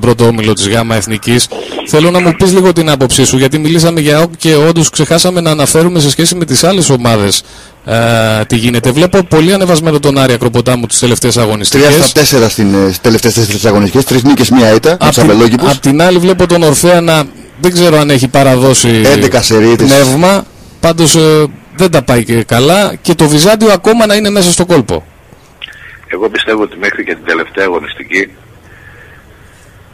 πρώτο 0.00 0.24
όμιλο 0.26 0.52
της 0.52 0.68
ΓΑΜΑ 0.68 0.94
Εθνικής. 0.96 1.48
Θέλω 1.86 2.10
να 2.10 2.20
μου 2.20 2.32
πεις 2.38 2.52
λίγο 2.52 2.72
την 2.72 2.90
άποψή 2.90 3.24
σου, 3.24 3.36
γιατί 3.36 3.58
μιλήσαμε 3.58 4.00
για 4.00 4.26
και 4.36 4.54
όντως 4.54 4.90
ξεχάσαμε 4.90 5.40
να 5.40 5.50
αναφέρουμε 5.50 6.00
σε 6.00 6.10
σχέση 6.10 6.34
με 6.34 6.44
τις 6.44 6.64
άλλες 6.64 6.90
ομάδες 6.90 7.42
ε, 7.84 7.96
τι 8.46 8.56
γίνεται. 8.56 8.90
Βλέπω 8.90 9.22
πολύ 9.22 9.52
ανεβασμένο 9.52 9.98
τον 10.00 10.18
Άρη 10.18 10.32
Ακροποτάμου 10.32 10.86
τις 10.86 10.98
τελευταίες 10.98 11.36
αγωνιστικές. 11.36 11.86
Τρία 11.86 12.02
στα 12.02 12.20
τέσσερα 12.20 12.48
στι 12.48 12.62
ε, 12.62 12.92
τελευταίες 13.00 13.34
τέσσερις 13.34 13.64
αγωνιστικές. 13.64 14.04
Τρεις 14.04 14.22
νίκες, 14.22 14.50
μία 14.50 14.74
ήττα. 14.74 14.96
Απ' 15.00 15.12
την, 15.12 15.30
απ 15.60 15.76
την 15.76 16.02
άλλη, 16.02 16.18
βλέπω 16.18 16.46
τον 16.46 16.62
Ορφέα 16.62 17.00
να 17.00 17.22
δεν 17.60 17.72
ξέρω 17.72 17.98
αν 17.98 18.10
έχει 18.10 18.28
παραδώσει 18.28 18.88
11 19.30 19.76
πνεύμα. 19.76 20.44
Πάντως 20.80 21.16
ε, 21.16 21.44
δεν 21.80 21.90
τα 21.90 22.02
πάει 22.02 22.24
και 22.24 22.42
καλά 22.44 22.94
και 22.94 23.14
το 23.14 23.28
Βυζάντιο 23.28 23.72
ακόμα 23.72 24.06
να 24.06 24.14
είναι 24.14 24.30
μέσα 24.30 24.50
στο 24.50 24.66
κόλπο. 24.66 25.06
Εγώ 26.06 26.28
πιστεύω 26.28 26.62
ότι 26.62 26.76
μέχρι 26.78 27.04
και 27.04 27.14
την 27.14 27.24
τελευταία 27.24 27.64
αγωνιστική 27.64 28.22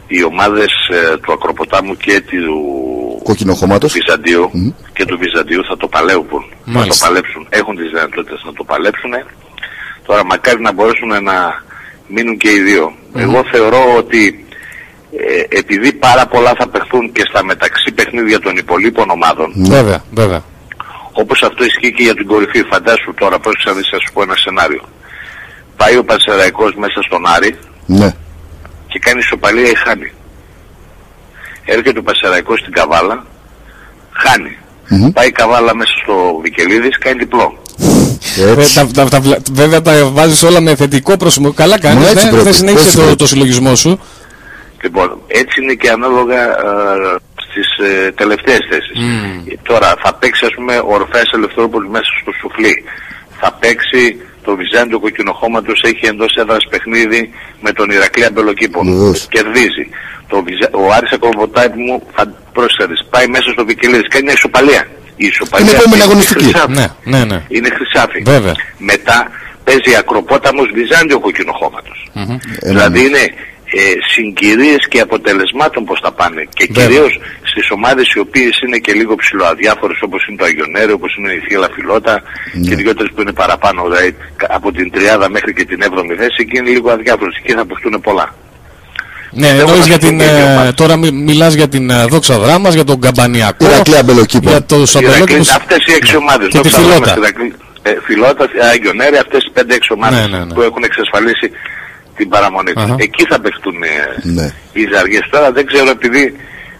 οι 0.06 0.24
ομάδες 0.24 0.72
ε, 0.90 1.16
του 1.16 1.32
Ακροποτάμου 1.32 1.96
και 1.96 2.20
του 2.20 3.88
Βυζαντίου 3.88 4.50
mm. 4.54 4.72
και 4.92 5.04
του 5.04 5.18
Βυζαντίου 5.18 5.64
θα 5.68 5.76
το 5.76 5.88
παλεύουν. 5.88 6.44
Θα 6.72 6.86
το 6.86 6.96
παλέψουν. 7.00 7.46
Έχουν 7.48 7.76
τις 7.76 7.88
δυνατότητες 7.90 8.42
να 8.44 8.52
το 8.52 8.64
παλέψουν. 8.64 9.12
Τώρα 10.06 10.24
μακάρι 10.24 10.60
να 10.60 10.72
μπορέσουν 10.72 11.08
να 11.08 11.36
μείνουν 12.08 12.36
και 12.36 12.50
οι 12.50 12.60
δύο. 12.60 12.92
Εγώ 13.14 13.44
θεωρώ 13.52 13.82
ότι 13.96 14.44
ε, 15.16 15.58
επειδή 15.58 15.92
πάρα 15.92 16.26
πολλά 16.26 16.52
θα 16.58 16.68
παιχθούν 16.68 17.12
και 17.12 17.22
στα 17.28 17.44
μεταξύ 17.44 17.92
παιχνίδια 17.94 18.38
των 18.40 18.56
υπολείπων 18.56 19.10
ομάδων. 19.10 19.52
Βέβαια, 19.56 20.04
βέβαια. 20.10 20.42
Όπως 21.22 21.42
αυτό 21.42 21.64
ισχύει 21.64 21.92
και 21.92 22.02
για 22.02 22.14
την 22.14 22.26
κορυφή. 22.26 22.62
Φαντάσου 22.72 23.14
τώρα 23.14 23.38
πώς 23.38 23.54
θα 23.64 23.72
δεις, 23.74 23.88
θα 23.90 23.98
σου 24.00 24.12
πω 24.12 24.22
ένα 24.22 24.36
σενάριο. 24.36 24.84
Πάει 25.76 25.96
ο 25.96 26.04
Πανσεραϊκός 26.04 26.74
μέσα 26.74 27.02
στον 27.02 27.26
Άρη 27.26 27.58
ναι. 27.86 28.10
και 28.86 28.98
κάνει 28.98 29.18
ισοπαλία 29.18 29.70
ή 29.70 29.74
χάνει. 29.84 30.12
Έρχεται 31.64 31.98
ο 31.98 32.02
Πανσεραϊκός 32.02 32.58
στην 32.60 32.72
Καβάλα, 32.72 33.26
χάνει. 34.12 34.58
Mm-hmm. 34.90 35.12
Πάει 35.12 35.26
η 35.26 35.32
Καβάλα 35.32 35.74
μέσα 35.74 35.92
στο 36.02 36.38
Βικελίδης, 36.42 36.98
κάνει 36.98 37.18
διπλό. 37.18 37.62
Βέβαια 39.52 39.82
τα 39.82 39.92
βάζεις 40.12 40.42
όλα 40.42 40.60
με 40.60 40.74
θετικό 40.74 41.16
πρόσωπο. 41.16 41.52
Καλά 41.52 41.78
κάνεις, 41.78 42.12
δεν 42.12 42.44
ναι, 42.44 42.52
συνέχισε 42.52 42.96
το, 42.96 43.16
το 43.16 43.26
συλλογισμό 43.26 43.74
σου. 43.74 44.00
Λοιπόν, 44.82 45.18
έτσι 45.26 45.62
είναι 45.62 45.74
και 45.74 45.90
ανάλογα 45.90 46.42
ε, 46.42 47.16
στις 47.56 47.86
ε, 47.86 48.12
τελευταίες 48.12 48.62
θέσεις. 48.70 48.96
Mm. 48.96 49.58
Τώρα 49.62 49.94
θα 50.02 50.14
παίξει 50.14 50.44
ας 50.44 50.54
πούμε 50.54 50.74
ο 50.78 50.92
Ορφέας 51.00 51.30
Ελευθερόπολης 51.34 51.90
μέσα 51.90 52.10
στο 52.22 52.32
σουφλί. 52.40 52.84
Θα 53.40 53.52
παίξει 53.60 54.02
το 54.42 54.56
Βυζάντιο 54.56 54.98
Κοκκινοχώματος 55.00 55.82
έχει 55.90 56.06
εντός 56.06 56.34
έδρας 56.36 56.66
παιχνίδι 56.70 57.30
με 57.60 57.72
τον 57.72 57.90
Ηρακλή 57.90 58.24
Αμπελοκήπο. 58.24 58.80
Κερδίζει. 59.28 59.84
Το 60.28 60.44
Ο 60.72 60.92
Άρης 60.92 61.12
Ακροβοτάιπ 61.12 61.74
μου 61.74 62.02
θα 62.14 62.22
πρόσφερες. 62.52 63.06
Πάει 63.10 63.26
μέσα 63.26 63.50
στο 63.50 63.64
Βικελίδης. 63.64 64.08
Κάνει 64.08 64.24
μια 64.24 64.32
ισοπαλία. 64.32 64.82
Η 65.16 65.26
ισοπαλία 65.26 65.70
είναι 65.70 65.78
επόμενη 65.78 66.02
αγωνιστική. 66.02 66.52
Ναι, 66.68 66.86
ναι, 67.04 67.24
ναι. 67.24 67.42
Είναι 67.48 67.68
χρυσάφι. 67.76 68.22
Βέβαια. 68.24 68.54
Μετά 68.78 69.30
παίζει 69.64 69.96
Ακροπόταμος 69.98 70.68
Βυζάντιο 70.74 71.20
Κοκκινοχώματος. 71.20 72.10
Mm 72.14 72.18
-hmm. 72.18 72.38
Δηλαδή 72.62 73.00
είναι 73.06 73.18
ε, 73.18 73.28
συγκυρίες 74.12 74.88
και 74.88 75.00
αποτελεσμάτων 75.00 75.84
πως 75.84 75.98
θα 76.02 76.12
πάνε 76.12 76.42
και 76.54 76.66
Βέβαια. 76.68 76.86
κυρίως 76.86 77.20
στις 77.42 77.70
ομάδες 77.70 78.06
οι 78.14 78.18
οποίες 78.18 78.60
είναι 78.64 78.78
και 78.78 78.92
λίγο 78.92 79.14
ψηλοαδιάφορες 79.14 79.98
όπως 80.02 80.26
είναι 80.26 80.36
το 80.36 80.44
Αγιονέριο, 80.44 80.94
όπως 80.94 81.16
είναι 81.16 81.32
η 81.32 81.40
Θεία 81.46 81.68
Φιλότα 81.74 82.22
ναι. 82.54 82.68
και 82.68 82.74
δύο 82.74 82.94
τρεις 82.94 83.10
που 83.14 83.20
είναι 83.20 83.32
παραπάνω 83.32 83.82
δηλαδή 83.88 84.16
από 84.48 84.72
την 84.72 84.90
τριάδα 84.90 85.30
μέχρι 85.30 85.52
και 85.54 85.64
την 85.64 85.78
7η 85.82 86.14
θέση 86.18 86.40
και 86.48 86.58
είναι 86.58 86.70
λίγο 86.70 86.90
αδιάφορες 86.90 87.40
και 87.44 87.52
θα 87.52 87.60
αποκτούν 87.60 88.00
πολλά. 88.00 88.34
Ναι, 89.30 89.48
εννοείς 89.48 89.86
για 89.86 89.98
την, 89.98 90.20
ε, 90.20 90.72
τώρα 90.74 90.96
μι, 90.96 91.10
μιλάς 91.10 91.54
για 91.54 91.68
την 91.68 91.90
ε, 91.90 92.04
Δόξα 92.04 92.38
Δράμας, 92.38 92.74
για 92.74 92.84
τον 92.84 93.00
Καμπανιακό, 93.00 93.66
για 94.40 94.62
το 94.64 94.86
Σαμπελόκηπος. 94.86 95.48
Αυτές 95.48 95.86
οι 95.86 95.92
έξι 95.92 96.16
ομάδες. 96.16 96.48
Και 96.48 96.60
τη 96.60 96.68
Φιλότα. 96.68 97.16
Ε, 97.82 97.96
φιλότα, 98.04 98.48
Αγιονέρη, 98.72 99.16
αυτές 99.16 99.44
οι 99.44 99.50
πέντε 99.50 99.74
έξι 99.74 99.92
ομάδες 99.92 100.20
ναι, 100.20 100.36
ναι, 100.36 100.44
ναι. 100.44 100.54
που 100.54 100.62
έχουν 100.62 100.82
εξασφαλίσει 100.82 101.50
την 102.16 102.28
παραμονή 102.28 102.72
τους. 102.72 102.90
Εκεί 102.96 103.24
θα 103.28 103.40
παιχτούν 103.40 103.82
ε, 103.82 103.88
ναι. 104.22 104.52
οι 104.72 104.88
ζαριές. 104.92 105.28
Τώρα 105.30 105.52
δεν 105.52 105.66
ξέρω 105.66 105.90
επειδή 105.90 106.36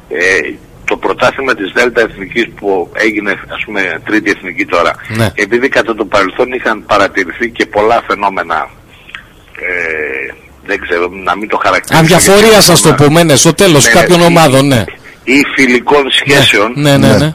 ε, 0.08 0.54
το 0.86 0.96
πρωτάθλημα 0.96 1.54
της 1.54 1.72
Δέλτα 1.74 2.00
Εθνικής 2.00 2.46
που 2.56 2.90
έγινε 2.92 3.30
ας 3.30 3.64
πούμε 3.64 4.00
τρίτη 4.04 4.30
εθνική 4.30 4.64
τώρα 4.66 4.92
ναι. 5.08 5.30
επειδή 5.34 5.68
κατά 5.68 5.94
το 5.94 6.04
παρελθόν 6.04 6.52
είχαν 6.52 6.84
παρατηρηθεί 6.86 7.50
και 7.50 7.66
πολλά 7.66 8.02
φαινόμενα 8.06 8.68
ε, 9.60 10.32
δεν 10.66 10.80
ξέρω 10.80 11.08
να 11.24 11.36
μην 11.36 11.48
το 11.48 11.56
χαρακτηρίσω 11.62 12.02
Αδιαφορία 12.02 12.60
σας 12.60 12.82
το 12.82 12.94
πούμε 12.94 13.22
ναι, 13.22 13.36
στο 13.36 13.54
τέλος 13.54 13.86
ναι, 13.86 13.92
κάποιων 13.92 14.20
ομάδων 14.20 14.66
ναι 14.66 14.84
ή 15.24 15.42
φιλικών 15.54 16.02
ναι, 16.02 16.10
σχέσεων 16.10 16.72
ναι, 16.76 16.96
ναι, 16.96 17.16
ναι. 17.16 17.34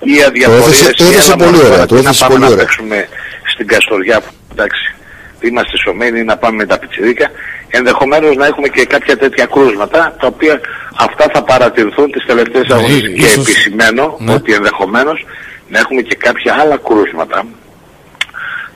ή 0.00 0.22
αδιαφορίες 0.26 0.92
το 0.96 1.04
έδωσε 1.04 1.36
πολύ 1.36 1.58
ωραία 1.64 1.86
το 1.86 1.96
έδωσε 1.96 2.26
πολύ 2.28 2.44
ωραία 2.44 2.56
να 2.56 2.56
παίξουμε 2.56 3.08
στην 3.52 3.66
Καστοριά 3.66 4.22
εντάξει 4.52 4.94
είμαστε 5.40 5.76
σωμένοι 5.76 6.24
να 6.24 6.36
πάμε 6.36 6.56
με 6.56 6.66
τα 6.66 6.78
πιτσιρίκα, 6.78 7.30
ενδεχομένως 7.68 8.36
να 8.36 8.46
έχουμε 8.46 8.68
και 8.68 8.84
κάποια 8.84 9.16
τέτοια 9.16 9.46
κρούσματα, 9.46 10.16
τα 10.20 10.26
οποία 10.26 10.60
αυτά 10.96 11.26
θα 11.32 11.42
παρατηρηθούν 11.42 12.10
τις 12.10 12.24
τελευταίες 12.26 12.66
ναι, 12.68 12.74
αγωνιστικές. 12.74 13.34
Και 13.34 13.40
επισημαίνω 13.40 14.16
ναι. 14.18 14.32
ότι 14.32 14.52
ενδεχομένως 14.52 15.26
να 15.68 15.78
έχουμε 15.78 16.02
και 16.02 16.16
κάποια 16.16 16.56
άλλα 16.60 16.76
κρούσματα, 16.86 17.46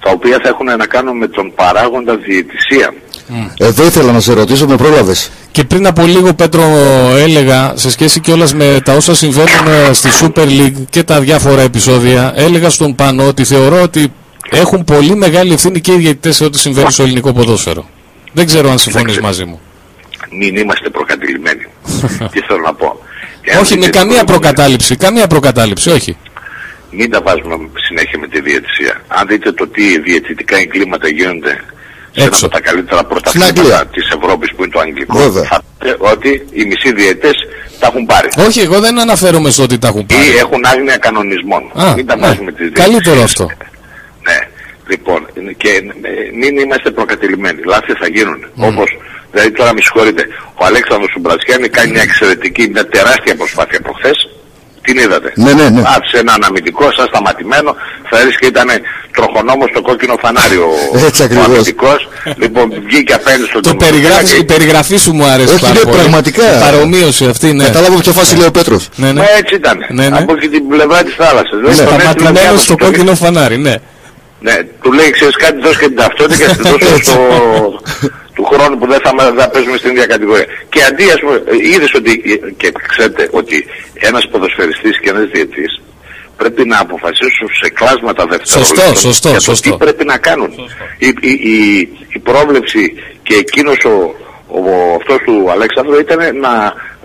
τα 0.00 0.10
οποία 0.10 0.38
θα 0.42 0.48
έχουν 0.48 0.66
να 0.66 0.86
κάνουν 0.86 1.16
με 1.16 1.28
τον 1.28 1.52
παράγοντα 1.54 2.16
διαιτησία. 2.16 2.94
Εδώ 3.58 3.84
ήθελα 3.84 4.12
να 4.12 4.20
σε 4.20 4.32
ρωτήσω, 4.32 4.66
με 4.66 4.76
πρόλαβες. 4.76 5.30
Και 5.50 5.64
πριν 5.64 5.86
από 5.86 6.02
λίγο, 6.02 6.34
Πέτρο, 6.34 6.62
έλεγα 7.16 7.72
σε 7.76 7.90
σχέση 7.90 8.20
κιόλας 8.20 8.54
με 8.54 8.80
τα 8.84 8.94
όσα 8.94 9.14
συμβαίνουν 9.14 9.48
ε, 9.88 9.92
στη 9.92 10.08
Super 10.20 10.46
League 10.46 10.84
και 10.90 11.02
τα 11.02 11.20
διάφορα 11.20 11.62
επεισόδια, 11.62 12.32
έλεγα 12.36 12.70
στον 12.70 12.94
Πάνο 12.94 13.26
ότι 13.26 13.44
θεωρώ 13.44 13.82
ότι 13.82 14.12
έχουν 14.50 14.84
πολύ 14.84 15.14
μεγάλη 15.14 15.52
ευθύνη 15.52 15.80
και 15.80 15.92
οι 15.92 15.96
διαιτητές 15.96 16.36
σε 16.36 16.44
ό,τι 16.44 16.58
συμβαίνει 16.58 16.92
στο 16.92 17.02
ελληνικό 17.02 17.32
ποδόσφαιρο. 17.32 17.88
Δεν 18.32 18.46
ξέρω 18.46 18.70
αν 18.70 18.78
συμφωνείς 18.78 19.20
μαζί 19.20 19.44
μου. 19.44 19.60
Μην 20.38 20.56
είμαστε 20.56 20.88
προκατηλημένοι. 20.90 21.66
Τι 22.32 22.40
θέλω 22.40 22.60
να 22.64 22.74
πω. 22.74 23.00
όχι, 23.60 23.78
με 23.78 23.86
καμία 23.86 24.24
προκατάληψη. 24.24 24.96
Καμία 24.96 25.26
προκατάληψη, 25.26 25.90
όχι. 25.90 26.16
Μην 26.90 27.10
τα 27.10 27.20
βάζουμε 27.22 27.56
συνέχεια 27.86 28.18
με 28.18 28.28
τη 28.28 28.40
διαιτησία. 28.40 29.02
Αν 29.08 29.26
δείτε 29.26 29.52
το 29.52 29.68
τι 29.68 30.00
διαιτητικά 30.00 30.56
εγκλήματα 30.56 31.08
γίνονται 31.08 31.64
σε 32.12 32.22
ένα 32.22 32.36
από 32.36 32.48
τα 32.48 32.60
καλύτερα 32.60 33.04
πρωταθλήματα 33.04 33.86
της 33.86 34.10
Ευρώπης 34.20 34.50
που 34.54 34.62
είναι 34.62 34.72
το 34.72 34.80
αγγλικό, 34.80 35.18
Βέβαια. 35.18 35.42
θα 35.42 35.62
πείτε 35.78 35.96
ότι 35.98 36.46
οι 36.52 36.64
μισοί 36.64 36.92
διαιτές 36.94 37.34
τα 37.78 37.86
έχουν 37.86 38.06
πάρει. 38.06 38.28
Όχι, 38.46 38.60
εγώ 38.60 38.80
δεν 38.80 39.00
αναφέρομαι 39.00 39.50
στο 39.50 39.62
ότι 39.62 39.78
τα 39.78 39.88
έχουν 39.88 40.06
πάρει. 40.06 40.20
Ή 40.22 40.36
έχουν 40.36 40.64
άγνοια 40.64 40.96
κανονισμών. 40.96 41.62
Α, 41.74 41.94
Μην 41.94 42.06
τα 42.06 42.16
ναι. 42.16 42.26
βάζουμε 42.26 42.52
τις 42.52 42.70
Καλύτερο 42.72 43.22
αυτό. 43.22 43.46
Ναι. 44.92 44.98
Λοιπόν, 44.98 45.20
και 45.56 45.82
μην 46.40 46.58
είμαστε 46.58 46.90
προκατηλημένοι. 46.90 47.60
Λάθη 47.64 47.92
θα 47.92 48.08
γίνουν. 48.08 48.40
Mm. 48.44 48.68
Όπως, 48.68 48.88
δηλαδή 49.30 49.50
τώρα 49.50 49.74
με 49.74 49.80
συγχωρείτε, 49.80 50.22
ο 50.60 50.64
Αλέξανδρος 50.64 51.10
Σουμπρατσιάνη 51.12 51.68
κάνει 51.68 51.90
μια 51.90 52.02
εξαιρετική, 52.02 52.68
μια 52.72 52.86
τεράστια 52.86 53.36
προσπάθεια 53.36 53.80
προχθές 53.80 54.16
την 54.82 54.98
είδατε. 54.98 55.32
Ναι, 55.34 55.52
ναι, 55.52 55.68
ναι. 55.68 55.82
Άφησε 55.96 56.18
ένα 56.18 56.32
αναμυντικό, 56.32 56.92
σαν 56.96 57.06
σταματημένο. 57.06 57.76
Θα 58.10 58.20
έδειξε 58.20 58.38
και 58.40 58.46
ήταν 58.46 58.68
τροχονόμος 59.16 59.68
στο 59.70 59.82
κόκκινο 59.82 60.16
φανάρι 60.22 60.56
ο, 60.56 60.70
Έτσι 61.06 61.22
ακριβώς. 61.22 61.46
αμυντικός. 61.46 62.08
λοιπόν, 62.36 62.66
βγήκε 62.86 63.14
απέναντι 63.14 63.44
στον 63.44 63.62
Το 63.62 63.74
περιγράφει, 63.74 64.38
η 64.38 64.44
περιγραφή 64.44 64.96
σου 64.96 65.12
μου 65.12 65.24
άρεσε 65.24 65.54
Όχι, 65.54 65.62
πάρα 65.62 65.80
ναι, 65.84 65.90
πραγματικά. 65.92 66.56
Η 66.56 66.60
παρομοίωση 66.60 67.24
αυτή, 67.24 67.52
ναι. 67.52 67.64
Κατάλαβα 67.64 67.96
ποιο 67.98 68.12
φάση 68.12 68.36
λέει 68.36 68.46
ο 68.46 68.50
Πέτρος. 68.50 68.88
Ναι, 68.96 69.06
ναι. 69.12 69.20
Μα 69.20 69.30
έτσι 69.38 69.54
ήταν. 69.54 69.78
Ναι, 69.88 70.08
ναι. 70.08 70.18
Από 70.18 70.34
την 70.34 70.68
πλευρά 70.68 71.02
της 71.02 71.14
θάλασσας. 71.14 71.60
Ναι, 71.62 71.72
σταματημένος 71.72 72.62
στο 72.62 72.76
κόκκινο 72.76 73.14
φανάρι, 73.14 73.58
ναι. 73.58 73.74
Ναι, 74.42 74.56
του 74.82 74.92
λέει, 74.92 75.10
ξέρεις 75.10 75.36
κάτι, 75.36 75.60
δώσ' 75.60 75.78
και 75.78 75.86
την 75.86 75.96
ταυτότητα 75.96 76.36
και 76.36 76.54
θα 76.54 76.70
δώσω 76.70 76.96
στο, 77.02 77.18
του 78.34 78.44
χρόνου 78.44 78.78
που 78.78 78.86
δεν 78.86 79.00
θα, 79.04 79.32
θα 79.36 79.48
παίζουμε 79.50 79.76
στην 79.76 79.90
ίδια 79.90 80.06
κατηγορία. 80.06 80.46
Και 80.68 80.80
αντί, 80.88 81.04
ας 81.10 81.20
πούμε, 81.20 81.42
είδες 81.72 81.94
ότι, 81.94 82.12
και 82.56 82.72
ξέρετε 82.88 83.28
ότι 83.30 83.66
ένας 83.94 84.28
ποδοσφαιριστής 84.30 85.00
και 85.00 85.08
ένας 85.10 85.26
διετής 85.32 85.80
πρέπει 86.36 86.64
να 86.66 86.78
αποφασίσουν 86.78 87.48
σε 87.62 87.68
κλάσματα 87.70 88.26
δευτερόλεπτα 88.26 88.84
σωστό, 88.84 89.00
σωστό, 89.00 89.40
σωστό. 89.40 89.70
τι 89.70 89.76
πρέπει 89.76 90.04
να 90.04 90.18
κάνουν. 90.18 90.50
Η, 90.98 91.06
η, 91.20 91.30
η, 91.30 91.88
η 92.08 92.18
πρόβλεψη 92.18 92.94
και 93.22 93.34
εκείνος 93.34 93.84
ο, 93.84 94.14
ο, 94.60 94.94
αυτός 94.98 95.18
του 95.26 95.50
Αλέξανδρου 95.50 95.98
ήταν 95.98 96.18
να 96.46 96.52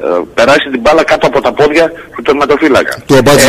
ε, 0.03 0.21
περάσει 0.33 0.69
την 0.71 0.79
μπάλα 0.79 1.03
κάτω 1.03 1.27
από 1.27 1.41
τα 1.41 1.51
πόδια 1.53 1.91
του 2.15 2.21
τερματοφύλακα. 2.21 2.95
Του 3.05 3.15
Αμπάτζη, 3.15 3.47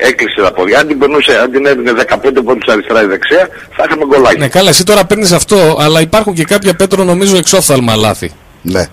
έκλεισε 0.00 0.40
τα 0.42 0.52
πόδια. 0.52 0.78
Αν 0.78 0.86
την 0.86 0.98
περνούσε, 0.98 1.38
αν 1.38 1.50
την 1.50 1.66
έδινε 1.66 1.92
15 2.08 2.16
πόντους 2.44 2.66
αριστερά 2.72 3.02
ή 3.02 3.06
δεξιά, 3.06 3.48
θα 3.76 3.84
είχαμε 3.86 4.04
γκολάκι. 4.04 4.38
Ναι, 4.38 4.48
καλά, 4.48 4.68
εσύ 4.68 4.84
τώρα 4.84 5.04
παίρνεις 5.04 5.32
αυτό, 5.32 5.76
αλλά 5.80 6.00
υπάρχουν 6.00 6.34
και 6.34 6.44
κάποια 6.44 6.74
πέτρο 6.74 7.04
νομίζω 7.04 7.36
εξόφθαλμα 7.36 7.96
λάθη. 7.96 8.32
Ναι. 8.62 8.86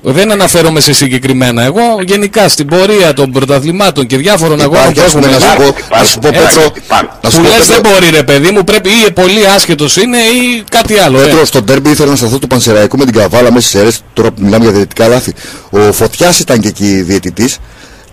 Δεν 0.00 0.32
αναφέρομαι 0.32 0.80
σε 0.80 0.92
συγκεκριμένα. 0.92 1.62
Εγώ 1.62 1.80
γενικά 2.06 2.48
στην 2.48 2.66
πορεία 2.66 3.12
των 3.12 3.32
πρωταθλημάτων 3.32 4.06
και 4.06 4.16
διάφορων 4.16 4.60
αγώνων 4.60 4.92
που 4.92 5.00
έχουν 5.00 5.20
να 5.20 5.38
σου 5.38 5.54
πω, 5.56 5.96
να 5.96 6.04
σου 6.04 6.18
πω 6.18 6.28
Πέτρο, 6.32 6.72
που 7.20 7.42
λες 7.42 7.66
δεν 7.66 7.80
μπορεί 7.82 8.10
ρε 8.10 8.22
παιδί 8.22 8.50
μου, 8.50 8.64
πρέπει 8.64 8.88
ή 8.88 9.10
πολύ 9.12 9.46
άσχετος 9.46 9.96
είναι 9.96 10.16
ή 10.16 10.64
κάτι 10.70 10.98
άλλο. 10.98 11.18
Πέτρο, 11.18 11.40
ε. 11.40 11.44
στο 11.44 11.62
τέρμπι 11.62 11.90
ήθελα 11.90 12.10
να 12.10 12.16
σταθώ 12.16 12.38
του 12.38 12.46
Πανσεραϊκού 12.46 12.96
με 12.98 13.04
την 13.04 13.14
καβάλα 13.14 13.52
μέσα 13.52 13.68
στις 13.68 13.80
αίρες, 13.80 14.00
τώρα 14.12 14.30
που 14.30 14.42
μιλάμε 14.42 14.64
για 14.64 14.72
διαιτητικά 14.72 15.08
λάθη. 15.08 15.32
Ο 15.70 15.92
Φωτιάς 15.92 16.40
ήταν 16.40 16.60
και 16.60 16.68
εκεί 16.68 17.02
διαιτητής 17.02 17.58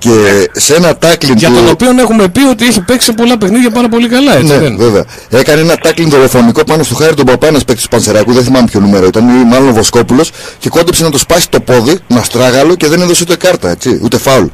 και 0.06 0.50
σε 0.52 0.76
ένα 0.76 0.98
τάκλιν 0.98 1.38
Για 1.38 1.50
τον 1.50 1.70
οποίο 1.70 1.90
έχουμε 2.00 2.28
πει 2.28 2.42
ότι 2.44 2.66
έχει 2.66 2.82
παίξει 2.82 3.06
σε 3.06 3.14
πολλά 3.14 3.38
παιχνίδια 3.38 3.72
πάρα 3.72 3.90
πολύ 3.90 4.08
καλά, 4.08 4.34
έτσι 4.34 4.54
ναι, 4.54 4.58
δεν. 4.58 4.78
βέβαια. 4.78 5.06
Έκανε 5.30 5.62
ένα 5.62 5.76
τάκλιν 5.78 6.10
δολοφονικό 6.10 6.64
πάνω 6.64 6.84
στο 6.84 6.96
χάρι 6.96 7.14
τον 7.14 7.26
παπά, 7.26 7.48
ένας 7.48 7.66
παίκτης 7.66 7.84
του 7.84 7.90
Πανσεράκου, 7.90 8.34
δεν 8.34 8.44
θυμάμαι 8.44 8.68
ποιο 8.72 8.80
νούμερο 8.80 9.06
ήταν, 9.06 9.30
ή 9.30 9.44
μάλλον 9.44 9.68
ο 9.70 9.74
Βοσκόπουλος, 9.74 10.32
και 10.60 10.70
κόντεψε 10.70 11.04
να 11.04 11.10
το 11.10 11.18
σπάσει 11.18 11.50
το 11.50 11.60
πόδι, 11.60 12.00
να 12.08 12.22
στράγαλο 12.22 12.76
και 12.76 12.88
δεν 12.88 13.02
έδωσε 13.02 13.24
ούτε 13.24 13.36
κάρτα, 13.36 13.70
έτσι, 13.70 14.00
ούτε 14.04 14.18
φάουλ. 14.18 14.46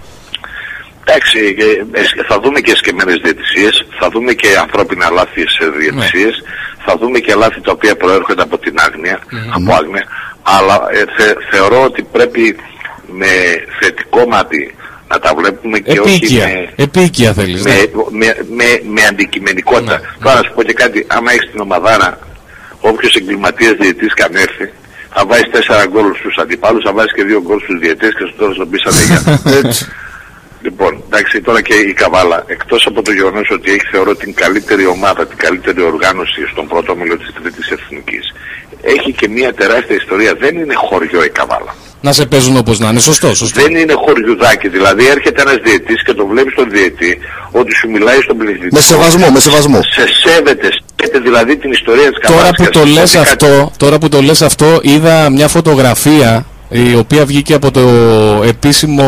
Εντάξει, 1.05 1.55
ε, 1.91 2.01
θα 2.27 2.39
δούμε 2.39 2.59
και 2.59 2.75
σκεμμένες 2.75 3.19
διαιτησίες, 3.23 3.85
θα 3.99 4.09
δούμε 4.09 4.33
και 4.33 4.47
ανθρώπινα 4.61 5.09
λάθη 5.09 5.41
σε 5.49 5.65
διαιτησίες, 5.79 6.35
ναι. 6.43 6.83
θα 6.85 6.97
δούμε 6.99 7.19
και 7.19 7.35
λάθη 7.35 7.61
τα 7.61 7.71
οποία 7.71 7.95
προέρχονται 7.95 8.41
από 8.41 8.57
την 8.57 8.75
άγνοια, 8.79 9.19
από 9.55 9.73
άγνοια, 9.73 10.05
αλλά 10.41 10.75
ε, 10.91 11.03
θε, 11.15 11.33
θεωρώ 11.51 11.83
ότι 11.83 12.01
πρέπει 12.11 12.55
με 13.07 13.27
θετικό 13.79 14.27
μάτι 14.27 14.75
να 15.11 15.19
τα 15.19 15.33
βλέπουμε 15.35 15.79
και 15.79 15.91
επίκαια. 15.91 16.45
όχι 16.45 16.55
με... 16.55 16.83
Επίκαια 16.83 17.33
θέλεις, 17.33 17.63
με, 17.63 17.71
ναι. 17.71 17.77
με, 18.19 18.27
με, 18.57 18.81
με 18.93 19.01
αντικειμενικότητα. 19.09 19.97
Ναι. 19.97 20.07
Τώρα 20.23 20.35
να 20.35 20.43
σου 20.43 20.51
πω 20.55 20.63
και 20.63 20.73
κάτι, 20.73 21.05
άμα 21.07 21.31
έχεις 21.31 21.51
την 21.51 21.59
ομαδάρα, 21.59 22.19
όποιος 22.79 23.15
εγκληματίας 23.15 23.75
διαιτής 23.79 24.13
καν 24.13 24.35
έρθει, 24.35 24.67
θα 25.13 25.25
βάζεις 25.25 25.49
τέσσερα 25.51 25.85
γκολ 25.85 26.15
στους 26.15 26.37
αντιπάλους, 26.37 26.83
θα 26.83 26.93
βάζεις 26.93 27.13
και 27.13 27.23
δύο 27.23 27.41
γκολ 27.41 27.59
στους 27.59 27.79
διαιτές 27.79 28.09
και 28.17 28.25
στο 28.27 28.35
τέλος 28.37 28.57
τον 28.57 28.69
πεις 28.69 28.83
Έτσι. 29.63 29.85
Λοιπόν, 30.63 31.03
εντάξει, 31.05 31.41
τώρα 31.41 31.61
και 31.61 31.73
η 31.73 31.93
Καβάλα, 31.93 32.43
εκτός 32.47 32.85
από 32.85 33.01
το 33.01 33.11
γεγονός 33.11 33.49
ότι 33.51 33.71
έχει 33.71 33.85
θεωρώ 33.91 34.15
την 34.15 34.33
καλύτερη 34.33 34.85
ομάδα, 34.85 35.27
την 35.27 35.37
καλύτερη 35.37 35.81
οργάνωση 35.81 36.47
στον 36.51 36.67
πρώτο 36.67 36.95
μήλο 36.95 37.17
της 37.17 37.33
Τρίτης 37.33 37.71
Εθνικής, 37.71 38.33
έχει 38.81 39.11
και 39.13 39.27
μια 39.27 39.53
τεράστια 39.53 39.95
ιστορία. 39.95 40.35
Δεν 40.35 40.55
είναι 40.55 40.73
χωριό 40.73 41.23
η 41.23 41.29
Καβάλα 41.29 41.75
να 42.01 42.11
σε 42.11 42.25
παίζουν 42.25 42.57
όπως 42.57 42.79
να 42.79 42.89
είναι. 42.89 42.99
Σωστό, 42.99 43.35
σωστό. 43.35 43.61
Δεν 43.61 43.75
είναι 43.75 43.93
χωριουδάκι. 43.93 44.67
Δηλαδή 44.67 45.07
έρχεται 45.07 45.41
ένας 45.41 45.57
διαιτής 45.63 46.03
και 46.03 46.13
το 46.13 46.25
βλέπεις 46.25 46.53
τον 46.55 46.69
διαιτή 46.69 47.17
ότι 47.51 47.75
σου 47.75 47.89
μιλάει 47.89 48.21
στον 48.21 48.37
πληθυντικό. 48.37 48.75
Με 48.75 48.81
σεβασμό, 48.81 49.29
με 49.29 49.39
σεβασμό. 49.39 49.79
Σε 49.81 50.05
σέβεται. 50.23 50.69
Σέβεται 50.95 51.19
δηλαδή 51.19 51.57
την 51.57 51.71
ιστορία 51.71 52.09
της 52.11 52.27
τώρα 52.27 52.49
που 52.57 52.69
το 52.69 52.85
λες 52.85 53.15
αυτό, 53.15 53.71
Τώρα 53.77 53.97
που 53.97 54.09
το 54.09 54.21
λες 54.21 54.41
αυτό 54.41 54.79
είδα 54.81 55.29
μια 55.29 55.47
φωτογραφία 55.47 56.45
η 56.71 56.95
οποία 56.95 57.25
βγήκε 57.25 57.53
από 57.53 57.71
το 57.71 57.81
επίσημο 58.47 59.03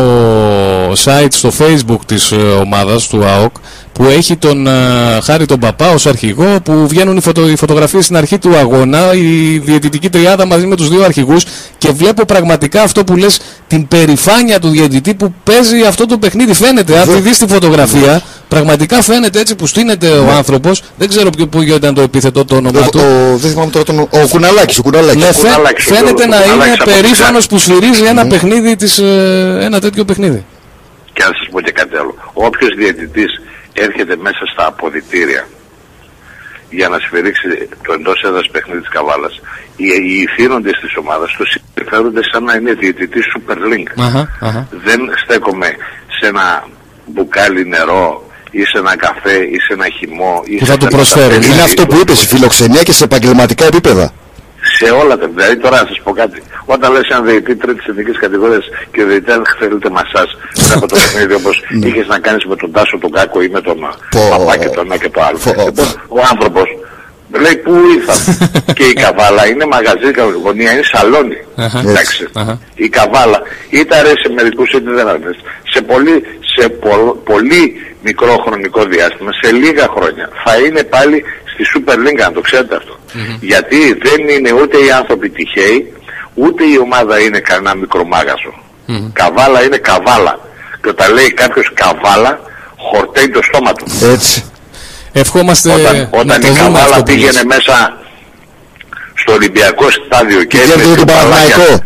site 1.04 1.28
στο 1.30 1.52
facebook 1.60 2.00
της 2.06 2.32
ε, 2.32 2.36
ομάδας 2.36 3.08
του 3.08 3.26
ΑΟΚ 3.26 3.56
που 3.94 4.04
έχει 4.04 4.36
τον 4.36 4.68
uh, 4.68 4.72
Χάρη 5.24 5.46
τον 5.46 5.60
Παπά 5.60 5.90
ως 5.90 6.06
αρχηγό 6.06 6.60
που 6.64 6.88
βγαίνουν 6.88 7.18
οι, 7.18 7.22
φωτο, 7.22 7.50
οι 7.50 7.56
φωτογραφίες 7.56 8.04
στην 8.04 8.18
αρχή 8.18 8.38
του 8.38 8.56
αγώνα 8.56 9.14
η 9.14 9.58
διαιτητική 9.58 10.10
τριάδα 10.10 10.46
μαζί 10.46 10.66
με 10.66 10.76
τους 10.76 10.90
δύο 10.90 11.04
αρχηγούς 11.04 11.46
και 11.78 11.90
βλέπω 11.92 12.26
πραγματικά 12.26 12.82
αυτό 12.82 13.04
που 13.04 13.16
λες 13.16 13.40
την 13.68 13.88
περηφάνεια 13.88 14.60
του 14.60 14.70
διαιτητή 14.70 15.14
που 15.14 15.34
παίζει 15.44 15.82
αυτό 15.88 16.06
το 16.06 16.18
παιχνίδι. 16.18 16.54
Φαίνεται 16.54 17.00
αν 17.00 17.08
τη 17.08 17.20
δεις 17.20 17.38
τη 17.38 17.48
φωτογραφία 17.48 18.22
πραγματικά 18.48 19.02
φαίνεται 19.02 19.40
έτσι 19.40 19.56
που 19.56 19.68
στείνεται 19.68 20.08
ο 20.08 20.32
άνθρωπος. 20.32 20.82
Δεν 20.98 21.08
ξέρω 21.10 21.30
ποιο 21.30 21.48
που 21.48 21.62
ήταν 21.62 21.94
το 21.94 22.02
επίθετο 22.02 22.46
το 22.46 22.56
όνομα 22.56 22.82
του. 22.82 23.00
δεν 23.36 23.50
θυμάμαι 23.52 23.72
τώρα 23.72 23.86
τον 23.86 24.00
ο 24.00 24.28
Κουναλάκης, 24.30 24.78
ο 24.78 24.82
Κουναλάκης. 24.82 25.24
Ναι, 25.24 25.32
φαίνεται 25.78 26.28
να 26.28 26.38
είναι 26.38 26.76
περήφανος 26.86 27.48
που 27.54 27.60
σφυρίζει 27.60 28.06
ένα 28.06 28.28
παιχνίδι 28.28 28.76
της, 28.76 29.00
ε, 29.00 29.58
ένα 29.62 29.80
τέτοιο 29.80 30.06
παιχνίδι 30.06 30.46
και 31.14 31.24
να 31.24 31.32
σας 31.38 31.48
πω 31.52 31.62
και 31.62 31.72
κάτι 31.72 31.96
άλλο 31.98 32.14
όποιος 32.34 32.72
διαιτητής 32.76 33.32
έρχεται 33.74 34.16
μέσα 34.16 34.44
στα 34.54 34.66
αποδητήρια 34.68 35.48
για 36.70 36.88
να 36.90 36.98
σφυρίξει 37.00 37.48
το 37.86 37.94
εντός 37.94 38.24
έδρας 38.28 38.50
παιχνίδι 38.52 38.80
της 38.80 38.90
Καβάλας 38.90 39.42
οι, 39.76 39.86
οι 39.86 40.16
ηθήνοντες 40.26 40.80
της 40.82 40.96
ομάδας 40.98 41.36
το 41.38 41.46
συμπεριφέρονται 41.46 42.22
σαν 42.32 42.44
να 42.44 42.54
είναι 42.54 42.74
διαιτητή 42.74 43.20
Super 43.32 43.58
Link. 43.72 43.88
Δεν 44.88 45.00
στέκομαι 45.24 45.70
σε 46.20 46.28
ένα 46.28 46.68
μπουκάλι 47.06 47.66
νερό 47.68 48.30
ή 48.52 48.64
σε 48.64 48.78
ένα 48.78 48.96
καφέ 48.98 49.38
ή 49.56 49.58
σε 49.66 49.74
ένα 49.74 49.88
χυμό 49.98 50.42
ή 50.46 50.56
που 50.56 50.66
θα 50.66 50.78
του 50.78 50.88
προσφέρει. 50.88 51.36
Είναι 51.36 51.62
αυτό 51.64 51.86
που 51.86 51.98
είπες, 52.02 52.24
η 52.24 52.28
φιλοξενία 52.28 52.84
και 52.84 52.92
σε 52.92 53.04
επαγγελματικά 53.04 53.66
επίπεδα 53.66 54.14
σε 54.78 54.92
όλα 54.92 55.18
τα. 55.18 55.28
Δηλαδή 55.28 55.58
τώρα 55.58 55.82
να 55.82 55.88
σας 55.88 56.00
πω 56.04 56.12
κάτι. 56.12 56.44
Όταν 56.66 56.92
λες 56.92 57.08
ένα 57.10 57.22
διαιτή 57.22 57.56
τρίτης 57.56 57.86
εθνικής 57.86 58.20
κατηγορίας 58.20 58.66
και 58.92 59.02
ο 59.04 59.06
διαιτή 59.06 59.32
αν 59.32 59.44
θέλετε 59.60 59.90
μασά 59.90 60.24
μετά 60.62 60.74
από 60.76 60.88
το 60.88 60.96
παιχνίδι 61.02 61.34
όπως 61.34 61.64
ναι. 61.70 61.88
είχες 61.88 62.08
να 62.08 62.20
κάνεις 62.20 62.46
με 62.46 62.56
τον 62.56 62.72
Τάσο 62.72 62.98
τον 62.98 63.12
Κάκο 63.12 63.42
ή 63.42 63.50
με 63.50 63.62
τον 63.62 63.78
Παπά 64.30 64.58
και 64.58 64.70
τον 64.70 64.86
ένα 64.86 64.98
και 64.98 65.10
το 65.10 65.22
άλλο. 65.22 65.38
Λοιπόν, 65.46 65.88
ο 66.08 66.20
άνθρωπος 66.32 66.68
λέει 67.40 67.56
πού 67.56 67.74
ήρθα. 67.96 68.16
και 68.78 68.84
η 68.84 68.94
καβάλα 68.94 69.48
είναι 69.48 69.66
μαγαζί, 69.66 70.12
γωνία, 70.44 70.72
είναι 70.72 70.82
σαλόνι. 70.84 71.38
Εντάξει. 71.86 72.28
Η 72.76 72.90
καβάλα 72.90 73.42
είτε 73.70 73.96
αρέσει 73.96 74.22
σε 74.26 74.34
μερικούς 74.34 74.72
είτε 74.72 74.92
δεν 74.92 75.08
αρέσει. 75.08 75.40
Σε 75.74 75.82
πολύ, 75.82 76.24
σε 76.56 76.70
πολύ 77.24 77.82
μικρό 78.04 78.38
χρονικό 78.46 78.84
διάστημα, 78.84 79.32
σε 79.42 79.52
λίγα 79.52 79.88
χρόνια, 79.96 80.30
θα 80.46 80.58
είναι 80.58 80.84
πάλι 80.84 81.24
στη 81.52 81.64
Super 81.74 81.96
League, 81.96 82.22
αν 82.26 82.34
το 82.34 82.42
ξέρετε 82.42 82.76
αυτό. 82.76 83.00
Γιατί 83.40 83.94
δεν 83.94 84.28
είναι 84.30 84.52
ούτε 84.62 84.78
οι 84.78 84.92
άνθρωποι 84.92 85.30
τυχαίοι, 85.30 85.94
ούτε 86.34 86.64
η 86.64 86.78
ομάδα 86.78 87.20
είναι 87.20 87.40
κανένα 87.40 87.76
μικρό 87.76 88.06
μάγαζο. 88.06 88.54
Καβάλα 89.14 89.64
είναι 89.64 89.78
καβάλα. 89.78 90.40
Και 90.82 90.90
όταν 90.90 91.14
λέει 91.14 91.34
κάποιος 91.34 91.72
καβάλα, 91.74 92.40
χορταίνει 92.78 93.30
το 93.30 93.42
στόμα 93.44 93.74
του. 93.74 93.86
Έτσι. 94.14 94.44
Ευχόμαστε 95.12 95.72
όταν, 95.72 96.08
όταν 96.12 96.42
η 96.42 96.56
καβάλα 96.58 97.04
πήγαινε 97.04 97.44
μέσα 97.44 97.98
στο 99.14 99.34
Ολυμπιακό 99.34 99.86
στάδιο 99.92 100.44
και, 100.44 100.58
και 100.58 100.96
τον 100.96 101.06
Παναθηναϊκό. 101.06 101.84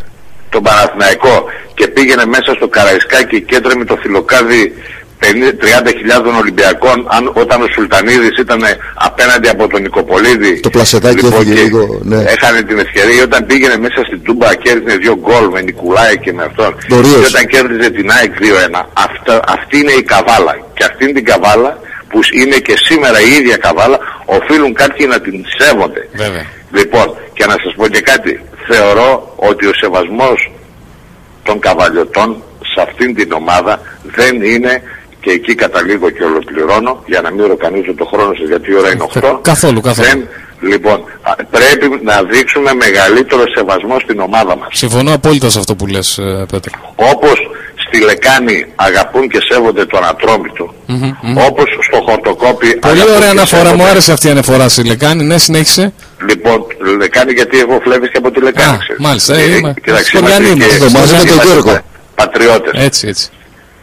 Τον 0.50 0.64
Παναθηναϊκό 0.64 1.46
και 1.74 1.88
πήγαινε 1.88 2.26
μέσα 2.26 2.54
στο 2.56 2.68
Καραϊσκάκι 2.68 3.42
και 3.42 3.56
έτρεμε 3.56 3.86
το 3.86 3.96
Φιλοκάδι 4.02 4.74
30.000 5.22 6.40
Ολυμπιακών 6.40 7.08
αν, 7.10 7.32
όταν 7.34 7.62
ο 7.62 7.68
Σουλτανίδης 7.74 8.38
ήταν 8.40 8.62
απέναντι 8.96 9.48
από 9.50 9.68
τον 9.68 9.82
Νικοπολίδη 9.82 10.60
το 10.60 10.70
πλασετάκι 10.70 11.24
λοιπόν, 11.24 11.42
έφυγε 11.42 11.62
λίγο 11.62 12.00
ναι. 12.04 12.16
έχανε 12.16 12.62
την 12.62 12.80
ευκαιρία 12.80 13.24
όταν 13.24 13.46
πήγαινε 13.46 13.78
μέσα 13.78 14.02
στην 14.06 14.24
Τούμπα 14.24 14.56
κέρδιζε 14.56 14.98
δύο 14.98 15.16
γκολ 15.16 15.46
με 15.52 15.62
Νικουλάη 15.62 16.18
και 16.18 16.34
με 16.34 16.44
αυτόν 16.44 16.76
Δωρίες. 16.90 17.14
και 17.20 17.26
όταν 17.26 17.48
κέρδιζε 17.48 17.90
την 17.90 18.12
ΑΕΚ 18.12 18.34
2-1 18.40 18.86
αυτή, 18.94 19.32
αυτή 19.48 19.78
είναι 19.80 19.92
η 19.92 20.04
καβάλα 20.04 20.56
και 20.74 20.84
αυτή 20.84 21.04
είναι 21.04 21.14
την 21.14 21.26
καβάλα 21.26 21.80
που 22.10 22.20
είναι 22.32 22.58
και 22.58 22.74
σήμερα 22.78 23.22
η 23.22 23.32
ίδια 23.40 23.58
καβάλα 23.58 24.00
οφείλουν 24.26 24.74
κάποιοι 24.74 25.06
να 25.10 25.20
την 25.20 25.46
σέβονται 25.58 26.08
Βέβαια. 26.14 26.46
λοιπόν 26.72 27.18
και 27.34 27.46
να 27.46 27.56
σας 27.64 27.74
πω 27.76 27.88
και 27.88 28.02
κάτι 28.02 28.42
θεωρώ 28.68 29.34
ότι 29.36 29.66
ο 29.66 29.72
σεβασμός 29.82 30.52
των 31.44 31.60
καβαλιωτών 31.60 32.44
σε 32.74 32.82
αυτήν 32.82 33.16
την 33.16 33.32
ομάδα 33.32 33.82
δεν 34.04 34.42
είναι 34.42 34.82
και 35.20 35.32
εκεί 35.32 35.56
καταλήγω 35.56 36.10
και 36.10 36.24
ολοκληρώνω 36.24 37.04
για 37.06 37.22
να 37.22 37.32
μην 37.32 37.46
ροκανίζω 37.46 37.94
το 37.94 38.06
χρόνο 38.06 38.34
σας 38.34 38.48
γιατί 38.48 38.72
η 38.72 38.76
ώρα 38.76 38.92
είναι 38.92 39.06
8. 39.14 39.40
Καθόλου, 39.42 39.82
καθόλου. 39.82 40.08
Δεν, 40.08 40.28
λοιπόν, 40.62 41.04
πρέπει 41.50 42.00
να 42.04 42.24
δείξουμε 42.24 42.74
μεγαλύτερο 42.74 43.44
σεβασμό 43.56 44.00
στην 44.00 44.20
ομάδα 44.20 44.58
μας. 44.58 44.68
Συμφωνώ 44.72 45.14
απόλυτα 45.14 45.50
σε 45.50 45.60
αυτό 45.60 45.76
που 45.76 45.88
λες, 45.88 46.18
ε, 46.18 46.46
Πέτρο. 46.52 46.72
Όπως 46.96 47.50
στη 47.88 48.04
Λεκάνη 48.04 48.66
αγαπούν 48.76 49.30
και 49.30 49.40
σέβονται 49.50 49.86
τον 49.86 50.06
Ατρόμητο, 50.06 50.74
όπως 51.48 51.66
στο 51.88 52.02
Χορτοκόπη... 52.02 52.76
Πολύ 52.76 53.02
ωραία 53.16 53.30
αναφορά, 53.30 53.76
μου 53.76 53.84
άρεσε 53.84 54.12
αυτή 54.12 54.28
η 54.28 54.30
αναφορά 54.30 54.70
στη 54.70 54.84
Λεκάνη, 54.84 55.24
ναι, 55.24 55.38
συνέχισε. 55.38 55.94
Λοιπόν, 56.30 56.66
Λεκάνη 56.98 57.32
γιατί 57.32 57.60
έχω 57.60 57.80
φλέβεις 57.84 58.10
και 58.12 58.18
από 58.18 58.32
τη 58.32 58.42
Λεκάνη. 58.42 58.76
Α, 58.76 58.80
μάλιστα, 59.00 59.36
ε, 59.36 59.56
είμαι. 59.56 59.74
Κοιτάξτε, 59.84 60.18
είμαστε 60.18 61.84
πατριώτες. 62.16 62.86
Έτσι, 62.86 63.08
έτσι. 63.08 63.30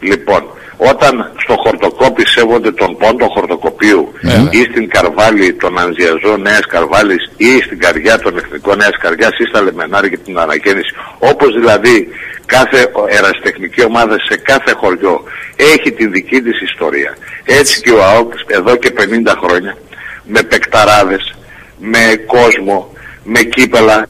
Λοιπόν, 0.00 0.42
όταν 0.90 1.32
στο 1.42 1.54
χορτοκόπι 1.64 2.26
σέβονται 2.26 2.72
τον 2.72 2.96
πόντο 2.96 3.26
χορτοκοπίου 3.34 4.12
ναι. 4.20 4.48
ή 4.50 4.62
στην 4.70 4.88
Καρβάλη 4.88 5.52
τον 5.54 5.78
Ανζιαζό 5.78 6.36
Νέας 6.36 6.66
Καρβάλης 6.66 7.30
ή 7.36 7.60
στην 7.60 7.78
Καρδιά 7.78 8.18
των 8.18 8.36
Εθνικών 8.38 8.76
Νέας 8.76 8.96
Καρδιάς 9.00 9.38
ή 9.38 9.44
στα 9.48 9.62
Λεμενάρια 9.62 10.08
και 10.08 10.16
την 10.16 10.38
Ανακαίνιση 10.38 10.94
όπως 11.18 11.54
δηλαδή 11.54 12.08
κάθε 12.46 12.90
ερασιτεχνική 13.08 13.84
ομάδα 13.84 14.16
σε 14.28 14.36
κάθε 14.36 14.72
χωριό 14.76 15.22
έχει 15.56 15.92
την 15.92 16.12
δική 16.12 16.40
της 16.42 16.60
ιστορία 16.60 17.16
έτσι 17.44 17.80
και 17.80 17.90
ο 17.90 18.04
ΑΟΚ 18.04 18.32
εδώ 18.46 18.76
και 18.76 18.92
50 18.98 19.34
χρόνια 19.44 19.76
με 20.24 20.42
πεκταράδες 20.42 21.34
με 21.78 22.24
κόσμο 22.26 22.92
με 23.22 23.40
κύπελα 23.40 24.06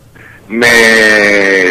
με 0.47 0.67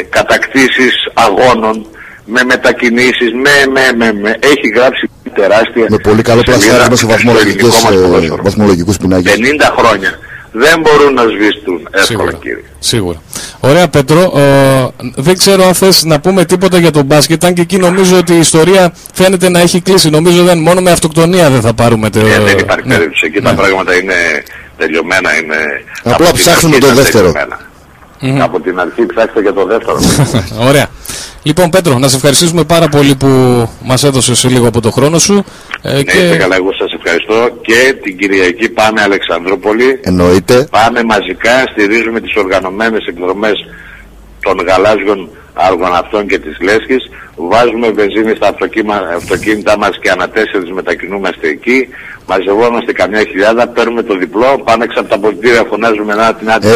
κατακτήσεις 0.10 0.94
αγώνων 1.14 1.88
με 2.26 2.44
μετακινήσεις, 2.44 3.32
με, 3.34 3.72
με, 3.72 3.82
με, 3.98 4.14
με. 4.22 4.38
Έχει 4.40 4.68
γράψει 4.76 5.10
τεράστια... 5.34 5.86
Με 5.90 5.98
πολύ 5.98 6.22
καλό 6.22 6.42
πλασιάρισμα 6.42 6.96
σε 6.96 7.06
βαθμολογικούς, 7.06 7.76
βαθμολογικούς 8.42 8.98
πινάκες. 8.98 9.34
50 9.34 9.38
χρόνια. 9.78 10.20
Δεν 10.56 10.80
μπορούν 10.80 11.14
να 11.14 11.22
σβήσουν 11.22 11.88
εύκολα 11.92 12.34
κύριε. 12.34 12.64
Σίγουρα. 12.80 13.22
Ωραία 13.60 13.88
Πέτρο, 13.88 14.34
ε, 14.36 14.88
δεν 15.16 15.38
ξέρω 15.38 15.66
αν 15.66 15.74
θες 15.74 16.04
να 16.04 16.20
πούμε 16.20 16.46
τίποτα 16.46 16.78
για 16.78 16.92
τον 16.92 17.06
μπάσκετ, 17.06 17.46
αν 17.46 17.54
και 17.54 17.62
εκεί 17.62 17.78
νομίζω 17.78 18.18
ότι 18.18 18.34
η 18.34 18.38
ιστορία 18.40 18.94
φαίνεται 19.14 19.50
να 19.50 19.60
έχει 19.60 19.82
κλείσει. 19.82 20.10
Νομίζω 20.10 20.44
δεν 20.44 20.58
μόνο 20.58 20.82
με 20.82 20.92
αυτοκτονία 20.92 21.50
δεν 21.50 21.62
θα 21.62 21.74
πάρουμε 21.74 22.10
το... 22.10 22.20
Ε, 22.20 22.40
δεν 22.40 22.58
υπάρχει 22.58 22.88
ναι. 22.88 22.96
περίπτωση. 22.96 23.26
Εκεί 23.26 23.40
ναι. 23.40 23.50
τα 23.50 23.56
πράγματα 23.56 23.96
είναι 23.96 24.14
τελειωμένα. 24.78 25.38
Είναι... 25.38 25.56
Απλά 26.04 26.32
ψάχνουμε 26.32 26.78
το 26.78 26.94
δεύτερο. 26.94 27.32
Mm-hmm. 28.22 28.40
Από 28.40 28.60
την 28.60 28.80
αρχή 28.80 29.06
ψάξτε 29.06 29.42
για 29.42 29.54
το 29.54 29.66
δεύτερο. 29.66 30.00
Ωραία. 30.70 30.88
Λοιπόν, 31.44 31.70
Πέτρο, 31.70 31.98
να 32.00 32.08
σε 32.08 32.16
ευχαριστήσουμε 32.16 32.64
πάρα 32.64 32.88
πολύ 32.88 33.16
που 33.16 33.28
μας 33.84 34.04
έδωσες 34.04 34.44
λίγο 34.44 34.68
από 34.68 34.82
το 34.82 34.92
χρόνο 34.92 35.20
σου. 35.20 35.44
Ε, 35.82 35.94
ναι, 35.94 36.04
και... 36.04 36.36
καλά, 36.38 36.56
εγώ 36.56 36.74
σας 36.74 36.94
ευχαριστώ 36.94 37.58
και 37.62 37.96
την 38.04 38.18
Κυριακή 38.18 38.70
πάμε 38.70 39.02
Αλεξανδρούπολη. 39.02 40.00
Εννοείται. 40.02 40.68
Πάμε 40.72 41.04
μαζικά, 41.04 41.64
στηρίζουμε 41.72 42.20
τις 42.22 42.36
οργανωμένες 42.36 43.06
εκδρομές 43.08 43.54
των 44.40 44.66
γαλάζιων 44.68 45.30
αργοναυτών 45.54 46.28
και 46.28 46.40
της 46.40 46.58
Λέσχης. 46.62 47.10
Βάζουμε 47.36 47.90
βενζίνη 47.90 48.36
στα 48.36 48.56
αυτοκίνητά 49.16 49.78
μας 49.78 50.00
και 50.02 50.10
ανά 50.10 50.30
τέσσερις 50.30 50.72
μετακινούμαστε 50.72 51.48
εκεί. 51.48 51.88
Μαζευόμαστε 52.28 52.92
καμιά 52.94 53.24
χιλιάδα, 53.24 53.68
παίρνουμε 53.68 54.04
το 54.04 54.18
διπλό, 54.18 54.62
πάμε 54.64 54.84
έξω 54.84 55.00
από 55.00 55.10
τα 55.10 55.20
πολιτήρια, 55.20 55.66
φωνάζουμε 55.70 56.14
ένα 56.14 56.34
την 56.34 56.52
άντια 56.52 56.72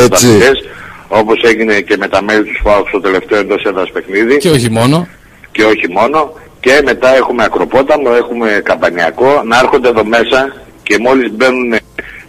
όπως 1.07 1.41
έγινε 1.43 1.79
και 1.81 1.97
με 1.97 2.07
τα 2.07 2.21
μέλη 2.23 2.43
τους 2.43 2.57
ΣΦΑΟΚ 2.57 2.87
στο 2.87 2.99
τελευταίο 2.99 3.39
εντός 3.39 3.63
έδρας 3.63 3.91
παιχνίδι. 3.91 4.37
Και 4.37 4.49
όχι 4.49 4.69
μόνο. 4.69 5.07
Και 5.51 5.63
όχι 5.63 5.89
μόνο. 5.89 6.33
Και 6.59 6.81
μετά 6.83 7.15
έχουμε 7.15 7.43
Ακροπόταμο, 7.43 8.09
έχουμε 8.17 8.61
Καμπανιακό, 8.63 9.41
να 9.45 9.57
έρχονται 9.59 9.87
εδώ 9.89 10.05
μέσα 10.05 10.55
και 10.83 10.97
μόλις 10.99 11.31
μπαίνουν 11.31 11.75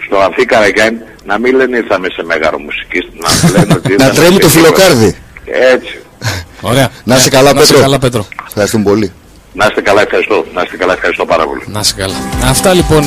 στο 0.07 0.19
Αμφί 0.19 0.45
Καραγκάν 0.45 1.03
να 1.25 1.39
μην 1.39 1.57
λένε 1.57 1.77
ήρθαμε 1.77 2.09
σε 2.11 2.23
μέγαρο 2.25 2.59
μουσική, 2.59 2.99
να 3.23 3.29
λένε 3.59 3.75
ότι 3.75 3.95
Να 3.99 4.11
τρέμει 4.11 4.39
το 4.39 4.49
φιλοκάρδι. 4.49 5.17
Έτσι. 5.45 5.99
Ωραία. 6.61 6.91
Να 7.05 7.17
είσαι 7.17 7.29
καλά, 7.29 7.55
Πέτρο. 7.55 7.81
καλά, 7.81 7.99
Πέτρο. 7.99 8.27
Ευχαριστούμε 8.47 8.85
πολύ. 8.85 9.13
Να 9.59 9.67
είστε 9.67 9.81
καλά, 9.81 10.03
ευχαριστώ. 10.03 10.45
Να 10.55 10.63
είστε 10.63 10.77
καλά, 10.77 10.93
ευχαριστώ 10.93 11.25
πάρα 11.25 11.45
πολύ. 11.47 11.63
Να 11.67 11.81
είστε 11.81 12.01
καλά. 12.01 12.15
Αυτά 12.45 12.75
λοιπόν 12.75 13.05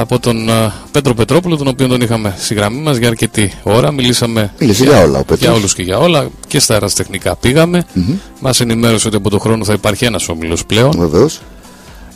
από 0.00 0.18
τον 0.18 0.50
Πέτρο 0.92 1.14
Πετρόπουλο, 1.14 1.56
τον 1.56 1.66
οποίο 1.68 1.86
τον 1.86 2.00
είχαμε 2.00 2.34
στη 2.38 2.54
γραμμή 2.54 2.80
μας 2.80 2.96
για 2.96 3.08
αρκετή 3.08 3.52
ώρα. 3.62 3.90
Μιλήσαμε 3.90 4.52
Μίλησε 4.58 4.84
για, 4.84 5.00
όλα, 5.02 5.18
ο 5.18 5.34
για 5.34 5.52
όλους 5.52 5.74
και 5.74 5.82
για 5.82 5.98
όλα. 5.98 6.28
Και 6.46 6.58
στα 6.58 6.74
αεραστεχνικά 6.74 7.36
πήγαμε. 7.36 7.84
Mm 7.94 7.98
-hmm. 7.98 8.14
Μας 8.40 8.60
ενημέρωσε 8.60 9.06
ότι 9.06 9.16
από 9.16 9.30
τον 9.30 9.40
χρόνο 9.40 9.64
θα 9.64 9.72
υπάρχει 9.72 10.04
ένας 10.04 10.28
όμιλος 10.28 10.66
πλέον. 10.66 10.92
Βεβαίως. 10.98 11.40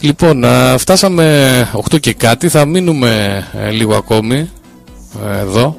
Λοιπόν, 0.01 0.45
φτάσαμε 0.79 1.69
8 1.91 2.01
και 2.01 2.13
κάτι. 2.13 2.49
Θα 2.49 2.65
μείνουμε 2.65 3.43
ε, 3.67 3.71
λίγο 3.71 3.97
ακόμη 3.97 4.51
ε, 5.37 5.41
εδώ. 5.41 5.77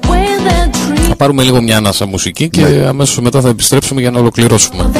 Θα 1.08 1.16
πάρουμε 1.16 1.42
λίγο 1.42 1.62
μια 1.62 1.76
ανάσα 1.76 2.06
μουσική 2.06 2.48
και 2.48 2.60
ναι. 2.60 2.86
αμέσως 2.86 3.20
μετά 3.20 3.40
θα 3.40 3.48
επιστρέψουμε 3.48 4.00
για 4.00 4.10
να 4.10 4.18
ολοκληρώσουμε. 4.18 4.90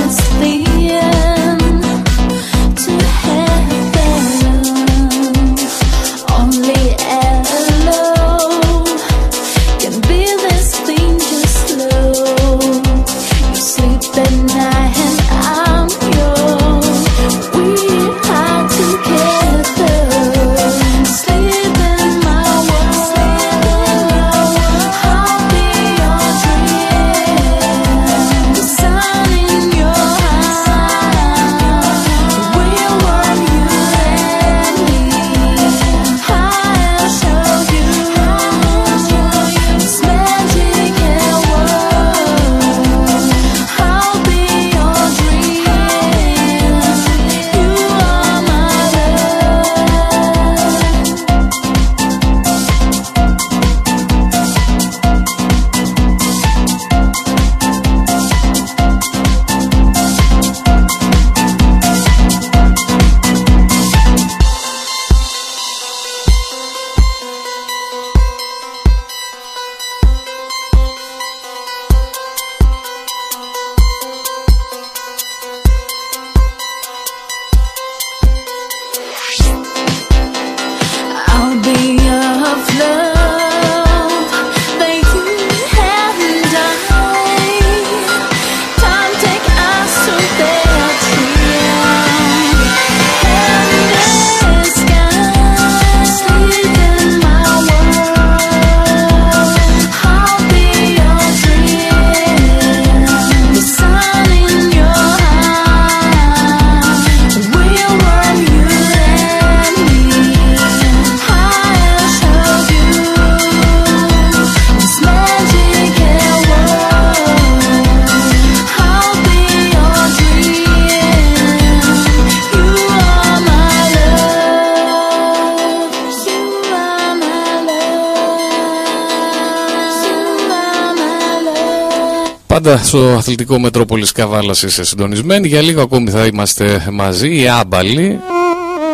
Πάντα 132.62 132.76
στο 132.76 133.14
αθλητικό 133.18 133.58
Μετρόπολης 133.58 134.12
Καβάλας 134.12 134.62
είσαι 134.62 134.84
συντονισμένοι. 134.84 135.48
Για 135.48 135.60
λίγο 135.60 135.82
ακόμη 135.82 136.10
θα 136.10 136.26
είμαστε 136.26 136.86
μαζί, 136.92 137.40
οι 137.40 137.48
άμπαλοι, 137.48 138.18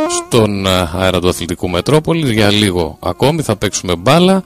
στον 0.08 0.66
αέρα 0.66 1.20
του 1.20 1.28
αθλητικού 1.28 1.68
Μετρόπολης. 1.68 2.30
Για 2.30 2.50
λίγο 2.50 2.98
ακόμη 3.00 3.42
θα 3.42 3.56
παίξουμε 3.56 3.96
μπάλα. 3.96 4.42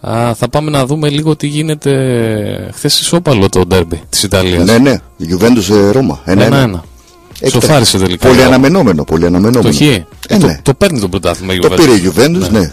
Α, 0.00 0.34
θα 0.34 0.48
πάμε 0.48 0.70
να 0.70 0.86
δούμε 0.86 1.08
λίγο 1.08 1.36
τι 1.36 1.46
γίνεται 1.46 2.70
χθες 2.74 3.00
ισόπαλο 3.00 3.48
το 3.48 3.66
ντέρμπι 3.66 4.02
της 4.08 4.22
Ιταλίας. 4.22 4.64
Ναι, 4.64 4.78
ναι, 4.78 5.00
η 5.16 5.26
Juventus 5.30 5.74
ε, 5.74 5.90
Ρώμα. 5.90 6.20
Ένα-ένα. 6.24 6.84
Σοφάρισε 7.50 7.98
τελικά. 7.98 8.28
Πολύ 8.28 8.42
αναμενόμενο. 8.42 9.04
Πολύ 9.04 9.26
αναμενόμενο. 9.26 9.70
Το 9.70 9.76
χ. 9.76 9.80
Ε, 9.80 10.06
ναι. 10.28 10.38
το, 10.38 10.58
το 10.62 10.74
παίρνει 10.74 11.00
το 11.00 11.08
πρωτάθλημα 11.08 11.54
η 11.54 11.58
Το 11.58 11.68
πήρε 11.68 11.92
η 11.92 12.12
Juventus, 12.14 12.50
ναι. 12.50 12.58
ναι. 12.58 12.72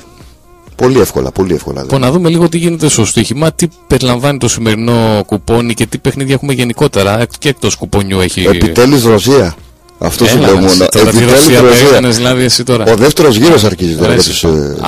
Πολύ 0.80 1.00
εύκολα, 1.00 1.32
πολύ 1.32 1.54
εύκολα. 1.54 1.82
Λοιπόν, 1.82 2.02
να 2.02 2.12
δούμε 2.12 2.30
λίγο 2.30 2.50
τι 2.50 2.58
γίνεται 2.58 2.90
στο 2.90 3.06
στοίχημα, 3.06 3.52
τι 3.52 3.68
περιλαμβάνει 3.88 4.38
το 4.38 4.48
σημερινό 4.48 5.24
κουπόνι 5.26 5.74
και 5.74 5.86
τι 5.86 5.98
παιχνίδια 5.98 6.34
έχουμε 6.34 6.54
γενικότερα. 6.54 7.26
Και 7.40 7.50
εκτός 7.50 7.76
κουπονιού 7.76 8.20
έχει. 8.20 8.42
Επιτέλους 8.42 9.04
Ρωσία. 9.04 9.56
Αυτό 9.98 10.26
σου 10.26 10.38
λέω 10.38 10.56
μόνο. 10.56 10.84
Επιτέλους 10.92 11.32
Ρωσία. 11.32 12.02
Δηλαδή 12.02 12.44
εσύ 12.44 12.64
τώρα. 12.64 12.84
Ο 12.92 12.96
δεύτερος 12.96 13.36
γύρος 13.36 13.64
αρχίζει 13.64 13.96
τώρα. 13.96 14.16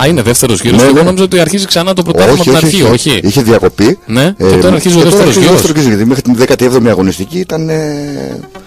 Α, 0.01 0.07
είναι 0.07 0.21
δεύτερος 0.21 0.61
γύρος. 0.61 0.81
Ναι, 0.81 0.87
Εγώ 0.87 0.93
ναι. 0.93 1.01
νόμιζα 1.01 1.23
ότι 1.23 1.39
αρχίζει 1.39 1.65
ξανά 1.65 1.93
το 1.93 2.03
πρωτάθλημα 2.03 2.33
από 2.33 2.43
την 2.43 2.55
αρχή. 2.55 2.81
Όχι. 2.81 3.19
Είχε 3.23 3.41
διακοπή. 3.41 3.97
Ναι, 4.05 4.35
και 4.37 4.57
τώρα 4.61 4.75
αρχίζει 4.75 4.97
ο 4.97 5.01
δεύτερος 5.01 5.35
γύρος. 5.35 5.61
Γιατί 5.61 6.05
μέχρι 6.05 6.21
την 6.21 6.35
17η 6.47 6.87
αγωνιστική 6.87 7.39
ήταν. 7.39 7.69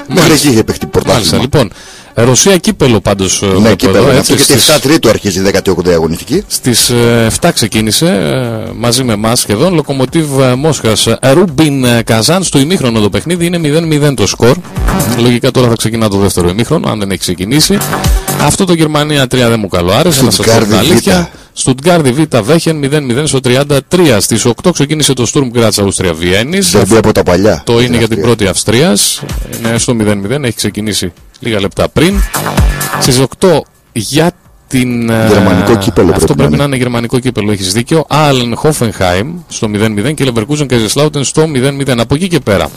Μέχρι 0.09 0.33
εκεί 0.33 0.49
είχε 0.49 0.65
παιχτεί 0.65 0.87
πρωτάθλημα. 0.87 1.43
Λοιπόν, 1.43 1.71
Ρωσία 2.15 2.57
κύπελο 2.57 3.01
πάντως. 3.01 3.43
Ε, 3.43 3.47
ναι, 3.61 3.75
κύπελο. 3.75 4.11
Έτσι, 4.11 4.35
γιατί 4.35 4.43
στις... 4.43 4.77
7 4.77 4.81
Τρίτου 4.81 5.09
αρχίζει 5.09 5.41
η 5.41 5.51
18η 5.65 5.89
αγωνιστική. 5.89 6.43
Στις 6.47 6.93
7 7.41 7.49
ξεκίνησε 7.55 8.07
ε, 8.07 8.73
μαζί 8.77 9.05
με 9.05 9.13
εμάς 9.13 9.41
σχεδόν. 9.41 9.75
Λοκομοτίβ 9.75 10.29
Μόσχας 10.57 11.09
Ρούμπιν 11.33 11.87
Καζάν. 12.05 12.43
Στο 12.43 12.59
ημίχρονο 12.59 13.01
το 13.01 13.11
παιχνίδι 13.11 13.47
είναι 13.47 13.61
0-0 14.11 14.15
το 14.17 14.27
σκορ. 14.27 14.57
Λογικά 15.19 15.51
τώρα 15.51 15.69
θα 15.69 15.75
ξεκινά 15.77 16.09
το 16.09 16.17
δεύτερο 16.17 16.49
ημίχρονο, 16.49 16.91
αν 16.91 16.99
δεν 16.99 17.11
έχει 17.11 17.21
ξεκινήσει. 17.21 17.79
Αυτό 18.41 18.65
το 18.65 18.73
Γερμανία 18.73 19.25
3 19.25 19.29
δεν 19.29 19.61
μου 19.61 19.69
καλό 19.69 19.93
άρεσε. 19.93 20.25
Να 20.25 20.31
σας 20.31 20.47
πω 20.47 20.65
την 20.65 20.75
αλήθεια. 20.75 21.31
Στουτγκάρδι 21.53 22.13
Β 22.13 22.37
Βέχεν 22.43 22.91
0-0 22.93 23.23
στο 23.25 23.39
33. 23.45 23.71
Στις 24.19 24.47
8 24.63 24.71
ξεκίνησε 24.73 25.13
το 25.13 25.27
Sturm 25.35 25.59
Graz 25.59 25.85
Αυστρία 25.87 26.15
Βιέννη. 26.15 26.59
από 26.97 27.13
τα 27.13 27.23
παλιά. 27.23 27.63
Το 27.67 27.81
είναι 27.81 27.97
για 27.97 28.09
την 28.09 28.21
πρώτη 28.21 28.47
Αυστρίας. 28.47 29.23
Είναι 29.59 29.79
στο 29.79 29.97
0-0, 30.01 30.43
έχει 30.43 30.55
ξεκινήσει 30.55 31.13
λίγα 31.39 31.61
λεπτά 31.61 31.89
πριν. 31.89 32.15
Στις 33.01 33.23
8 33.39 33.61
για 33.93 34.33
την. 34.69 35.11
Ε, 35.11 35.27
γερμανικό 35.29 35.77
κύπελο. 35.77 36.13
Αυτό 36.15 36.35
πρέπει, 36.35 36.57
να 36.57 36.65
είναι 36.65 36.77
γερμανικό 36.77 37.19
κύπελο, 37.19 37.53
έχεις 37.53 37.73
δίκιο. 37.73 38.05
Άλεν 38.09 38.57
Χόφενχάιμ 38.57 39.35
στο 39.49 39.69
0-0 39.75 40.15
και 40.15 40.33
Leverkusen 40.35 40.67
και 40.67 40.79
Ζεσλάουτεν 40.79 41.25
στο 41.25 41.45
0-0. 41.55 41.99
Από 41.99 42.15
εκεί 42.15 42.29
και 42.29 42.41
πέρα. 42.41 42.69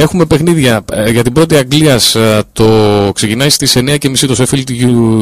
Έχουμε 0.00 0.24
παιχνίδια 0.24 0.84
ε, 0.92 1.10
για 1.10 1.22
την 1.22 1.32
πρώτη 1.32 1.56
Αγγλίας. 1.56 2.14
Ε, 2.14 2.42
το 2.52 2.66
ξεκινάει 3.14 3.48
στις 3.48 3.76
9.30 3.76 3.98
το 4.18 4.36
Sheffield 4.38 4.70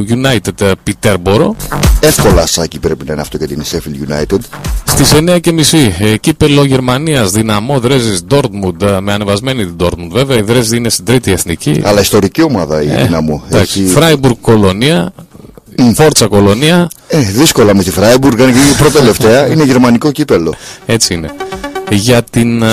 United 0.09 0.73
Πιτέρμπορο. 0.83 1.57
Εύκολα 2.01 2.47
σάκι 2.47 2.79
πρέπει 2.79 3.05
να 3.05 3.13
είναι 3.13 3.21
αυτό 3.21 3.37
για 3.37 3.47
την 3.47 3.63
Sheffield 3.71 4.11
United. 4.11 4.39
Στις 4.85 5.13
9.30 5.15 6.17
κύπελο 6.21 6.65
Γερμανίας 6.65 7.31
Δυναμό 7.31 7.81
Δρέζης 7.81 8.25
Dortmund 8.31 8.99
με 9.01 9.13
ανεβασμένη 9.13 9.65
την 9.65 9.77
Dortmund 9.79 10.11
βέβαια. 10.11 10.37
Η 10.39 10.43
Δρέζη 10.43 10.77
είναι 10.77 10.89
στην 10.89 11.05
τρίτη 11.05 11.33
εθνική. 11.33 11.81
Αλλά 11.85 12.01
ιστορική 12.01 12.43
ομάδα 12.43 12.83
η 12.83 12.91
ε, 12.91 13.03
Δυναμό. 13.03 13.43
Έχει... 13.49 13.87
Φράιμπουργκ 13.87 14.37
Κολονία. 14.41 15.13
Φόρτσα 15.95 16.27
Κολονία. 16.27 16.89
Ε, 17.09 17.19
δύσκολα 17.19 17.75
με 17.75 17.83
τη 17.83 17.91
Φράιμπουργκ, 17.91 18.41
αν 18.41 18.53
και 18.53 18.59
η 18.59 18.77
πρώτη 18.79 18.93
τελευταία 18.93 19.47
είναι 19.47 19.65
γερμανικό 19.65 20.13
κύπελο. 20.13 20.55
Έτσι 20.87 21.15
είναι 21.15 21.31
για 21.91 22.23
την 22.23 22.63
uh, 22.63 22.67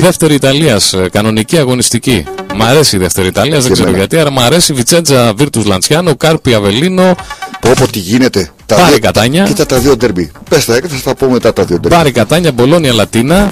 δεύτερη 0.00 0.34
Ιταλίας, 0.34 0.92
ε, 0.92 1.08
κανονική 1.12 1.58
αγωνιστική. 1.58 2.24
Μ' 2.54 2.62
αρέσει 2.62 2.96
η 2.96 2.98
δεύτερη 2.98 3.26
Ιταλία, 3.26 3.60
δεν 3.60 3.72
ξέρω 3.72 3.90
γιατί, 3.90 4.16
αλλά 4.16 4.30
μ' 4.30 4.38
αρέσει 4.38 4.72
Βιτσέντζα 4.72 5.32
Βίρτους 5.34 5.64
Λαντσιάνο, 5.64 6.16
Κάρπι 6.16 6.54
Αβελίνο. 6.54 7.14
Πω 7.60 7.70
πω 7.78 7.86
τι 7.90 7.98
γίνεται. 7.98 8.50
Τα 8.66 8.76
Πάρη 8.76 8.98
Κατάνια. 8.98 9.44
Κοίτα 9.44 9.66
τα 9.66 9.78
δύο 9.78 9.96
τερμπι. 9.96 10.30
Πες 10.48 10.64
τα 10.64 10.74
θα 10.74 11.00
τα 11.04 11.14
πω 11.14 11.30
μετά 11.30 11.52
τα 11.52 11.64
δύο 11.64 11.80
τερμπι. 11.80 11.96
Πάρη 11.96 12.10
Κατάνια, 12.10 12.52
Μπολόνια 12.52 12.92
Λατίνα. 12.92 13.48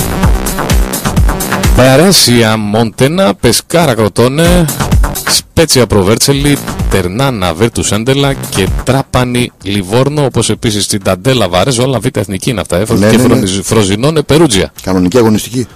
Παρέσια 1.77 2.57
Μόντενα, 2.57 3.35
Πεσκάρα 3.35 3.95
Κροτώνε, 3.95 4.65
Σπέτσια 5.33 5.87
Προβέρτσελη, 5.87 6.59
Τερνάνα 6.91 7.55
Βέρτου 7.55 7.83
Σέντελα 7.83 8.33
και 8.35 8.69
Τράπανη 8.85 9.53
Λιβόρνο, 9.63 10.25
όπως 10.25 10.51
επίσης 10.51 10.87
την 10.87 11.03
Ταντέλα 11.03 11.49
Βαρέζο. 11.49 11.83
Όλα 11.83 11.99
β' 11.99 12.17
εθνική 12.17 12.51
είναι 12.51 12.61
αυτά. 12.61 12.77
Έφερε 12.77 12.99
ναι, 12.99 13.11
και 13.11 13.17
ναι, 13.17 13.35
ναι. 13.35 13.47
Φροζινώνε 13.63 14.23
Περούτζια. 14.23 14.73
Κανονική 14.83 15.19
αγωνιστική. 15.19 15.67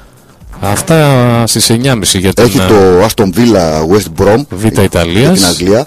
Αυτά 0.61 1.45
στις 1.47 1.71
9.30 1.71 2.03
για 2.03 2.33
την. 2.33 2.45
Έχει 2.45 2.59
το 2.59 3.07
Aston 3.07 3.39
Villa 3.39 3.95
West 3.95 4.23
Brom. 4.25 4.45
Β' 4.49 4.83
Ιταλία. 4.83 5.31
Την 5.31 5.45
Αγγλία. 5.45 5.87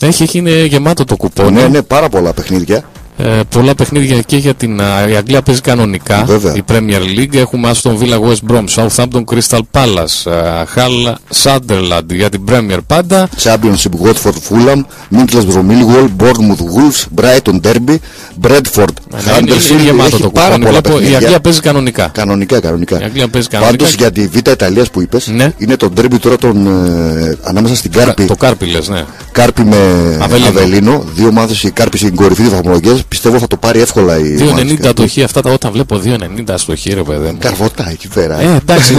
Έχει, 0.00 0.22
έχει 0.22 0.38
είναι 0.38 0.64
γεμάτο 0.64 1.04
το 1.04 1.16
κουπόνι. 1.16 1.50
Ναι, 1.50 1.68
ναι, 1.68 1.82
πάρα 1.82 2.08
πολλά 2.08 2.32
παιχνίδια. 2.32 2.84
Ε, 3.24 3.40
πολλά 3.48 3.74
παιχνίδια 3.74 4.20
και 4.20 4.36
για 4.36 4.54
την 4.54 4.78
η 5.10 5.16
Αγγλία 5.16 5.42
παίζει 5.42 5.60
κανονικά. 5.60 6.24
Βέβαια. 6.24 6.54
Η 6.54 6.62
Premier 6.68 7.18
League. 7.18 7.36
Έχουμε 7.36 7.70
Aston 7.74 7.98
Villa 7.98 8.18
West 8.20 8.50
Brom, 8.50 8.64
Southampton 8.74 9.24
Crystal 9.24 9.60
Palace, 9.72 10.32
Hull 10.74 11.14
Sunderland 11.42 12.14
για 12.14 12.28
την 12.28 12.40
Premier 12.50 12.78
πάντα. 12.86 13.28
Championship 13.42 14.06
Watford 14.06 14.38
Fulham, 14.50 14.82
Middlesbrough 15.16 15.66
Millwall, 15.70 16.08
Bournemouth 16.18 16.62
Wolves, 16.74 17.20
Brighton 17.20 17.60
Derby, 17.60 17.96
Bradford 18.42 18.94
Huddersfield. 19.12 19.70
Είναι 19.70 19.82
γεμάτο 19.82 20.18
το 20.18 20.30
πάρα 20.30 20.58
πολλά 20.58 20.80
παιχνίδια. 20.80 21.10
Η 21.10 21.14
Αγγλία 21.14 21.40
παίζει 21.40 21.60
κανονικά. 21.60 22.10
Κανονικά, 22.14 22.60
κανονικά. 22.60 23.00
Η 23.00 23.04
Αγγλία 23.04 23.28
παίζει 23.28 23.48
κανονικά. 23.48 23.76
Πάντως 23.76 23.94
για 23.94 24.10
τη 24.10 24.26
Β' 24.26 24.36
Ιταλίας 24.36 24.90
που 24.90 25.00
είπες, 25.00 25.26
ναι. 25.26 25.52
είναι 25.56 25.76
το 25.76 25.92
ντέρμπι 25.96 26.18
τώρα 26.20 26.36
τον, 26.36 26.66
ε, 26.66 27.38
ανάμεσα 27.42 27.74
στην 27.74 27.92
Κάρπι. 27.92 28.24
Το 28.24 28.36
Κάρπι 28.36 28.66
λες, 28.66 28.88
ναι. 28.88 29.04
Κάρπη 29.32 29.64
με 29.64 29.76
Αβελίνο. 30.20 30.48
Αβελίνο. 30.48 31.04
Δύο 31.14 31.28
ομάδες 31.28 31.62
η 31.62 31.70
Κάρπη 31.70 31.98
στην 31.98 32.14
κορυφή 32.14 32.42
βαθμολογίας 32.42 33.04
πιστεύω 33.10 33.38
θα 33.38 33.46
το 33.46 33.56
πάρει 33.56 33.80
εύκολα 33.80 34.18
η 34.18 34.36
2,90 34.84 34.94
το 34.94 35.08
χ, 35.08 35.18
αυτά 35.24 35.40
τα 35.42 35.50
όταν 35.50 35.72
βλέπω 35.72 36.00
2,90 36.04 36.54
στο 36.54 36.76
χ, 36.76 36.84
ρε 36.84 37.02
παιδί 37.02 37.30
μου. 37.30 37.36
Καρβωτά 37.38 37.90
εκεί 37.90 38.08
πέρα. 38.08 38.40
Ε, 38.40 38.56
εντάξει, 38.56 38.94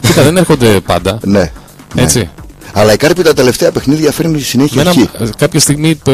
κοίτα, 0.00 0.22
δεν 0.26 0.36
έρχονται 0.36 0.80
πάντα. 0.86 1.18
Ναι. 1.22 1.52
Έτσι. 1.94 2.18
Ναι. 2.18 2.30
Αλλά 2.72 2.92
η 2.92 2.96
Κάρπη 2.96 3.22
τα 3.22 3.34
τελευταία 3.34 3.70
παιχνίδια 3.70 4.12
φέρνει 4.12 4.40
συνέχεια 4.40 4.84
Μένα, 4.84 5.30
Κάποια 5.38 5.60
στιγμή 5.60 6.00
ε, 6.06 6.12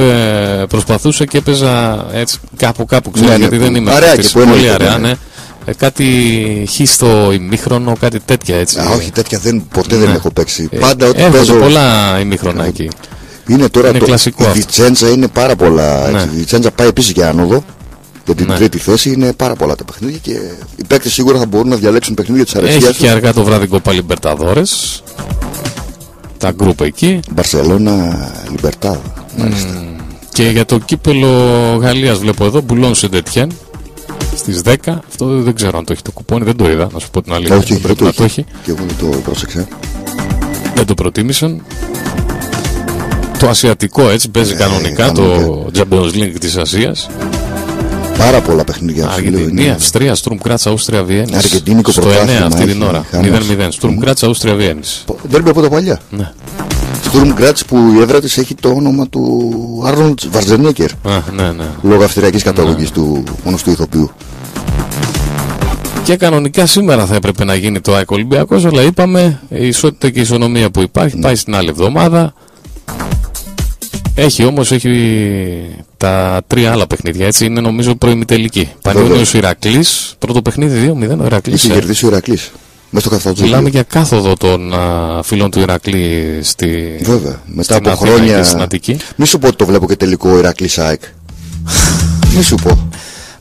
προσπαθούσα 0.68 1.24
και 1.24 1.38
έπαιζα 1.38 2.06
έτσι 2.12 2.38
κάπου 2.56 2.84
κάπου, 2.84 3.10
ξέρω, 3.10 3.28
ναι, 3.28 3.32
ναι, 3.32 3.38
γιατί 3.38 3.56
δεν 3.56 3.74
είμαι 3.74 3.92
αρεάκι, 3.92 4.32
πολύ 4.32 4.70
αραιά, 4.70 4.98
ναι. 4.98 5.14
Ε, 5.64 5.74
κάτι 5.74 6.68
χ 6.68 6.88
στο 6.88 7.32
ημίχρονο, 7.32 7.92
κάτι 8.00 8.20
τέτοια 8.20 8.56
έτσι. 8.56 8.78
Α, 8.78 8.90
όχι, 8.96 9.10
τέτοια 9.10 9.38
δεν, 9.38 9.66
ποτέ 9.72 9.96
δεν 9.96 10.10
έχω 10.10 10.30
παίξει. 10.30 10.68
Πάντα 10.80 11.08
ό,τι 11.08 11.22
έχω 11.22 11.30
παίζω... 11.30 11.54
πολλά 11.54 12.18
ημίχρονα 12.20 12.64
εκεί. 12.64 12.88
Είναι 13.48 13.68
τώρα 13.68 13.88
είναι 13.88 13.98
το. 13.98 14.04
Κλασικό 14.04 14.44
η 14.44 14.52
Βιτσέντζα 14.52 15.08
είναι 15.08 15.28
πάρα 15.28 15.56
πολλά. 15.56 16.10
Ναι. 16.10 16.22
Η 16.22 16.36
Βιτσέντζα 16.36 16.70
πάει 16.70 16.88
επίσης 16.88 17.10
για 17.10 17.28
άνοδο. 17.28 17.64
Για 18.24 18.34
την 18.34 18.46
ναι. 18.46 18.54
τρίτη 18.54 18.78
θέση 18.78 19.12
είναι 19.12 19.32
πάρα 19.32 19.54
πολλά 19.54 19.74
τα 19.74 19.84
παιχνίδια 19.84 20.18
και 20.22 20.32
οι 20.76 20.84
παίκτες 20.86 21.12
σίγουρα 21.12 21.38
θα 21.38 21.46
μπορούν 21.46 21.68
να 21.68 21.76
διαλέξουν 21.76 22.14
παιχνίδια 22.14 22.44
της 22.44 22.54
αρεσία. 22.54 22.88
Έχει 22.88 22.98
και 22.98 23.10
αργά 23.10 23.32
το 23.32 23.44
βράδυ 23.44 23.66
κοπά 23.66 23.92
Λιμπερταδόρε. 23.92 24.62
Τα 26.38 26.50
γκρουπ 26.50 26.80
εκεί. 26.80 27.20
Μπαρσελόνα 27.32 28.30
Λιμπερτάδ. 28.50 28.98
Mm. 29.38 29.52
Και 30.32 30.42
για 30.42 30.64
το 30.64 30.78
κύπελο 30.78 31.28
Γαλλίας 31.80 32.18
βλέπω 32.18 32.44
εδώ, 32.44 32.60
Μπουλόν 32.60 32.94
Σεντετιέν 32.94 33.50
στις 34.36 34.62
10. 34.64 34.74
Αυτό 34.86 35.26
δεν 35.26 35.54
ξέρω 35.54 35.78
αν 35.78 35.84
το 35.84 35.92
έχει 35.92 36.02
το 36.02 36.10
κουπόνι, 36.10 36.44
δεν 36.44 36.56
το 36.56 36.70
είδα. 36.70 36.88
Να 36.92 36.98
σου 36.98 37.10
πω 37.10 37.22
την 37.22 37.32
αλήθεια. 37.32 37.56
Όχι, 37.56 37.80
πρέπει 37.80 38.02
να 38.02 38.12
το 38.12 38.24
έχει. 38.24 38.44
Και 38.64 38.70
εγώ 38.70 38.78
δεν 38.86 39.10
το 39.10 39.16
πρόσεξα. 39.16 39.68
Δεν 40.74 40.86
το 40.86 40.94
προτίμησαν 40.94 41.62
το 43.38 43.48
ασιατικό 43.48 44.08
έτσι 44.08 44.30
παίζει 44.30 44.52
ε, 44.52 44.56
κανονικά, 44.56 45.12
το 45.12 45.66
Champions 45.74 46.14
League 46.14 46.36
της 46.40 46.56
Ασίας. 46.56 47.08
Πάρα 48.18 48.40
πολλά 48.40 48.64
παιχνίδια. 48.64 49.08
Αργεντινή, 49.08 49.70
Αυστρία, 49.70 50.14
Στουρμ 50.14 50.36
Κράτσα, 50.38 50.74
Αustria 50.74 51.02
Βιέννης. 51.06 51.36
Αργεντίνικο 51.36 51.90
Στο 51.90 52.02
9 52.02 52.44
αυτή 52.44 52.66
την 52.66 52.82
ώρα. 52.82 53.04
0-0. 53.12 53.68
Στουρμ 53.68 53.98
Κράτσα, 53.98 54.30
Αustria 54.30 54.54
Βιέννης. 54.56 55.04
Δεν 55.22 55.48
από 55.48 55.62
τα 55.62 55.68
παλιά. 55.68 56.00
Ναι. 56.10 56.32
Στουρμ 57.02 57.32
Κράτσα 57.34 57.64
που 57.64 57.92
η 57.96 58.00
έδρα 58.00 58.20
της 58.20 58.38
έχει 58.38 58.54
το 58.54 58.68
όνομα 58.68 59.08
του 59.08 59.82
Άρνοντ 59.86 60.18
Βαρζενέκερ. 60.30 60.90
Ναι, 61.32 61.50
ναι. 61.50 61.64
Λόγω 61.82 62.04
αυστριακής 62.04 62.42
καταγωγής 62.42 62.88
ναι. 62.88 62.94
του 62.94 63.22
γνωστού 63.44 63.70
ηθοποιού. 63.70 64.10
Και 66.04 66.16
κανονικά 66.16 66.66
σήμερα 66.66 67.06
θα 67.06 67.14
έπρεπε 67.14 67.44
να 67.44 67.54
γίνει 67.54 67.80
το 67.80 67.94
ΑΕΚ 67.94 68.10
Ολυμπιακός, 68.10 68.64
αλλά 68.64 68.82
είπαμε 68.82 69.40
η 69.48 69.66
ισότητα 69.66 70.10
και 70.10 70.18
η 70.18 70.22
ισονομία 70.22 70.70
που 70.70 70.82
υπάρχει 70.82 71.16
ναι. 71.16 71.22
πάει 71.22 71.34
στην 71.34 71.54
άλλη 71.54 71.68
εβδομάδα. 71.68 72.34
Έχει 74.20 74.44
όμως 74.44 74.72
έχει 74.72 75.76
τα 75.96 76.40
τρία 76.46 76.72
άλλα 76.72 76.86
παιχνίδια. 76.86 77.26
Έτσι 77.26 77.44
είναι 77.44 77.60
νομίζω 77.60 77.94
προημιτελική. 77.94 78.68
Πανιόνιος 78.82 79.34
Ηρακλής, 79.34 80.14
πρώτο 80.18 80.42
παιχνίδι 80.42 80.94
2-0 81.00 81.18
ο 81.20 81.24
Ηρακλής. 81.24 81.64
Έχει 81.64 81.72
ε. 81.72 81.74
κερδίσει 81.74 82.04
ο 82.04 82.08
Ηρακλής. 82.08 82.50
Μέσα 82.90 83.18
στο 83.18 83.32
Μιλάμε 83.40 83.68
για 83.68 83.82
κάθοδο 83.82 84.34
των 84.34 84.74
α, 84.74 85.22
φίλων 85.22 85.50
του 85.50 85.60
Ηρακλή 85.60 86.38
στη. 86.42 86.98
Βέβαια. 87.02 87.42
Μετά 87.46 87.76
από 87.76 87.90
χρόνια. 87.90 88.68
Μη 89.16 89.26
σου 89.26 89.38
πω 89.38 89.46
ότι 89.46 89.56
το 89.56 89.66
βλέπω 89.66 89.86
και 89.86 89.96
τελικό 89.96 90.38
Ηρακλή 90.38 90.68
ΣΑΕΚ. 90.68 91.02
Μη 92.36 92.42
σου 92.42 92.54
πω. 92.54 92.88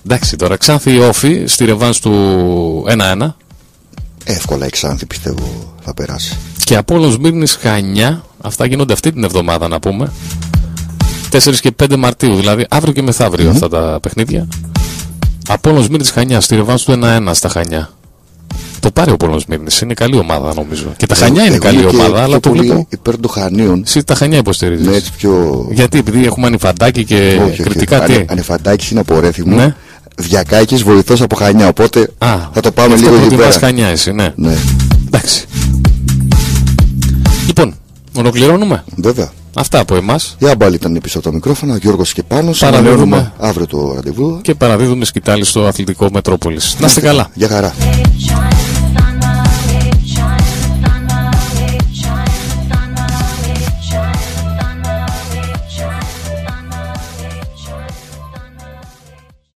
Εντάξει 0.05 0.35
τώρα, 0.35 0.57
Ξάνθη 0.57 0.99
Όφη 0.99 1.43
στη 1.45 1.65
ρεβάνς 1.65 1.99
του 1.99 2.13
1-1. 3.19 3.33
Εύκολα 4.23 4.65
η 4.65 4.69
Ξάνθη 4.69 5.05
πιστεύω 5.05 5.73
θα 5.83 5.93
περάσει. 5.93 6.37
Και 6.63 6.75
από 6.75 6.95
όλο 6.95 7.17
Μύρνης 7.19 7.55
Χανιά, 7.55 8.23
αυτά 8.41 8.65
γίνονται 8.65 8.93
αυτή 8.93 9.11
την 9.11 9.23
εβδομάδα 9.23 9.67
να 9.67 9.79
πούμε. 9.79 10.11
4 11.43 11.55
και 11.55 11.71
5 11.83 11.95
Μαρτίου, 11.97 12.35
δηλαδή 12.35 12.65
αύριο 12.69 12.93
και 12.93 13.01
μεθαύριο 13.01 13.49
αυτά 13.49 13.69
τα 13.69 13.99
παιχνίδια. 14.01 14.47
Απόλλων 15.47 15.87
Μύρνης 15.89 16.11
Χανιάς, 16.11 16.43
στη 16.43 16.55
ρευάνση 16.55 16.85
του 16.85 16.99
1-1 17.01 17.29
στα 17.33 17.49
Χανιά. 17.49 17.89
Το 18.79 18.91
πάρει 18.91 19.11
ο 19.11 19.17
Πόλος 19.17 19.45
Μύρνης, 19.45 19.81
είναι 19.81 19.93
καλή 19.93 20.17
ομάδα 20.17 20.53
νομίζω. 20.53 20.93
Και 20.97 21.05
τα 21.05 21.15
ε, 21.15 21.17
Χανιά 21.17 21.45
είναι 21.45 21.57
καλή 21.57 21.85
ομάδα, 21.85 22.23
αλλά 22.23 22.39
το 22.39 22.51
βλέπω. 22.51 22.87
Υπέρ 22.89 23.19
των 23.19 23.31
Χανίων. 23.31 23.83
Εσύ 23.85 24.03
τα 24.03 24.15
Χανιά 24.15 24.37
υποστηρίζεις. 24.37 24.87
Ναι, 24.87 24.95
έτσι 24.95 25.11
πιο... 25.17 25.65
Γιατί, 25.71 25.97
επειδή 25.97 26.25
έχουμε 26.25 26.47
ανηφαντάκι 26.47 27.03
και 27.03 27.39
όχι, 27.47 27.63
κριτικά 27.63 28.03
όχι. 28.03 28.17
τι. 28.17 28.25
Ανηφαντάκι 28.27 28.87
είναι 28.91 28.99
από 28.99 29.19
Ρέθυμο. 29.19 29.55
Ναι. 29.55 29.75
Διακάκης 30.15 30.83
βοηθός 30.83 31.21
από 31.21 31.35
Χανιά, 31.35 31.67
οπότε 31.67 32.09
Α, 32.17 32.37
θα 32.53 32.61
το 32.61 32.71
πάμε 32.71 32.95
λίγο 32.95 33.15
εκεί 33.15 33.35
πέρα. 33.35 33.51
Χανιά 33.51 33.87
εσύ, 33.87 34.11
ναι. 34.11 34.33
ναι. 34.35 34.53
Εντάξει. 35.07 35.45
Λοιπόν, 38.17 38.33
ολοκληρώνουμε; 38.33 38.83
Βέβαια. 38.95 39.31
Αυτά 39.55 39.79
από 39.79 39.95
εμάς. 39.95 40.35
Για 40.39 40.55
μπάλη 40.55 40.75
ήταν 40.75 40.99
πίσω 41.01 41.17
από 41.17 41.27
το 41.27 41.33
μικρόφωνο, 41.33 41.75
Γιώργος 41.75 42.13
και 42.13 42.23
πάνω. 42.23 42.51
Παραδίδουμε 42.59 43.33
αύριο 43.39 43.67
το 43.67 43.93
ραντεβού. 43.95 44.39
Και 44.41 44.55
παραδίδουμε 44.55 45.05
σκητάλη 45.05 45.43
στο 45.43 45.65
αθλητικό 45.65 46.09
Μετρόπολης. 46.11 46.75
Να 46.79 46.87
είστε 46.87 47.01
καλά. 47.01 47.29
Για 47.33 47.47
χαρά. 47.47 47.73